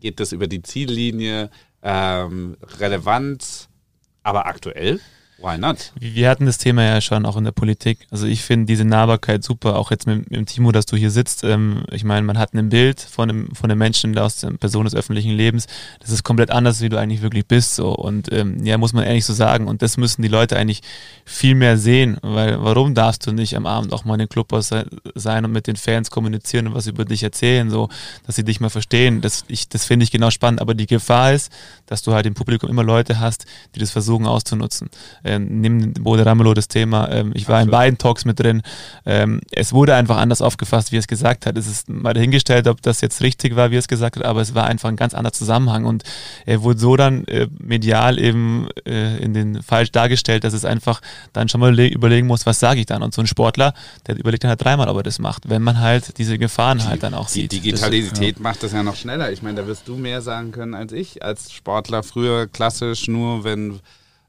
Geht 0.00 0.20
das 0.20 0.30
über 0.30 0.46
die 0.46 0.62
Ziellinie? 0.62 1.50
Ähm, 1.82 2.56
Relevanz? 2.78 3.68
Aber 4.22 4.46
aktuell, 4.46 5.00
why 5.42 5.58
not? 5.58 5.92
Wir 5.98 6.30
hatten 6.30 6.46
das 6.46 6.58
Thema 6.58 6.84
ja 6.84 7.00
schon 7.00 7.26
auch 7.26 7.36
in 7.36 7.44
der 7.44 7.52
Politik. 7.52 8.06
Also 8.10 8.26
ich 8.26 8.42
finde 8.42 8.66
diese 8.66 8.84
Nahbarkeit 8.84 9.42
super, 9.42 9.76
auch 9.76 9.90
jetzt 9.90 10.06
mit, 10.06 10.30
mit 10.30 10.38
dem 10.38 10.46
Timo, 10.46 10.72
dass 10.72 10.86
du 10.86 10.96
hier 10.96 11.10
sitzt. 11.10 11.44
Ähm, 11.44 11.84
ich 11.90 12.04
meine, 12.04 12.22
man 12.22 12.38
hat 12.38 12.54
ein 12.54 12.68
Bild 12.68 13.00
von 13.00 13.28
einem, 13.28 13.54
von 13.54 13.70
einem 13.70 13.78
Menschen 13.78 14.16
aus 14.18 14.36
der 14.36 14.50
Person 14.52 14.84
des 14.84 14.94
öffentlichen 14.94 15.32
Lebens. 15.32 15.66
Das 16.00 16.10
ist 16.10 16.22
komplett 16.22 16.50
anders, 16.50 16.80
wie 16.80 16.88
du 16.88 16.98
eigentlich 16.98 17.22
wirklich 17.22 17.46
bist. 17.46 17.74
So. 17.74 17.92
Und 17.94 18.32
ähm, 18.32 18.64
ja, 18.64 18.78
muss 18.78 18.92
man 18.92 19.04
ehrlich 19.04 19.24
so 19.24 19.32
sagen. 19.32 19.66
Und 19.66 19.82
das 19.82 19.96
müssen 19.96 20.22
die 20.22 20.28
Leute 20.28 20.56
eigentlich 20.56 20.82
viel 21.24 21.54
mehr 21.54 21.76
sehen. 21.76 22.18
Weil 22.22 22.62
warum 22.62 22.94
darfst 22.94 23.26
du 23.26 23.32
nicht 23.32 23.56
am 23.56 23.66
Abend 23.66 23.92
auch 23.92 24.04
mal 24.04 24.14
in 24.14 24.20
den 24.20 24.28
Clubhaus 24.28 24.68
se- 24.68 24.86
sein 25.14 25.44
und 25.44 25.52
mit 25.52 25.66
den 25.66 25.76
Fans 25.76 26.10
kommunizieren 26.10 26.68
und 26.68 26.74
was 26.74 26.86
über 26.86 27.04
dich 27.04 27.22
erzählen, 27.22 27.70
so, 27.70 27.88
dass 28.26 28.36
sie 28.36 28.44
dich 28.44 28.60
mal 28.60 28.70
verstehen. 28.70 29.20
Das, 29.20 29.44
das 29.70 29.84
finde 29.84 30.04
ich 30.04 30.10
genau 30.10 30.30
spannend. 30.30 30.60
Aber 30.60 30.74
die 30.74 30.86
Gefahr 30.86 31.32
ist, 31.32 31.52
dass 31.86 32.02
du 32.02 32.12
halt 32.12 32.26
im 32.26 32.34
Publikum 32.34 32.70
immer 32.70 32.84
Leute 32.84 33.18
hast, 33.18 33.46
die 33.74 33.80
das 33.80 33.90
versuchen 33.90 34.26
auszunutzen. 34.26 34.88
Ähm, 35.32 35.60
nimm 35.60 35.92
Bode 35.94 36.26
Ramelow 36.26 36.54
das 36.54 36.68
Thema. 36.68 37.10
Ähm, 37.10 37.32
ich 37.34 37.48
war 37.48 37.56
in 37.56 37.68
Absolut. 37.68 37.72
beiden 37.72 37.98
Talks 37.98 38.24
mit 38.24 38.38
drin. 38.38 38.62
Ähm, 39.06 39.40
es 39.50 39.72
wurde 39.72 39.94
einfach 39.94 40.18
anders 40.18 40.42
aufgefasst, 40.42 40.92
wie 40.92 40.96
er 40.96 41.00
es 41.00 41.06
gesagt 41.06 41.46
hat. 41.46 41.56
Es 41.56 41.66
ist 41.66 41.88
mal 41.88 42.14
dahingestellt, 42.14 42.68
ob 42.68 42.82
das 42.82 43.00
jetzt 43.00 43.22
richtig 43.22 43.56
war, 43.56 43.70
wie 43.70 43.76
er 43.76 43.80
es 43.80 43.88
gesagt 43.88 44.16
hat, 44.16 44.24
aber 44.24 44.40
es 44.40 44.54
war 44.54 44.66
einfach 44.66 44.88
ein 44.88 44.96
ganz 44.96 45.14
anderer 45.14 45.32
Zusammenhang 45.32 45.84
und 45.84 46.02
er 46.46 46.62
wurde 46.62 46.78
so 46.78 46.96
dann 46.96 47.24
äh, 47.26 47.48
medial 47.58 48.18
eben 48.18 48.68
äh, 48.86 49.16
in 49.18 49.34
den 49.34 49.62
falsch 49.62 49.90
dargestellt, 49.92 50.44
dass 50.44 50.52
es 50.52 50.64
einfach 50.64 51.00
dann 51.32 51.48
schon 51.48 51.60
mal 51.60 51.74
le- 51.74 51.88
überlegen 51.88 52.26
muss, 52.26 52.46
was 52.46 52.60
sage 52.60 52.80
ich 52.80 52.86
dann? 52.86 53.02
Und 53.02 53.14
so 53.14 53.22
ein 53.22 53.26
Sportler, 53.26 53.74
der 54.06 54.18
überlegt 54.18 54.44
dann 54.44 54.50
halt 54.50 54.62
dreimal, 54.62 54.88
ob 54.88 54.96
er 54.98 55.02
das 55.02 55.18
macht, 55.18 55.48
wenn 55.48 55.62
man 55.62 55.80
halt 55.80 56.18
diese 56.18 56.38
Gefahren 56.38 56.84
halt 56.86 57.02
dann 57.02 57.14
auch 57.14 57.26
Die 57.28 57.42
sieht. 57.42 57.52
Digitalität 57.52 58.40
macht 58.40 58.62
das 58.62 58.72
ja 58.72 58.82
noch 58.82 58.96
schneller. 58.96 59.32
Ich 59.32 59.42
meine, 59.42 59.60
da 59.60 59.66
wirst 59.66 59.88
du 59.88 59.96
mehr 59.96 60.20
sagen 60.22 60.52
können 60.52 60.74
als 60.74 60.92
ich 60.92 61.22
als 61.22 61.52
Sportler. 61.52 62.02
Früher 62.02 62.46
klassisch 62.46 63.08
nur, 63.08 63.44
wenn 63.44 63.80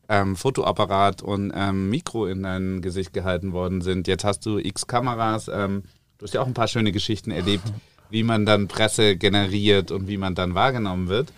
ähm, 0.10 0.36
Fotoapparat 0.36 1.22
und 1.22 1.52
ähm, 1.56 1.90
Mikro 1.90 2.28
in 2.28 2.44
dein 2.44 2.82
Gesicht 2.82 3.14
gehalten 3.14 3.54
worden 3.54 3.82
sind. 3.82 4.08
Jetzt 4.08 4.24
hast 4.24 4.46
du 4.46 4.58
x 4.58 4.88
Kameras. 4.88 5.48
Ähm, 5.48 5.84
du 6.18 6.26
hast 6.26 6.34
ja 6.34 6.42
auch 6.42 6.48
ein 6.48 6.54
paar 6.54 6.68
schöne 6.68 6.92
Geschichten 6.92 7.32
erlebt, 7.32 7.64
wie 8.10 8.24
man 8.24 8.46
dann 8.46 8.68
Presse 8.68 9.16
generiert 9.16 9.92
und 9.92 10.08
wie 10.08 10.18
man 10.18 10.36
dann 10.36 10.56
wahrgenommen 10.56 11.08
wird. 11.08 11.32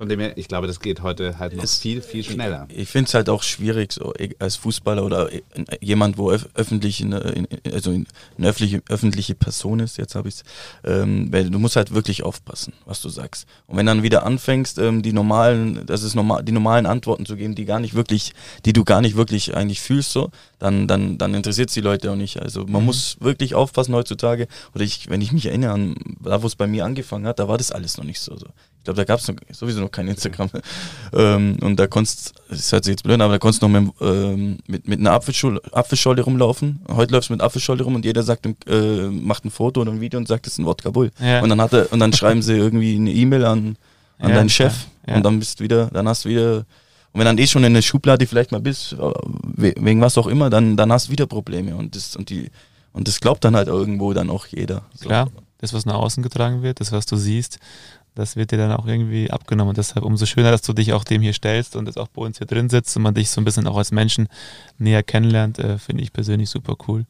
Von 0.00 0.08
dem 0.08 0.18
her, 0.18 0.32
ich 0.38 0.48
glaube, 0.48 0.66
das 0.66 0.80
geht 0.80 1.02
heute 1.02 1.38
halt 1.38 1.54
noch 1.54 1.62
Es- 1.62 1.76
viel, 1.78 2.00
viel 2.00 2.24
schneller. 2.24 2.66
Ich 2.74 2.88
finde 2.88 3.06
es 3.08 3.12
halt 3.12 3.28
auch 3.28 3.42
schwierig, 3.42 3.92
so 3.92 4.14
e- 4.18 4.30
als 4.38 4.56
Fußballer 4.56 5.04
oder 5.04 5.30
e- 5.30 5.42
jemand, 5.82 6.16
wo 6.16 6.30
öf 6.32 6.48
öffentlich, 6.54 7.02
in, 7.02 7.12
in, 7.12 7.46
also 7.70 7.90
in, 7.90 8.06
eine 8.38 8.48
öffentliche, 8.48 8.82
öffentliche 8.88 9.34
Person 9.34 9.78
ist, 9.80 9.98
jetzt 9.98 10.14
habe 10.14 10.28
ich 10.30 10.36
es, 10.36 10.42
ähm, 10.84 11.30
weil 11.30 11.50
du 11.50 11.58
musst 11.58 11.76
halt 11.76 11.92
wirklich 11.92 12.22
aufpassen, 12.22 12.72
was 12.86 13.02
du 13.02 13.10
sagst. 13.10 13.46
Und 13.66 13.76
wenn 13.76 13.84
dann 13.84 14.02
wieder 14.02 14.24
anfängst, 14.24 14.78
ähm, 14.78 15.02
die 15.02 15.12
normalen, 15.12 15.84
das 15.84 16.02
ist 16.02 16.14
normal, 16.14 16.44
die 16.44 16.52
normalen 16.52 16.86
Antworten 16.86 17.26
zu 17.26 17.36
geben, 17.36 17.54
die 17.54 17.66
gar 17.66 17.78
nicht 17.78 17.92
wirklich, 17.92 18.32
die 18.64 18.72
du 18.72 18.84
gar 18.84 19.02
nicht 19.02 19.16
wirklich 19.16 19.54
eigentlich 19.54 19.82
fühlst, 19.82 20.12
so, 20.12 20.30
dann, 20.58 20.88
dann, 20.88 21.18
dann 21.18 21.34
interessiert 21.34 21.68
es 21.68 21.74
die 21.74 21.82
Leute 21.82 22.10
auch 22.10 22.16
nicht. 22.16 22.40
Also 22.40 22.64
man 22.64 22.86
muss 22.86 23.18
wirklich 23.20 23.54
aufpassen 23.54 23.94
heutzutage. 23.94 24.48
Oder 24.74 24.84
ich, 24.84 25.10
wenn 25.10 25.20
ich 25.20 25.32
mich 25.32 25.44
erinnere 25.44 25.72
an 25.72 25.94
da, 26.20 26.42
wo 26.42 26.46
es 26.46 26.56
bei 26.56 26.66
mir 26.66 26.86
angefangen 26.86 27.26
hat, 27.26 27.38
da 27.38 27.48
war 27.48 27.58
das 27.58 27.70
alles 27.70 27.98
noch 27.98 28.04
nicht 28.04 28.20
so. 28.20 28.34
so. 28.38 28.46
Ich 28.80 28.84
glaube, 28.84 28.96
da 28.96 29.04
gab 29.04 29.20
es 29.20 29.30
sowieso 29.58 29.80
noch 29.80 29.90
kein 29.90 30.08
Instagram. 30.08 30.48
ähm, 31.12 31.56
und 31.60 31.76
da 31.78 31.86
konntest, 31.86 32.32
das 32.48 32.72
hört 32.72 32.84
sich 32.84 32.92
jetzt 32.92 33.02
blöd, 33.02 33.20
aber 33.20 33.34
da 33.34 33.38
konntest 33.38 33.62
du 33.62 33.68
noch 33.68 33.80
mit, 33.80 33.92
ähm, 34.00 34.56
mit, 34.66 34.88
mit 34.88 35.00
einer 35.00 35.12
Apfelschorle 35.12 36.22
rumlaufen. 36.22 36.80
Heute 36.90 37.12
läufst 37.12 37.28
du 37.28 37.34
mit 37.34 37.42
Apfelschorle 37.42 37.82
rum 37.84 37.94
und 37.94 38.04
jeder 38.06 38.22
sagt, 38.22 38.46
äh, 38.66 39.08
macht 39.10 39.44
ein 39.44 39.50
Foto 39.50 39.82
oder 39.82 39.92
ein 39.92 40.00
Video 40.00 40.18
und 40.18 40.26
sagt, 40.28 40.46
das 40.46 40.54
ist 40.54 40.58
ein 40.58 40.66
Wodka 40.66 40.90
Bull. 40.90 41.10
Ja. 41.20 41.42
Und 41.42 41.50
dann 41.50 41.60
hat 41.60 41.72
er, 41.74 41.92
und 41.92 41.98
dann 42.00 42.12
schreiben 42.14 42.40
sie 42.42 42.54
irgendwie 42.54 42.96
eine 42.96 43.12
E-Mail 43.12 43.44
an, 43.44 43.76
an 44.18 44.30
Ja, 44.30 44.36
deinen 44.36 44.48
Chef 44.48 44.74
ja, 45.06 45.16
und 45.16 45.24
dann 45.24 45.38
bist 45.38 45.60
du 45.60 45.64
wieder, 45.64 45.86
dann 45.92 46.08
hast 46.08 46.24
du 46.24 46.30
wieder, 46.30 46.56
und 47.12 47.18
wenn 47.18 47.24
dann 47.26 47.38
eh 47.38 47.46
schon 47.46 47.64
in 47.64 47.74
der 47.74 47.82
Schublade 47.82 48.26
vielleicht 48.26 48.50
mal 48.52 48.60
bist, 48.60 48.92
äh, 48.94 48.96
we- 48.96 49.74
wegen 49.78 50.00
was 50.00 50.16
auch 50.16 50.26
immer, 50.26 50.48
dann, 50.48 50.76
dann 50.76 50.90
hast 50.90 51.08
du 51.08 51.12
wieder 51.12 51.26
Probleme 51.26 51.76
und 51.76 51.94
das, 51.96 52.16
und 52.16 52.30
die, 52.30 52.50
und 52.92 53.08
das 53.08 53.20
glaubt 53.20 53.44
dann 53.44 53.56
halt 53.56 53.68
irgendwo 53.68 54.12
dann 54.14 54.30
auch 54.30 54.46
jeder. 54.46 54.82
So. 54.94 55.06
Klar, 55.08 55.28
das, 55.58 55.72
was 55.74 55.84
nach 55.84 55.94
außen 55.96 56.22
getragen 56.22 56.62
wird, 56.62 56.80
das, 56.80 56.92
was 56.92 57.04
du 57.06 57.16
siehst, 57.16 57.58
das 58.14 58.36
wird 58.36 58.50
dir 58.50 58.58
dann 58.58 58.72
auch 58.72 58.86
irgendwie 58.86 59.30
abgenommen. 59.30 59.70
Und 59.70 59.78
deshalb 59.78 60.04
umso 60.04 60.26
schöner, 60.26 60.50
dass 60.50 60.62
du 60.62 60.72
dich 60.72 60.92
auch 60.92 61.04
dem 61.04 61.22
hier 61.22 61.32
stellst 61.32 61.76
und 61.76 61.86
jetzt 61.86 61.98
auch 61.98 62.08
bei 62.08 62.22
uns 62.22 62.38
hier 62.38 62.46
drin 62.46 62.68
sitzt 62.68 62.96
und 62.96 63.02
man 63.02 63.14
dich 63.14 63.30
so 63.30 63.40
ein 63.40 63.44
bisschen 63.44 63.66
auch 63.66 63.76
als 63.76 63.92
Menschen 63.92 64.28
näher 64.78 65.02
kennenlernt, 65.02 65.58
äh, 65.58 65.78
finde 65.78 66.02
ich 66.02 66.12
persönlich 66.12 66.50
super 66.50 66.76
cool. 66.88 67.06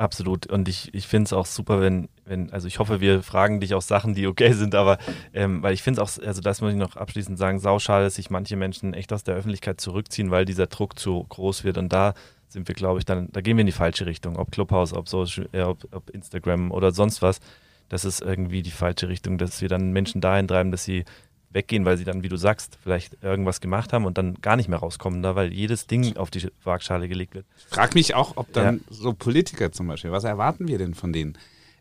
Absolut. 0.00 0.46
Und 0.46 0.66
ich, 0.66 0.94
ich 0.94 1.06
finde 1.06 1.26
es 1.28 1.34
auch 1.34 1.44
super, 1.44 1.82
wenn, 1.82 2.08
wenn, 2.24 2.50
also 2.52 2.66
ich 2.66 2.78
hoffe, 2.78 3.02
wir 3.02 3.22
fragen 3.22 3.60
dich 3.60 3.74
auch 3.74 3.82
Sachen, 3.82 4.14
die 4.14 4.26
okay 4.26 4.54
sind, 4.54 4.74
aber 4.74 4.96
ähm, 5.34 5.62
weil 5.62 5.74
ich 5.74 5.82
finde 5.82 6.00
es 6.00 6.18
auch, 6.18 6.26
also 6.26 6.40
das 6.40 6.62
muss 6.62 6.72
ich 6.72 6.78
noch 6.78 6.96
abschließend 6.96 7.38
sagen, 7.38 7.58
sauschade, 7.58 8.04
dass 8.04 8.14
sich 8.14 8.30
manche 8.30 8.56
Menschen 8.56 8.94
echt 8.94 9.12
aus 9.12 9.24
der 9.24 9.34
Öffentlichkeit 9.34 9.78
zurückziehen, 9.78 10.30
weil 10.30 10.46
dieser 10.46 10.68
Druck 10.68 10.98
zu 10.98 11.26
groß 11.28 11.64
wird. 11.64 11.76
Und 11.76 11.92
da 11.92 12.14
sind 12.48 12.66
wir, 12.66 12.74
glaube 12.74 12.98
ich, 12.98 13.04
dann, 13.04 13.28
da 13.30 13.42
gehen 13.42 13.58
wir 13.58 13.60
in 13.60 13.66
die 13.66 13.72
falsche 13.72 14.06
Richtung. 14.06 14.36
Ob 14.36 14.50
Clubhouse, 14.50 14.94
ob 14.94 15.06
Social, 15.06 15.50
äh, 15.52 15.60
ob, 15.60 15.86
ob 15.92 16.08
Instagram 16.08 16.70
oder 16.70 16.92
sonst 16.92 17.20
was. 17.20 17.38
Das 17.90 18.06
ist 18.06 18.22
irgendwie 18.22 18.62
die 18.62 18.70
falsche 18.70 19.08
Richtung, 19.08 19.36
dass 19.36 19.60
wir 19.60 19.68
dann 19.68 19.92
Menschen 19.92 20.22
dahin 20.22 20.48
treiben, 20.48 20.70
dass 20.70 20.84
sie 20.84 21.04
weggehen, 21.52 21.84
weil 21.84 21.98
sie 21.98 22.04
dann, 22.04 22.22
wie 22.22 22.28
du 22.28 22.36
sagst, 22.36 22.78
vielleicht 22.82 23.22
irgendwas 23.22 23.60
gemacht 23.60 23.92
haben 23.92 24.04
und 24.04 24.16
dann 24.16 24.34
gar 24.40 24.54
nicht 24.56 24.68
mehr 24.68 24.78
rauskommen, 24.78 25.20
da, 25.22 25.34
weil 25.34 25.52
jedes 25.52 25.88
Ding 25.88 26.16
auf 26.16 26.30
die 26.30 26.48
Waagschale 26.62 27.08
gelegt 27.08 27.34
wird. 27.34 27.44
Frag 27.68 27.94
mich 27.96 28.14
auch, 28.14 28.36
ob 28.36 28.52
dann 28.52 28.82
so 28.88 29.12
Politiker 29.12 29.72
zum 29.72 29.88
Beispiel, 29.88 30.12
was 30.12 30.22
erwarten 30.24 30.68
wir 30.68 30.78
denn 30.78 30.94
von 30.94 31.12
denen? 31.12 31.36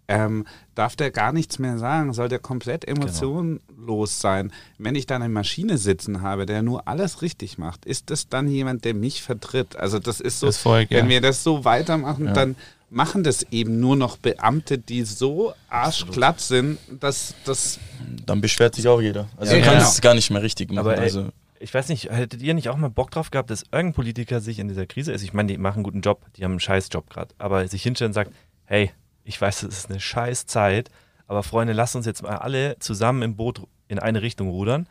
Ähm, 0.07 0.47
darf 0.73 0.95
der 0.95 1.11
gar 1.11 1.31
nichts 1.31 1.59
mehr 1.59 1.77
sagen? 1.77 2.13
Soll 2.13 2.29
der 2.29 2.39
komplett 2.39 2.83
emotionlos 2.87 4.19
sein? 4.19 4.51
Wenn 4.79 4.95
ich 4.95 5.05
da 5.05 5.15
eine 5.17 5.29
Maschine 5.29 5.77
sitzen 5.77 6.23
habe, 6.23 6.47
der 6.47 6.63
nur 6.63 6.87
alles 6.87 7.21
richtig 7.21 7.59
macht, 7.59 7.85
ist 7.85 8.09
das 8.09 8.27
dann 8.27 8.47
jemand, 8.47 8.85
der 8.85 8.95
mich 8.95 9.21
vertritt? 9.21 9.75
Also 9.75 9.99
das 9.99 10.19
ist 10.19 10.39
so, 10.39 10.47
Das 10.47 10.57
Volk, 10.57 10.89
wenn 10.89 11.05
ja. 11.05 11.09
wir 11.11 11.21
das 11.21 11.43
so 11.43 11.63
weitermachen, 11.63 12.25
Ja. 12.25 12.33
dann 12.33 12.55
machen 12.89 13.23
das 13.23 13.43
eben 13.51 13.79
nur 13.79 13.95
noch 13.95 14.17
Beamte, 14.17 14.77
die 14.77 15.03
so 15.03 15.53
arschglatt 15.69 16.39
sind, 16.39 16.77
dass 16.99 17.35
das 17.45 17.79
Dann 18.25 18.41
beschwert 18.41 18.75
sich 18.75 18.87
auch 18.87 19.01
jeder. 19.01 19.27
Also 19.37 19.53
Ja, 19.53 19.59
du 19.59 19.65
kannst 19.65 19.79
genau. 19.79 19.89
es 19.89 20.01
gar 20.01 20.13
nicht 20.13 20.29
mehr 20.31 20.41
richtig 20.41 20.69
machen. 20.69 20.79
Aber 20.79 20.97
ey, 20.97 21.03
also, 21.03 21.29
ich 21.59 21.73
weiß 21.73 21.89
nicht, 21.89 22.09
hättet 22.09 22.41
ihr 22.41 22.53
nicht 22.53 22.69
auch 22.69 22.77
mal 22.77 22.89
Bock 22.89 23.11
drauf 23.11 23.31
gehabt, 23.31 23.49
dass 23.49 23.63
irgendein 23.71 23.93
Politiker 23.93 24.41
sich 24.41 24.59
in 24.59 24.67
dieser 24.67 24.85
Krise 24.85 25.11
ist? 25.11 25.23
Ich 25.23 25.33
meine, 25.33 25.51
die 25.51 25.57
machen 25.57 25.77
einen 25.77 25.83
guten 25.83 26.01
Job, 26.01 26.25
die 26.35 26.43
haben 26.43 26.51
einen 26.51 26.59
scheiß 26.59 26.89
Job 26.91 27.09
gerade, 27.09 27.33
aber 27.37 27.67
sich 27.67 27.83
hinstellen 27.83 28.09
und 28.09 28.15
sagt, 28.15 28.31
hey, 28.65 28.91
ich 29.23 29.39
weiß, 29.39 29.63
es 29.63 29.77
ist 29.77 29.89
eine 29.89 29.99
scheiß 29.99 30.45
Zeit, 30.45 30.89
aber 31.27 31.43
Freunde, 31.43 31.73
lasst 31.73 31.95
uns 31.95 32.05
jetzt 32.05 32.23
mal 32.23 32.37
alle 32.37 32.77
zusammen 32.79 33.21
im 33.21 33.35
Boot 33.35 33.61
in 33.87 33.99
eine 33.99 34.21
Richtung 34.21 34.49
rudern 34.49 34.87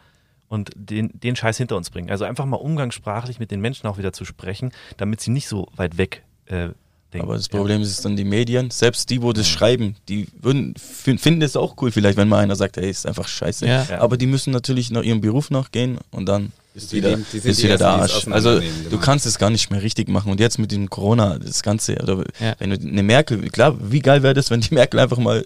und 0.49 0.71
den, 0.77 1.11
den 1.13 1.37
Scheiß 1.37 1.57
hinter 1.57 1.77
uns 1.77 1.91
bringen. 1.91 2.11
Also 2.11 2.25
einfach 2.25 2.45
mal 2.45 2.57
umgangssprachlich 2.57 3.39
mit 3.39 3.51
den 3.51 3.61
Menschen 3.61 3.87
auch 3.87 3.99
wieder 3.99 4.13
zu 4.13 4.25
sprechen, 4.25 4.73
damit 4.97 5.21
sie 5.21 5.31
nicht 5.31 5.49
so 5.49 5.69
weit 5.77 5.99
weg 5.99 6.23
äh, 6.47 6.71
denken. 7.13 7.27
aber 7.27 7.37
das 7.37 7.49
Problem 7.49 7.83
ist 7.83 8.05
dann 8.05 8.17
die 8.17 8.25
Medien. 8.25 8.71
Selbst 8.71 9.09
die, 9.11 9.23
wo 9.23 9.33
das 9.33 9.49
schreiben, 9.49 9.97
die 10.09 10.27
würden, 10.41 10.75
fin- 10.77 11.19
finden 11.19 11.43
es 11.43 11.57
auch 11.57 11.77
cool, 11.81 11.91
vielleicht, 11.91 12.17
wenn 12.17 12.29
mal 12.29 12.39
einer 12.41 12.57
sagt, 12.57 12.77
hey, 12.77 12.91
ist 12.91 13.07
einfach 13.07 13.29
scheiße. 13.29 13.67
Ja. 13.67 13.87
Ja. 13.89 14.01
Aber 14.01 14.17
die 14.17 14.27
müssen 14.27 14.51
natürlich 14.53 14.91
noch 14.91 15.03
ihrem 15.03 15.21
Beruf 15.21 15.51
nachgehen 15.51 15.99
und 16.11 16.27
dann 16.27 16.53
ist 16.75 16.93
Die 16.93 16.97
wieder, 16.99 17.17
die 17.17 17.39
sind 17.41 17.51
ist 17.51 17.59
die 17.61 17.65
wieder 17.65 17.79
der 17.79 17.97
die 17.97 18.01
Arsch. 18.03 18.13
Also 18.13 18.31
auseinandernehmen, 18.51 18.85
du 18.85 18.91
genau. 18.91 19.03
kannst 19.03 19.27
es 19.27 19.39
gar 19.39 19.51
nicht 19.51 19.71
mehr 19.71 19.83
richtig 19.83 20.09
machen. 20.09 20.31
Und 20.31 20.39
jetzt 20.39 20.59
mit 20.59 20.71
dem 20.71 20.89
Corona, 20.91 21.39
das 21.39 21.63
Ganze, 21.63 21.97
oder 22.03 22.25
Ja. 22.41 22.55
wenn 22.59 22.71
du 22.71 22.77
eine 22.77 23.03
Merkel, 23.03 23.49
klar, 23.51 23.77
wie 23.91 24.01
geil 24.01 24.23
wäre 24.23 24.35
das, 24.35 24.51
wenn 24.51 24.61
die 24.61 24.75
Merkel 24.75 25.01
einfach 25.01 25.19
mal 25.19 25.45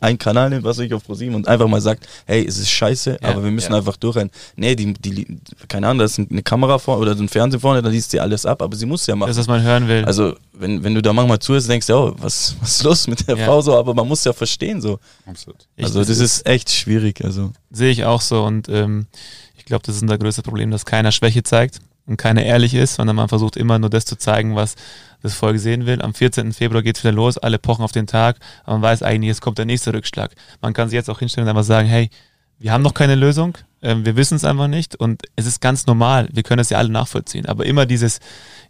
einen 0.00 0.18
Kanal 0.18 0.48
nimmt, 0.50 0.64
was 0.64 0.78
ich 0.78 0.92
auf 0.94 1.04
ProSieben 1.04 1.34
und 1.34 1.46
einfach 1.46 1.68
mal 1.68 1.80
sagt, 1.80 2.06
hey, 2.26 2.44
es 2.46 2.56
ist 2.58 2.70
scheiße, 2.70 3.18
Ja, 3.22 3.28
aber 3.28 3.44
wir 3.44 3.50
müssen 3.50 3.72
ja. 3.72 3.78
einfach 3.78 3.96
durchrennen. 3.96 4.30
Nee, 4.56 4.74
die, 4.74 4.94
die, 4.94 5.26
keine 5.68 5.88
Ahnung, 5.88 5.98
da 5.98 6.04
ist 6.06 6.18
eine 6.18 6.42
Kamera 6.42 6.78
vorne 6.78 7.02
oder 7.02 7.14
so 7.16 7.22
ein 7.22 7.28
Fernseher 7.28 7.60
vorne, 7.60 7.82
da 7.82 7.88
liest 7.90 8.10
sie 8.10 8.18
alles 8.20 8.46
ab, 8.46 8.62
aber 8.62 8.74
sie 8.76 8.86
muss 8.86 9.06
ja 9.06 9.14
machen. 9.14 9.28
Das, 9.28 9.36
was 9.36 9.46
man 9.46 9.62
hören 9.62 9.86
will. 9.88 10.04
Also, 10.04 10.34
wenn, 10.54 10.82
wenn 10.82 10.94
du 10.94 11.02
da 11.02 11.12
manchmal 11.12 11.38
zuhörst, 11.38 11.68
denkst 11.68 11.86
du, 11.88 11.94
oh, 11.94 12.14
was, 12.18 12.56
was 12.60 12.70
ist 12.76 12.82
los 12.82 13.06
mit 13.08 13.26
der 13.28 13.36
Ja. 13.36 13.44
Frau 13.46 13.60
so, 13.60 13.76
aber 13.76 13.92
man 13.94 14.08
muss 14.08 14.24
ja 14.24 14.32
verstehen 14.32 14.80
so. 14.80 14.98
absolut. 15.26 15.66
Ich- 15.76 15.84
Also, 15.84 16.00
das 16.02 16.18
ist 16.18 16.46
echt 16.46 16.70
schwierig. 16.70 17.22
Also, 17.24 17.52
Sehe 17.70 17.90
ich 17.90 18.04
auch 18.04 18.20
so 18.20 18.42
und 18.44 18.68
ähm, 18.68 19.06
ich 19.58 19.64
glaube, 19.64 19.82
das 19.84 19.96
ist 19.96 20.02
unser 20.02 20.16
größtes 20.18 20.44
Problem, 20.44 20.70
dass 20.70 20.84
keiner 20.86 21.10
Schwäche 21.12 21.42
zeigt 21.42 21.78
und 22.06 22.16
keiner 22.16 22.42
ehrlich 22.42 22.74
ist, 22.74 22.94
sondern 22.94 23.16
man 23.16 23.28
versucht 23.28 23.56
immer 23.56 23.78
nur 23.78 23.90
das 23.90 24.04
zu 24.04 24.16
zeigen, 24.16 24.56
was 24.56 24.74
das 25.22 25.34
Volk 25.34 25.58
sehen 25.58 25.86
will. 25.86 26.02
Am 26.02 26.12
14. 26.12 26.52
Februar 26.52 26.82
geht 26.82 26.98
es 26.98 27.04
wieder 27.04 27.12
los, 27.12 27.38
alle 27.38 27.58
pochen 27.58 27.82
auf 27.82 27.92
den 27.92 28.06
Tag, 28.06 28.36
aber 28.64 28.74
man 28.74 28.82
weiß 28.82 29.02
eigentlich, 29.02 29.28
jetzt 29.28 29.40
kommt 29.40 29.58
der 29.58 29.64
nächste 29.64 29.92
Rückschlag. 29.94 30.32
Man 30.60 30.74
kann 30.74 30.88
sich 30.88 30.96
jetzt 30.96 31.08
auch 31.08 31.18
hinstellen 31.18 31.48
und 31.48 31.50
einfach 31.50 31.66
sagen, 31.66 31.88
hey, 31.88 32.10
wir 32.58 32.72
haben 32.72 32.82
noch 32.82 32.94
keine 32.94 33.14
Lösung, 33.14 33.58
ähm, 33.82 34.04
wir 34.06 34.16
wissen 34.16 34.36
es 34.36 34.44
einfach 34.44 34.68
nicht 34.68 34.94
und 34.96 35.22
es 35.36 35.46
ist 35.46 35.60
ganz 35.60 35.86
normal, 35.86 36.28
wir 36.32 36.42
können 36.42 36.60
es 36.60 36.70
ja 36.70 36.78
alle 36.78 36.88
nachvollziehen, 36.88 37.46
aber 37.46 37.66
immer 37.66 37.84
dieses, 37.84 38.20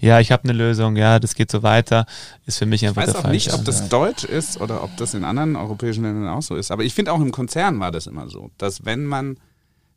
ja, 0.01 0.21
ich 0.21 0.33
habe 0.33 0.45
eine 0.45 0.53
Lösung, 0.53 0.97
ja, 0.97 1.19
das 1.19 1.35
geht 1.35 1.51
so 1.51 1.63
weiter, 1.63 2.07
ist 2.47 2.59
für 2.59 2.67
mich 2.67 2.83
Ich 2.83 2.89
einfach 2.89 3.03
weiß 3.03 3.13
der 3.13 3.25
auch 3.25 3.31
nicht, 3.31 3.53
ob 3.53 3.65
das 3.65 3.89
deutsch 3.89 4.25
ist 4.25 4.61
oder 4.61 4.83
ob 4.83 4.97
das 4.97 5.15
in 5.15 5.25
anderen 5.25 5.57
europäischen 5.57 6.03
Ländern 6.05 6.29
auch 6.29 6.43
so 6.43 6.57
ist. 6.57 6.71
Aber 6.71 6.83
ich 6.83 6.95
finde 6.95 7.13
auch 7.13 7.21
im 7.21 7.31
Konzern 7.31 7.79
war 7.79 7.93
das 7.93 8.07
immer 8.07 8.29
so, 8.29 8.51
dass 8.59 8.85
wenn 8.85 9.05
man 9.05 9.39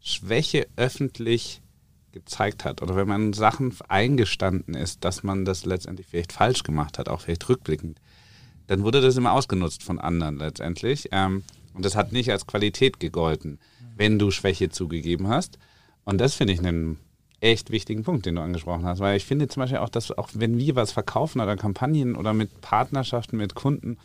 Schwäche 0.01 0.67
öffentlich 0.75 1.61
gezeigt 2.20 2.65
hat 2.65 2.82
oder 2.82 2.95
wenn 2.95 3.07
man 3.07 3.34
Sachen 3.34 3.74
eingestanden 3.88 4.74
ist, 4.74 5.03
dass 5.03 5.24
man 5.24 5.45
das 5.45 5.65
letztendlich 5.65 6.07
vielleicht 6.07 6.34
falsch 6.34 6.63
gemacht 6.63 6.97
hat, 6.97 7.09
auch 7.09 7.22
vielleicht 7.22 7.47
rückblickend, 7.47 7.99
dann 8.68 8.84
wurde 8.84 9.01
das 9.01 9.18
immer 9.18 9.32
ausgenutzt 9.32 9.84
von 9.84 9.99
anderen 9.99 10.38
letztendlich. 10.38 11.09
Ähm, 11.11 11.43
und 11.74 11.86
das 11.86 11.95
hat 11.95 12.11
nicht 12.11 12.32
als 12.32 12.47
Qualität 12.47 12.99
gegolten, 12.99 13.59
wenn 13.95 14.20
du 14.20 14.32
Schwäche 14.32 14.70
zugegeben 14.70 15.28
hast. 15.28 15.57
Und 16.05 16.20
das 16.20 16.34
finde 16.34 16.53
ich 16.53 16.59
einen 16.59 16.97
echt 17.39 17.70
wichtigen 17.72 18.03
Punkt, 18.03 18.26
den 18.26 18.36
du 18.36 18.41
angesprochen 18.41 18.86
hast, 18.86 18.99
weil 18.99 19.15
ich 19.15 19.26
finde 19.26 19.47
zum 19.47 19.61
Beispiel 19.61 19.80
auch, 19.80 19.89
dass 19.89 20.11
auch 20.11 20.30
wenn 20.34 20.57
wir 20.57 20.76
was 20.76 20.91
verkaufen 20.91 21.39
oder 21.39 21.55
Kampagnen 21.55 22.15
oder 22.15 22.34
mit 22.34 22.61
Partnerschaften 22.61 23.38
mit 23.38 23.53
Kunden, 23.53 23.97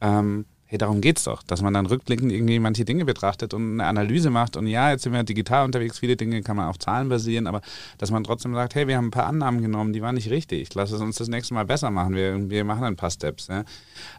ähm, 0.00 0.44
hey, 0.66 0.78
darum 0.78 1.00
geht's 1.00 1.24
doch, 1.24 1.42
dass 1.42 1.62
man 1.62 1.72
dann 1.74 1.86
rückblickend 1.86 2.32
irgendwie 2.32 2.58
manche 2.58 2.84
Dinge 2.84 3.04
betrachtet 3.04 3.54
und 3.54 3.74
eine 3.74 3.86
Analyse 3.86 4.30
macht 4.30 4.56
und 4.56 4.66
ja, 4.66 4.90
jetzt 4.90 5.02
sind 5.02 5.12
wir 5.12 5.22
digital 5.22 5.64
unterwegs, 5.64 5.98
viele 5.98 6.16
Dinge 6.16 6.42
kann 6.42 6.56
man 6.56 6.68
auf 6.68 6.78
Zahlen 6.78 7.08
basieren, 7.08 7.46
aber 7.46 7.60
dass 7.98 8.10
man 8.10 8.24
trotzdem 8.24 8.54
sagt, 8.54 8.74
hey, 8.74 8.88
wir 8.88 8.96
haben 8.96 9.06
ein 9.08 9.12
paar 9.12 9.26
Annahmen 9.26 9.62
genommen, 9.62 9.92
die 9.92 10.02
waren 10.02 10.16
nicht 10.16 10.30
richtig, 10.30 10.74
lass 10.74 10.90
es 10.90 11.00
uns 11.00 11.16
das 11.16 11.28
nächste 11.28 11.54
Mal 11.54 11.64
besser 11.64 11.90
machen, 11.90 12.14
wir, 12.14 12.50
wir 12.50 12.64
machen 12.64 12.84
ein 12.84 12.96
paar 12.96 13.10
Steps, 13.10 13.46
ja? 13.48 13.64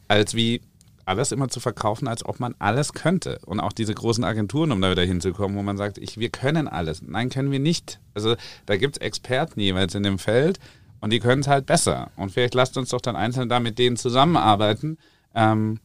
als 0.08 0.34
wie 0.34 0.62
alles 1.08 1.32
immer 1.32 1.48
zu 1.48 1.60
verkaufen, 1.60 2.08
als 2.08 2.26
ob 2.26 2.40
man 2.40 2.54
alles 2.60 2.92
könnte. 2.92 3.40
Und 3.46 3.62
auch 3.62 3.72
diese 3.72 3.94
großen 3.94 4.26
Agenturen, 4.26 4.74
um 4.74 4.82
da 4.82 4.92
wieder 4.92 5.06
hinzukommen, 5.06 5.58
wo 5.58 5.64
man 5.64 5.78
sagt, 5.78 5.98
ich, 5.98 6.18
wir 6.18 6.30
können 6.30 6.68
alles. 6.68 7.02
Nein, 7.02 7.30
können 7.30 7.50
wir 7.50 7.60
nicht. 7.60 8.00
Also 8.14 8.36
da 8.66 8.76
gibt 8.76 8.98
es 8.98 9.02
Experten 9.02 9.60
jeweils 9.62 9.96
in 9.96 10.04
dem 10.04 10.20
Feld 10.20 10.60
und 11.00 11.14
die 11.14 11.20
können 11.20 11.42
es 11.42 11.48
halt 11.48 11.66
besser. 11.66 12.12
Und 12.18 12.32
vielleicht 12.32 12.56
lasst 12.56 12.78
uns 12.78 12.90
doch 12.90 13.00
dann 13.00 13.16
einzeln 13.16 13.48
da 13.48 13.62
mit 13.62 13.80
denen 13.80 13.96
zusammenarbeiten. 13.96 14.98
Ähm, 15.34 15.80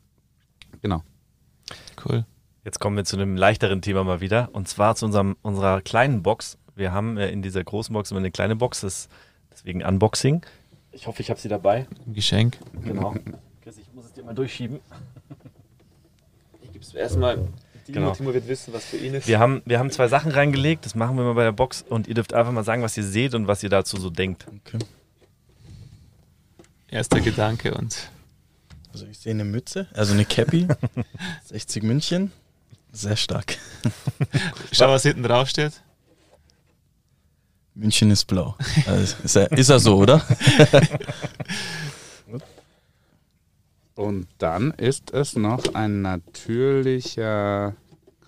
genau. 0.83 1.03
Cool. 2.05 2.27
Jetzt 2.65 2.79
kommen 2.79 2.97
wir 2.97 3.05
zu 3.05 3.17
einem 3.17 3.37
leichteren 3.37 3.81
Thema 3.83 4.05
mal 4.05 4.21
wieder 4.21 4.51
und 4.53 4.69
zwar 4.69 4.95
zu 4.95 5.07
unserem, 5.07 5.37
unserer 5.43 5.81
kleinen 5.81 6.23
Box. 6.23 6.59
Wir 6.77 6.93
haben 6.93 7.17
äh, 7.17 7.31
in 7.31 7.43
dieser 7.43 7.65
großen 7.65 7.93
Box 7.93 8.11
immer 8.11 8.21
eine 8.21 8.31
kleine 8.31 8.57
Box, 8.57 8.83
das, 8.83 9.09
deswegen 9.51 9.83
Unboxing. 9.83 10.43
Ich 10.93 11.07
hoffe, 11.07 11.23
ich 11.23 11.31
habe 11.31 11.41
sie 11.41 11.49
dabei. 11.49 11.87
Ein 12.07 12.13
Geschenk. 12.15 12.59
Genau. 12.85 13.15
Chris, 13.63 13.79
ich 13.79 13.93
muss 13.95 14.05
es 14.07 14.13
dir 14.13 14.23
mal 14.25 14.35
durchschieben. 14.35 14.81
Ich 16.63 16.73
gebe 16.73 16.85
es 16.85 16.95
erstmal. 16.95 17.37
Timo, 17.37 17.51
Genau. 17.87 18.13
Timo 18.13 18.33
wird 18.33 18.47
wissen, 18.47 18.73
was 18.73 18.85
für 18.85 18.97
ihn 18.97 19.15
ist. 19.15 19.27
Wir 19.27 19.41
haben, 19.41 19.61
wir 19.65 19.79
haben 19.81 19.91
zwei 19.91 20.07
Sachen 20.07 20.31
reingelegt, 20.31 20.85
das 20.87 20.95
machen 20.95 21.17
wir 21.17 21.25
mal 21.25 21.35
bei 21.35 21.43
der 21.43 21.53
Box 21.53 21.83
und 21.89 22.07
ihr 22.07 22.15
dürft 22.15 22.33
einfach 22.33 22.53
mal 22.53 22.63
sagen, 22.63 22.83
was 22.83 22.97
ihr 22.97 23.03
seht 23.03 23.35
und 23.35 23.49
was 23.49 23.63
ihr 23.65 23.71
dazu 23.71 23.97
so 23.97 24.09
denkt. 24.09 24.47
okay. 24.65 24.79
Erster 26.89 27.21
Gedanke 27.21 27.75
und 27.75 28.11
Also, 28.93 29.07
ich 29.07 29.19
sehe 29.19 29.33
eine 29.33 29.45
Mütze, 29.45 29.87
also 29.95 30.13
eine 30.13 30.25
Cappy, 30.27 30.69
60 31.47 31.83
München, 31.83 32.31
sehr 32.93 33.17
stark. 33.17 33.57
schau, 34.71 34.89
was 34.89 35.03
hinten 35.03 35.23
drauf 35.23 35.49
steht. 35.49 35.81
München 37.75 38.11
ist 38.11 38.27
blau. 38.27 38.55
Also, 38.87 39.17
ist, 39.25 39.37
er, 39.37 39.51
ist 39.53 39.71
er 39.71 39.81
so, 39.81 39.97
oder? 39.97 40.23
Und 43.95 44.27
dann 44.39 44.73
ist 44.73 45.13
es 45.13 45.37
noch 45.37 45.75
ein 45.75 46.03
natürlicher, 46.03 47.75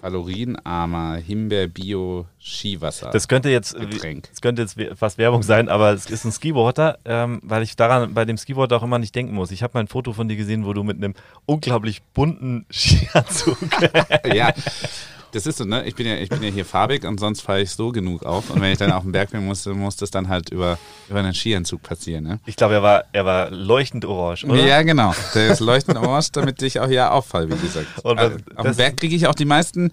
kalorienarmer 0.05 1.17
Himbeer-Bio-Skiwasser. 1.17 3.09
Das 3.11 3.27
könnte 3.27 3.49
jetzt, 3.49 3.75
Getränk. 3.75 4.29
das 4.29 4.43
könnte 4.43 4.61
jetzt 4.61 4.77
fast 4.99 5.17
Werbung 5.17 5.43
sein, 5.43 5.71
aber 5.71 5.95
es 5.95 6.11
ist 6.11 6.27
ein 6.27 6.33
Skiwater, 6.33 6.99
ähm, 7.07 7.41
weil 7.43 7.63
ich 7.63 7.75
daran 7.75 8.13
bei 8.13 8.27
dem 8.27 8.37
Skiwater 8.37 8.77
auch 8.77 8.83
immer 8.83 8.99
nicht 8.99 9.15
denken 9.15 9.35
muss. 9.35 9.51
Ich 9.51 9.63
habe 9.63 9.71
mal 9.73 9.81
ein 9.81 9.89
Foto 9.89 10.13
von 10.13 10.29
dir 10.29 10.37
gesehen, 10.37 10.67
wo 10.67 10.75
du 10.75 10.83
mit 10.83 10.99
einem 10.99 11.15
unglaublich 11.47 12.03
bunten 12.03 12.67
Skianzug 12.71 13.57
ja, 14.35 14.53
das 15.35 15.47
ist 15.47 15.59
so, 15.59 15.65
ne? 15.65 15.85
Ich 15.87 15.95
bin 15.95 16.07
ja, 16.07 16.17
ich 16.17 16.29
bin 16.29 16.43
ja 16.43 16.49
hier 16.51 16.65
farbig 16.65 17.05
und 17.05 17.19
sonst 17.19 17.41
fahre 17.43 17.61
ich 17.61 17.71
so 17.71 17.91
genug 17.93 18.23
auf. 18.25 18.51
Und 18.51 18.61
wenn 18.61 18.73
ich 18.73 18.79
dann 18.79 18.93
auf 18.93 19.03
dem 19.03 19.13
Berg 19.13 19.31
bin, 19.31 19.45
muss, 19.45 19.67
muss 19.67 19.97
das 19.97 20.11
dann 20.11 20.29
halt 20.29 20.51
über, 20.51 20.79
über 21.09 21.19
einen 21.19 21.35
Skianzug 21.35 21.83
passieren, 21.83 22.25
ne? 22.25 22.41
Ich 22.47 22.57
glaube, 22.57 22.75
er 22.75 22.83
war, 22.83 23.05
er 23.13 23.25
war 23.25 23.51
leuchtend 23.51 24.05
orange, 24.05 24.45
oder? 24.45 24.65
Ja, 24.65 24.83
genau. 24.83 25.15
Der 25.35 25.49
ist 25.53 25.61
leuchtend 25.61 25.99
orange, 25.99 26.31
damit 26.33 26.63
ich 26.63 26.79
auch 26.81 26.89
hier 26.89 27.13
auffalle, 27.13 27.49
wie 27.51 27.61
gesagt. 27.61 27.87
Und 28.05 28.17
was- 28.19 28.33
auf 28.57 28.67
dem 28.67 28.77
Berg 28.77 28.97
kriege 28.97 29.15
ich 29.17 29.27
auch 29.27 29.35
die 29.35 29.45
meisten, 29.45 29.91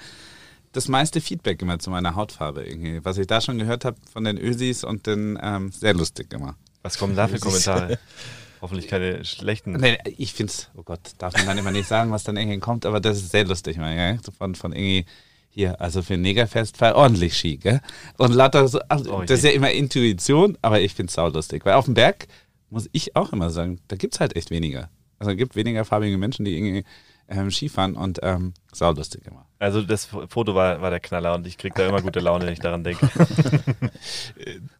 das 0.74 0.88
meiste 0.88 1.20
Feedback 1.22 1.62
immer 1.62 1.80
zu 1.80 1.90
meiner 1.90 2.16
Hautfarbe 2.16 2.64
irgendwie. 2.64 3.04
Was 3.04 3.18
ich 3.18 3.28
da 3.28 3.42
schon 3.42 3.58
gehört 3.58 3.84
habe 3.84 3.98
von 4.14 4.24
den 4.24 4.38
Ösis 4.38 4.84
und 4.84 5.06
den, 5.08 5.38
ähm, 5.42 5.72
sehr 5.72 5.94
lustig 5.94 6.32
immer. 6.34 6.56
Was 6.84 6.98
kommen 6.98 7.16
da 7.16 7.28
für 7.28 7.40
Kommentare? 7.40 7.98
Hoffentlich 8.62 8.88
keine 8.88 9.26
schlechten. 9.26 9.72
Nee, 9.72 9.98
ich 10.18 10.34
finde 10.34 10.52
es, 10.54 10.70
oh 10.78 10.84
Gott, 10.84 11.00
darf 11.18 11.34
man 11.34 11.48
dann 11.48 11.58
immer 11.58 11.72
nicht 11.72 11.88
sagen, 11.88 12.12
was 12.12 12.24
dann 12.24 12.38
irgendwie 12.38 12.60
kommt, 12.60 12.86
aber 12.86 13.00
das 13.00 13.18
ist 13.18 13.32
sehr 13.32 13.44
lustig, 13.44 13.78
mal, 13.78 13.96
ja? 13.96 14.18
Von, 14.38 14.54
von 14.54 14.72
irgendwie 14.72 15.06
hier, 15.52 15.80
also 15.82 16.02
für 16.02 16.16
ein 16.16 16.22
Negerfest 16.22 16.80
war 16.82 16.96
ordentlich 16.96 17.38
Ski, 17.38 17.58
gell? 17.58 17.82
Und 18.18 18.34
lauter 18.34 18.68
so, 18.68 18.80
also, 18.88 19.14
Oh 19.14 19.22
das 19.22 19.40
ist 19.40 19.44
ja 19.44 19.52
immer 19.52 19.72
Intuition, 19.72 20.58
aber 20.62 20.82
ich 20.82 20.94
finde 20.94 21.10
es 21.10 21.16
saulustig, 21.16 21.66
weil 21.66 21.74
auf 21.74 21.86
dem 21.86 21.94
Berg 21.94 22.28
muss 22.70 22.90
ich 22.94 23.16
auch 23.16 23.34
immer 23.34 23.50
sagen, 23.50 23.80
da 23.90 23.98
gibt 23.98 24.16
es 24.16 24.20
halt 24.22 24.36
echt 24.36 24.50
weniger. 24.50 24.90
Also 25.20 25.32
es 25.32 25.38
gibt 25.38 25.56
weniger 25.56 25.86
farbige 25.86 26.18
Menschen, 26.18 26.46
die 26.46 26.56
irgendwie 26.56 26.86
ähm, 27.28 27.52
Skifahren 27.52 27.96
und 27.96 28.20
ähm, 28.24 28.54
saulustig 28.74 29.26
immer. 29.28 29.46
Also 29.60 29.82
das 29.82 30.06
Foto 30.06 30.56
war, 30.56 30.82
war 30.82 30.90
der 30.90 31.00
Knaller 31.00 31.36
und 31.36 31.46
ich 31.46 31.58
kriege 31.58 31.76
da 31.76 31.88
immer 31.88 32.02
gute 32.02 32.20
Laune, 32.20 32.46
wenn 32.46 32.54
ich 32.54 32.60
daran 32.60 32.84
denke. 32.84 33.10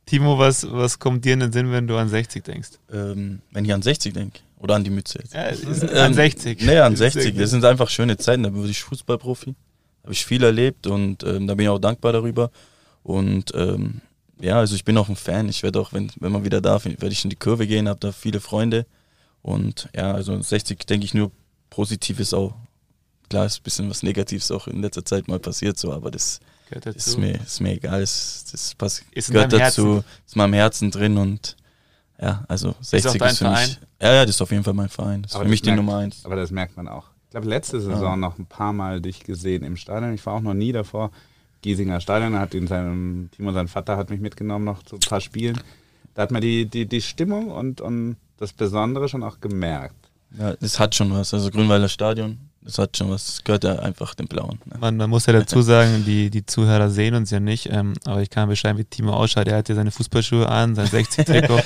Timo, 0.06 0.40
was, 0.40 0.70
was 0.72 1.00
kommt 1.00 1.26
dir 1.26 1.34
in 1.34 1.42
den 1.42 1.52
Sinn, 1.52 1.72
wenn 1.72 1.88
du 1.88 1.98
an 1.98 2.10
60 2.10 2.44
denkst? 2.44 2.72
Ähm, 2.92 3.42
wenn 3.52 3.66
ich 3.66 3.74
an 3.74 3.82
60 3.82 4.14
denke. 4.14 4.40
Oder 4.58 4.76
an 4.76 4.84
die 4.84 4.90
Mütze 4.90 5.20
jetzt. 5.20 5.34
Ja, 5.34 5.50
Ähm, 5.50 5.98
an 5.98 6.14
60. 6.14 6.62
Nee, 6.62 6.78
an 6.80 6.96
60. 6.96 7.36
Das 7.36 7.50
sind 7.50 7.66
einfach 7.66 7.90
schöne 7.90 8.18
Zeiten. 8.18 8.44
Da 8.44 8.54
wurde 8.54 8.70
ich 8.70 8.84
Fußballprofi. 8.84 9.56
Habe 10.04 10.14
ich 10.14 10.26
viel 10.26 10.44
erlebt 10.44 10.88
und 10.88 11.24
ähm, 11.24 11.48
da 11.48 11.56
bin 11.56 11.66
ich 11.66 11.70
auch 11.70 11.80
dankbar 11.80 12.14
darüber. 12.14 12.52
Und 13.04 13.52
ähm, 13.56 14.02
ja, 14.40 14.58
also 14.58 14.76
ich 14.76 14.84
bin 14.84 14.98
auch 14.98 15.10
ein 15.10 15.16
Fan. 15.16 15.50
Ich 15.50 15.64
werde 15.64 15.80
auch, 15.80 15.94
wenn, 15.94 16.12
wenn 16.20 16.32
man 16.32 16.44
wieder 16.44 16.62
darf, 16.62 16.86
werde 16.86 17.08
ich 17.08 17.24
in 17.24 17.30
die 17.30 17.36
Kurve 17.36 17.68
gehen, 17.68 17.88
habe 17.88 18.00
da 18.00 18.12
viele 18.12 18.40
Freunde. 18.40 18.86
Und 19.42 19.90
ja, 19.96 20.12
also 20.12 20.40
60 20.40 20.86
denke 20.86 21.06
ich 21.06 21.14
nur 21.14 21.32
Positives 21.70 22.34
auch. 22.34 22.54
Klar 23.30 23.46
ist 23.46 23.60
ein 23.60 23.64
bisschen 23.64 23.90
was 23.90 24.04
Negatives 24.04 24.52
auch 24.52 24.68
in 24.68 24.82
letzter 24.82 25.06
Zeit 25.06 25.28
mal 25.28 25.40
passiert, 25.40 25.80
so, 25.80 25.94
aber 25.94 26.12
das 26.12 26.40
ist 26.84 27.18
mir, 27.18 27.40
ist 27.40 27.62
mir 27.62 27.74
egal. 27.74 28.02
Das, 28.02 28.46
das 28.52 28.76
passt, 28.76 29.04
gehört 29.14 29.54
dazu, 29.54 29.96
Herzen. 29.96 30.04
ist 30.26 30.36
mal 30.36 30.46
im 30.46 30.54
Herzen 30.54 30.92
drin 30.92 31.18
und 31.18 31.56
ja, 32.22 32.44
also 32.48 32.76
60 32.82 32.96
ist, 32.96 33.06
ist 33.06 33.38
für 33.38 33.46
Verein? 33.46 33.68
mich. 33.68 33.80
Ja, 34.02 34.14
ja, 34.14 34.26
das 34.26 34.36
ist 34.36 34.42
auf 34.42 34.52
jeden 34.52 34.64
Fall 34.64 34.74
mein 34.74 34.90
Verein. 34.90 35.22
Das 35.24 35.32
ist 35.32 35.36
aber 35.36 35.46
für 35.46 35.50
mich 35.50 35.62
die 35.62 35.72
Nummer 35.72 35.98
eins. 35.98 36.24
Aber 36.26 36.36
das 36.36 36.52
merkt 36.52 36.76
man 36.78 36.88
auch. 36.88 37.11
Ich 37.32 37.34
glaube, 37.34 37.48
letzte 37.48 37.80
Saison 37.80 38.02
ja. 38.02 38.16
noch 38.18 38.40
ein 38.40 38.46
paar 38.46 38.74
Mal 38.74 39.00
dich 39.00 39.24
gesehen 39.24 39.64
im 39.64 39.78
Stadion. 39.78 40.14
Ich 40.14 40.26
war 40.26 40.34
auch 40.34 40.42
noch 40.42 40.54
nie 40.54 40.74
davor. 40.74 41.12
Giesinger 41.62 42.02
Stadion, 42.02 42.38
hat 42.38 42.54
ihn 42.54 42.68
seinem, 42.68 43.30
Timo, 43.32 43.54
sein 43.54 43.70
Vater 43.70 43.96
hat 43.96 44.10
mich 44.10 44.20
mitgenommen 44.20 44.66
noch 44.66 44.84
zu 44.84 44.98
ein 44.98 45.00
paar 45.00 45.22
Spielen. 45.22 45.58
Da 46.14 46.24
hat 46.24 46.32
man 46.32 46.42
die, 46.42 46.66
die, 46.66 46.88
die 46.88 47.00
Stimmung 47.00 47.50
und, 47.50 47.80
und 47.80 48.18
das 48.36 48.52
Besondere 48.52 49.08
schon 49.08 49.24
auch 49.24 49.40
gemerkt. 49.40 49.96
Ja, 50.38 50.56
es 50.60 50.78
hat 50.78 50.94
schon 50.94 51.14
was. 51.14 51.34
Also 51.34 51.52
Grünwalder 51.52 51.88
Stadion, 51.88 52.38
das 52.64 52.78
hat 52.78 52.96
schon 52.96 53.10
was, 53.10 53.44
gehört 53.44 53.64
ja 53.64 53.80
einfach 53.80 54.14
dem 54.14 54.28
Blauen. 54.28 54.60
Ne? 54.66 54.76
Man, 54.80 54.96
man, 54.96 55.10
muss 55.10 55.26
ja 55.26 55.34
dazu 55.34 55.62
sagen, 55.64 56.04
die, 56.06 56.30
die 56.30 56.46
Zuhörer 56.46 56.90
sehen 56.90 57.16
uns 57.16 57.32
ja 57.32 57.40
nicht, 57.40 57.70
ähm, 57.72 57.94
aber 58.06 58.22
ich 58.22 58.30
kann 58.30 58.48
beschreiben, 58.50 58.78
wie 58.78 58.84
Timo 58.84 59.14
ausschaut. 59.14 59.48
Er 59.48 59.58
hat 59.58 59.70
ja 59.70 59.76
seine 59.76 59.90
Fußballschuhe 59.90 60.48
an, 60.48 60.76
sein 60.76 60.88
60-Trikot 60.92 61.62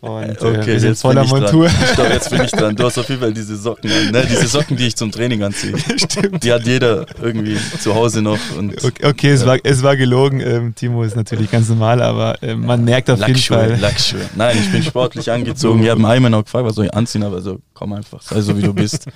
und 0.00 0.22
äh, 0.22 0.32
okay, 0.40 0.66
wir 0.66 0.80
sind 0.80 0.96
voller 0.96 1.24
Montur. 1.26 1.68
Stopp, 1.68 2.08
jetzt 2.08 2.30
bin 2.30 2.42
ich 2.42 2.50
dran. 2.50 2.74
Du 2.74 2.84
hast 2.84 2.96
auf 2.96 3.08
jeden 3.08 3.20
Fall 3.20 3.34
diese 3.34 3.56
Socken 3.56 3.90
an, 3.90 4.10
ne? 4.10 4.26
diese 4.26 4.48
Socken, 4.48 4.76
die 4.76 4.86
ich 4.86 4.96
zum 4.96 5.12
Training 5.12 5.42
anziehe. 5.42 5.74
Stimmt. 5.96 6.42
Die 6.42 6.52
hat 6.52 6.64
jeder 6.64 7.04
irgendwie 7.20 7.58
zu 7.78 7.94
Hause 7.94 8.22
noch. 8.22 8.38
Und, 8.56 8.82
okay, 8.82 9.06
okay 9.06 9.28
ja. 9.28 9.34
es, 9.34 9.44
war, 9.44 9.58
es 9.62 9.82
war 9.82 9.96
gelogen. 9.96 10.40
Ähm, 10.40 10.74
Timo 10.74 11.02
ist 11.02 11.14
natürlich 11.14 11.50
ganz 11.50 11.68
normal, 11.68 12.00
aber 12.00 12.42
äh, 12.42 12.54
man 12.54 12.84
merkt 12.84 13.10
auf 13.10 13.18
Lackschuhe, 13.18 13.58
jeden 13.58 13.70
Fall. 13.72 13.80
Lackschuhe. 13.80 14.20
Nein, 14.34 14.56
ich 14.58 14.72
bin 14.72 14.82
sportlich 14.82 15.30
angezogen. 15.30 15.82
Ich 15.82 15.90
habe 15.90 16.08
einen 16.08 16.32
noch 16.32 16.44
gefragt, 16.44 16.64
was 16.64 16.74
soll 16.74 16.86
ich 16.86 16.94
anziehen, 16.94 17.22
aber 17.22 17.42
so, 17.42 17.60
komm 17.74 17.92
einfach, 17.92 18.22
sei 18.22 18.40
so 18.40 18.56
wie 18.56 18.62
du 18.62 18.72
bist. 18.72 19.06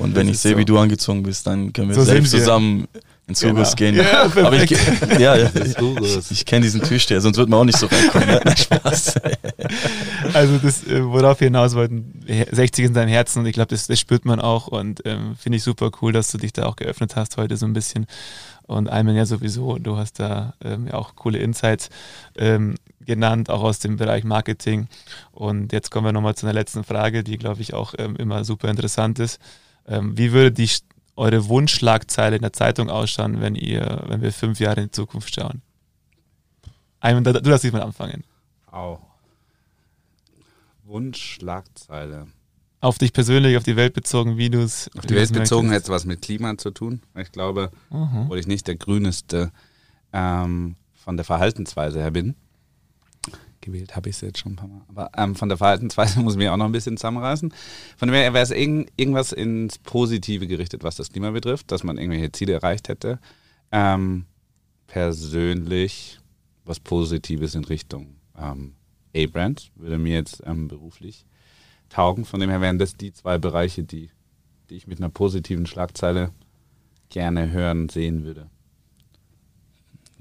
Und 0.00 0.14
wenn 0.16 0.28
ich 0.28 0.38
sehe, 0.38 0.52
so. 0.52 0.58
wie 0.58 0.64
du 0.64 0.78
angezogen 0.78 1.22
bist, 1.22 1.46
dann 1.46 1.72
können 1.72 1.88
wir 1.88 1.94
so 1.94 2.02
selbst 2.02 2.30
zusammen 2.30 2.88
ins 3.30 3.42
Urgus 3.44 3.76
genau. 3.76 3.92
gehen. 3.92 4.06
Ja, 4.06 4.22
Aber 4.24 4.62
ich, 4.62 4.70
ja, 5.18 5.36
ich, 5.36 6.30
ich 6.30 6.44
kenne 6.44 6.64
diesen 6.64 6.82
Türsteher, 6.82 7.20
sonst 7.20 7.36
wird 7.36 7.48
man 7.48 7.60
auch 7.60 7.64
nicht 7.64 7.78
so 7.78 7.86
reinkommen. 7.86 8.28
Ne? 8.28 8.56
Spaß. 8.56 9.14
Also 10.32 10.58
das, 10.58 10.84
äh, 10.86 11.04
worauf 11.04 11.40
wir 11.40 11.46
hinaus 11.46 11.74
wollten, 11.74 12.22
60 12.26 12.86
in 12.86 12.94
seinem 12.94 13.08
Herzen 13.08 13.40
und 13.40 13.46
ich 13.46 13.52
glaube, 13.52 13.68
das, 13.68 13.86
das, 13.86 13.98
spürt 13.98 14.24
man 14.24 14.40
auch 14.40 14.66
und 14.68 15.02
ähm, 15.04 15.36
finde 15.36 15.56
ich 15.56 15.62
super 15.62 15.90
cool, 16.00 16.12
dass 16.12 16.30
du 16.30 16.38
dich 16.38 16.52
da 16.52 16.66
auch 16.66 16.76
geöffnet 16.76 17.16
hast 17.16 17.36
heute 17.36 17.56
so 17.56 17.66
ein 17.66 17.72
bisschen. 17.72 18.06
Und 18.66 18.88
Ayman 18.88 19.16
ja 19.16 19.26
sowieso, 19.26 19.78
du 19.78 19.96
hast 19.96 20.20
da 20.20 20.54
ähm, 20.64 20.86
ja 20.86 20.94
auch 20.94 21.16
coole 21.16 21.38
Insights 21.38 21.88
ähm, 22.36 22.76
genannt, 23.00 23.50
auch 23.50 23.62
aus 23.62 23.80
dem 23.80 23.96
Bereich 23.96 24.24
Marketing. 24.24 24.88
Und 25.32 25.72
jetzt 25.72 25.90
kommen 25.90 26.06
wir 26.06 26.12
nochmal 26.12 26.34
zu 26.34 26.46
einer 26.46 26.52
letzten 26.52 26.84
Frage, 26.84 27.24
die, 27.24 27.38
glaube 27.38 27.62
ich, 27.62 27.74
auch 27.74 27.94
ähm, 27.98 28.16
immer 28.16 28.44
super 28.44 28.68
interessant 28.68 29.18
ist. 29.18 29.40
Ähm, 29.86 30.16
wie 30.16 30.32
würde 30.32 30.52
die, 30.52 30.70
eure 31.16 31.48
Wunschschlagzeile 31.48 32.36
in 32.36 32.42
der 32.42 32.52
Zeitung 32.52 32.88
ausschauen, 32.88 33.40
wenn 33.40 33.54
ihr, 33.54 34.04
wenn 34.06 34.22
wir 34.22 34.32
fünf 34.32 34.58
Jahre 34.58 34.80
in 34.80 34.86
die 34.86 34.92
Zukunft 34.92 35.34
schauen? 35.34 35.62
Ayman, 37.00 37.24
du 37.24 37.32
darfst 37.32 37.64
dich 37.64 37.72
mal 37.72 37.82
anfangen. 37.82 38.24
Au. 38.70 38.98
Wunschschlagzeile. 40.84 42.26
Auf 42.80 42.98
dich 42.98 43.12
persönlich, 43.12 43.56
auf 43.56 43.62
die 43.62 43.76
Welt 43.76 43.92
bezogen, 43.92 44.38
wie 44.38 44.48
du 44.48 44.62
es. 44.62 44.90
Auf 44.96 45.04
die 45.04 45.14
Welt 45.14 45.32
bezogen 45.32 45.68
hätte 45.70 45.84
es 45.84 45.88
was 45.90 46.06
mit 46.06 46.22
Klima 46.22 46.56
zu 46.56 46.70
tun. 46.70 47.02
Ich 47.14 47.30
glaube, 47.30 47.70
mhm. 47.90 48.22
obwohl 48.22 48.38
ich 48.38 48.46
nicht 48.46 48.66
der 48.66 48.76
grüneste 48.76 49.52
ähm, 50.12 50.76
von 50.94 51.16
der 51.16 51.24
Verhaltensweise 51.24 52.00
her 52.00 52.10
bin, 52.10 52.36
gewählt 53.70 53.96
habe 53.96 54.08
ich 54.08 54.16
es 54.16 54.20
jetzt 54.20 54.38
schon 54.38 54.52
ein 54.52 54.56
paar 54.56 54.68
Mal. 54.68 54.82
Aber 54.88 55.10
ähm, 55.16 55.34
von 55.34 55.48
der 55.48 55.58
Verhaltensweise 55.58 56.20
muss 56.22 56.34
ich 56.34 56.38
mich 56.38 56.48
auch 56.48 56.56
noch 56.56 56.66
ein 56.66 56.72
bisschen 56.72 56.96
zusammenreißen. 56.96 57.52
Von 57.96 58.08
dem 58.08 58.14
her 58.14 58.32
wäre 58.32 58.42
es 58.42 58.50
irgend, 58.50 58.90
irgendwas 58.96 59.32
ins 59.32 59.78
Positive 59.78 60.46
gerichtet, 60.46 60.82
was 60.82 60.96
das 60.96 61.10
Klima 61.10 61.30
betrifft, 61.30 61.70
dass 61.72 61.84
man 61.84 61.98
irgendwelche 61.98 62.32
Ziele 62.32 62.54
erreicht 62.54 62.88
hätte. 62.88 63.18
Ähm, 63.72 64.26
persönlich 64.86 66.18
was 66.64 66.80
Positives 66.80 67.54
in 67.54 67.64
Richtung 67.64 68.16
ähm, 68.38 68.74
A-Brand 69.14 69.72
würde 69.74 69.98
mir 69.98 70.14
jetzt 70.14 70.42
ähm, 70.46 70.68
beruflich 70.68 71.24
taugen. 71.88 72.24
Von 72.24 72.40
dem 72.40 72.50
her 72.50 72.60
wären 72.60 72.78
das 72.78 72.96
die 72.96 73.12
zwei 73.12 73.38
Bereiche, 73.38 73.82
die, 73.82 74.10
die 74.68 74.76
ich 74.76 74.86
mit 74.86 74.98
einer 74.98 75.08
positiven 75.08 75.66
Schlagzeile 75.66 76.30
gerne 77.08 77.50
hören, 77.50 77.88
sehen 77.88 78.24
würde. 78.24 78.48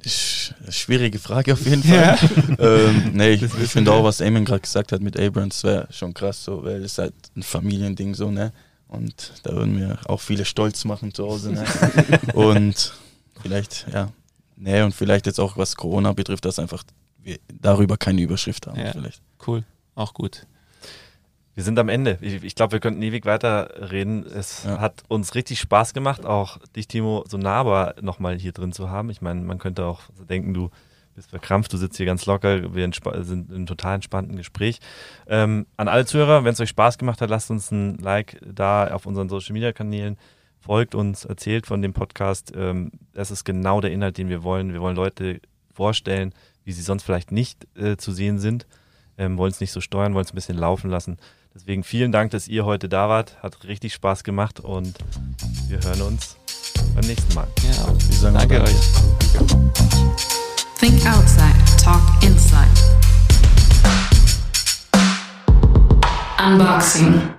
Schwierige 0.07 1.19
Frage 1.19 1.53
auf 1.53 1.65
jeden 1.65 1.83
Fall. 1.83 2.17
Ja. 2.17 2.17
ähm, 2.59 3.11
nee, 3.13 3.31
ich, 3.31 3.43
ich 3.43 3.69
finde 3.69 3.91
auch, 3.91 4.03
was 4.03 4.21
Eamon 4.21 4.45
gerade 4.45 4.61
gesagt 4.61 4.91
hat 4.91 5.01
mit 5.01 5.19
Abrams, 5.19 5.63
wäre 5.63 5.87
schon 5.91 6.13
krass 6.13 6.43
so, 6.43 6.63
weil 6.63 6.83
es 6.83 6.97
halt 6.97 7.13
ein 7.35 7.43
Familiending 7.43 8.15
so, 8.15 8.31
ne? 8.31 8.53
Und 8.87 9.33
da 9.43 9.53
würden 9.53 9.77
wir 9.77 9.99
auch 10.05 10.19
viele 10.21 10.45
stolz 10.45 10.85
machen 10.85 11.13
zu 11.13 11.25
Hause, 11.25 11.51
ne? 11.51 11.65
und 12.33 12.93
vielleicht, 13.41 13.85
ja, 13.93 14.11
nee, 14.55 14.81
und 14.81 14.95
vielleicht 14.95 15.25
jetzt 15.25 15.39
auch 15.39 15.57
was 15.57 15.75
Corona 15.75 16.13
betrifft, 16.13 16.45
dass 16.45 16.59
einfach 16.59 16.83
wir 17.21 17.37
darüber 17.61 17.97
keine 17.97 18.21
Überschrift 18.21 18.67
haben. 18.67 18.79
Ja, 18.79 18.91
vielleicht. 18.91 19.21
Cool, 19.45 19.63
auch 19.95 20.13
gut. 20.13 20.47
Wir 21.55 21.63
sind 21.63 21.77
am 21.79 21.89
Ende. 21.89 22.17
Ich, 22.21 22.43
ich 22.43 22.55
glaube, 22.55 22.73
wir 22.73 22.79
könnten 22.79 23.01
ewig 23.01 23.25
weiterreden. 23.25 24.25
Es 24.25 24.63
ja. 24.63 24.79
hat 24.79 25.03
uns 25.07 25.35
richtig 25.35 25.59
Spaß 25.59 25.93
gemacht, 25.93 26.25
auch 26.25 26.57
dich, 26.75 26.87
Timo, 26.87 27.25
so 27.27 27.37
nah 27.37 27.55
aber 27.55 27.95
nochmal 28.01 28.37
hier 28.37 28.53
drin 28.53 28.71
zu 28.71 28.89
haben. 28.89 29.09
Ich 29.09 29.21
meine, 29.21 29.41
man 29.41 29.57
könnte 29.59 29.85
auch 29.85 30.01
denken, 30.29 30.53
du 30.53 30.69
bist 31.15 31.31
verkrampft, 31.31 31.73
du 31.73 31.77
sitzt 31.77 31.97
hier 31.97 32.05
ganz 32.05 32.25
locker, 32.25 32.73
wir 32.73 32.89
sind 33.23 33.49
in 33.49 33.55
einem 33.55 33.65
total 33.65 33.95
entspannten 33.95 34.37
Gespräch. 34.37 34.79
Ähm, 35.27 35.65
an 35.75 35.89
alle 35.89 36.05
Zuhörer, 36.05 36.45
wenn 36.45 36.53
es 36.53 36.61
euch 36.61 36.69
Spaß 36.69 36.97
gemacht 36.97 37.19
hat, 37.19 37.29
lasst 37.29 37.51
uns 37.51 37.71
ein 37.71 37.97
Like 37.97 38.39
da 38.45 38.87
auf 38.87 39.05
unseren 39.05 39.27
Social 39.27 39.53
Media 39.53 39.73
Kanälen. 39.73 40.17
Folgt 40.61 40.95
uns, 40.95 41.25
erzählt 41.25 41.67
von 41.67 41.81
dem 41.81 41.93
Podcast. 41.93 42.53
Ähm, 42.55 42.91
das 43.13 43.31
ist 43.31 43.43
genau 43.43 43.81
der 43.81 43.91
Inhalt, 43.91 44.17
den 44.17 44.29
wir 44.29 44.43
wollen. 44.43 44.71
Wir 44.71 44.81
wollen 44.81 44.95
Leute 44.95 45.41
vorstellen, 45.73 46.33
wie 46.63 46.71
sie 46.71 46.81
sonst 46.81 47.03
vielleicht 47.03 47.31
nicht 47.31 47.67
äh, 47.77 47.97
zu 47.97 48.11
sehen 48.11 48.39
sind. 48.39 48.67
Ähm, 49.17 49.37
wollen 49.37 49.51
es 49.51 49.59
nicht 49.59 49.71
so 49.71 49.81
steuern, 49.81 50.13
wollen 50.13 50.25
es 50.25 50.31
ein 50.31 50.35
bisschen 50.35 50.57
laufen 50.57 50.89
lassen. 50.89 51.17
Deswegen 51.53 51.83
vielen 51.83 52.11
Dank, 52.11 52.31
dass 52.31 52.47
ihr 52.47 52.65
heute 52.65 52.89
da 52.89 53.09
wart. 53.09 53.41
Hat 53.41 53.63
richtig 53.65 53.93
Spaß 53.93 54.23
gemacht 54.23 54.59
und 54.59 54.99
wir 55.67 55.79
hören 55.81 56.01
uns 56.01 56.37
beim 56.95 57.05
nächsten 57.05 57.33
Mal. 57.33 57.47
Ja, 57.63 57.87
wir 57.87 58.17
sagen 58.17 58.37
danke 58.37 58.61
euch. 58.61 58.75
Danke. 59.33 59.71
Think 60.79 61.05
outside, 61.05 61.53
talk 61.83 62.01
inside. 62.23 62.67
Unboxing. 66.41 67.38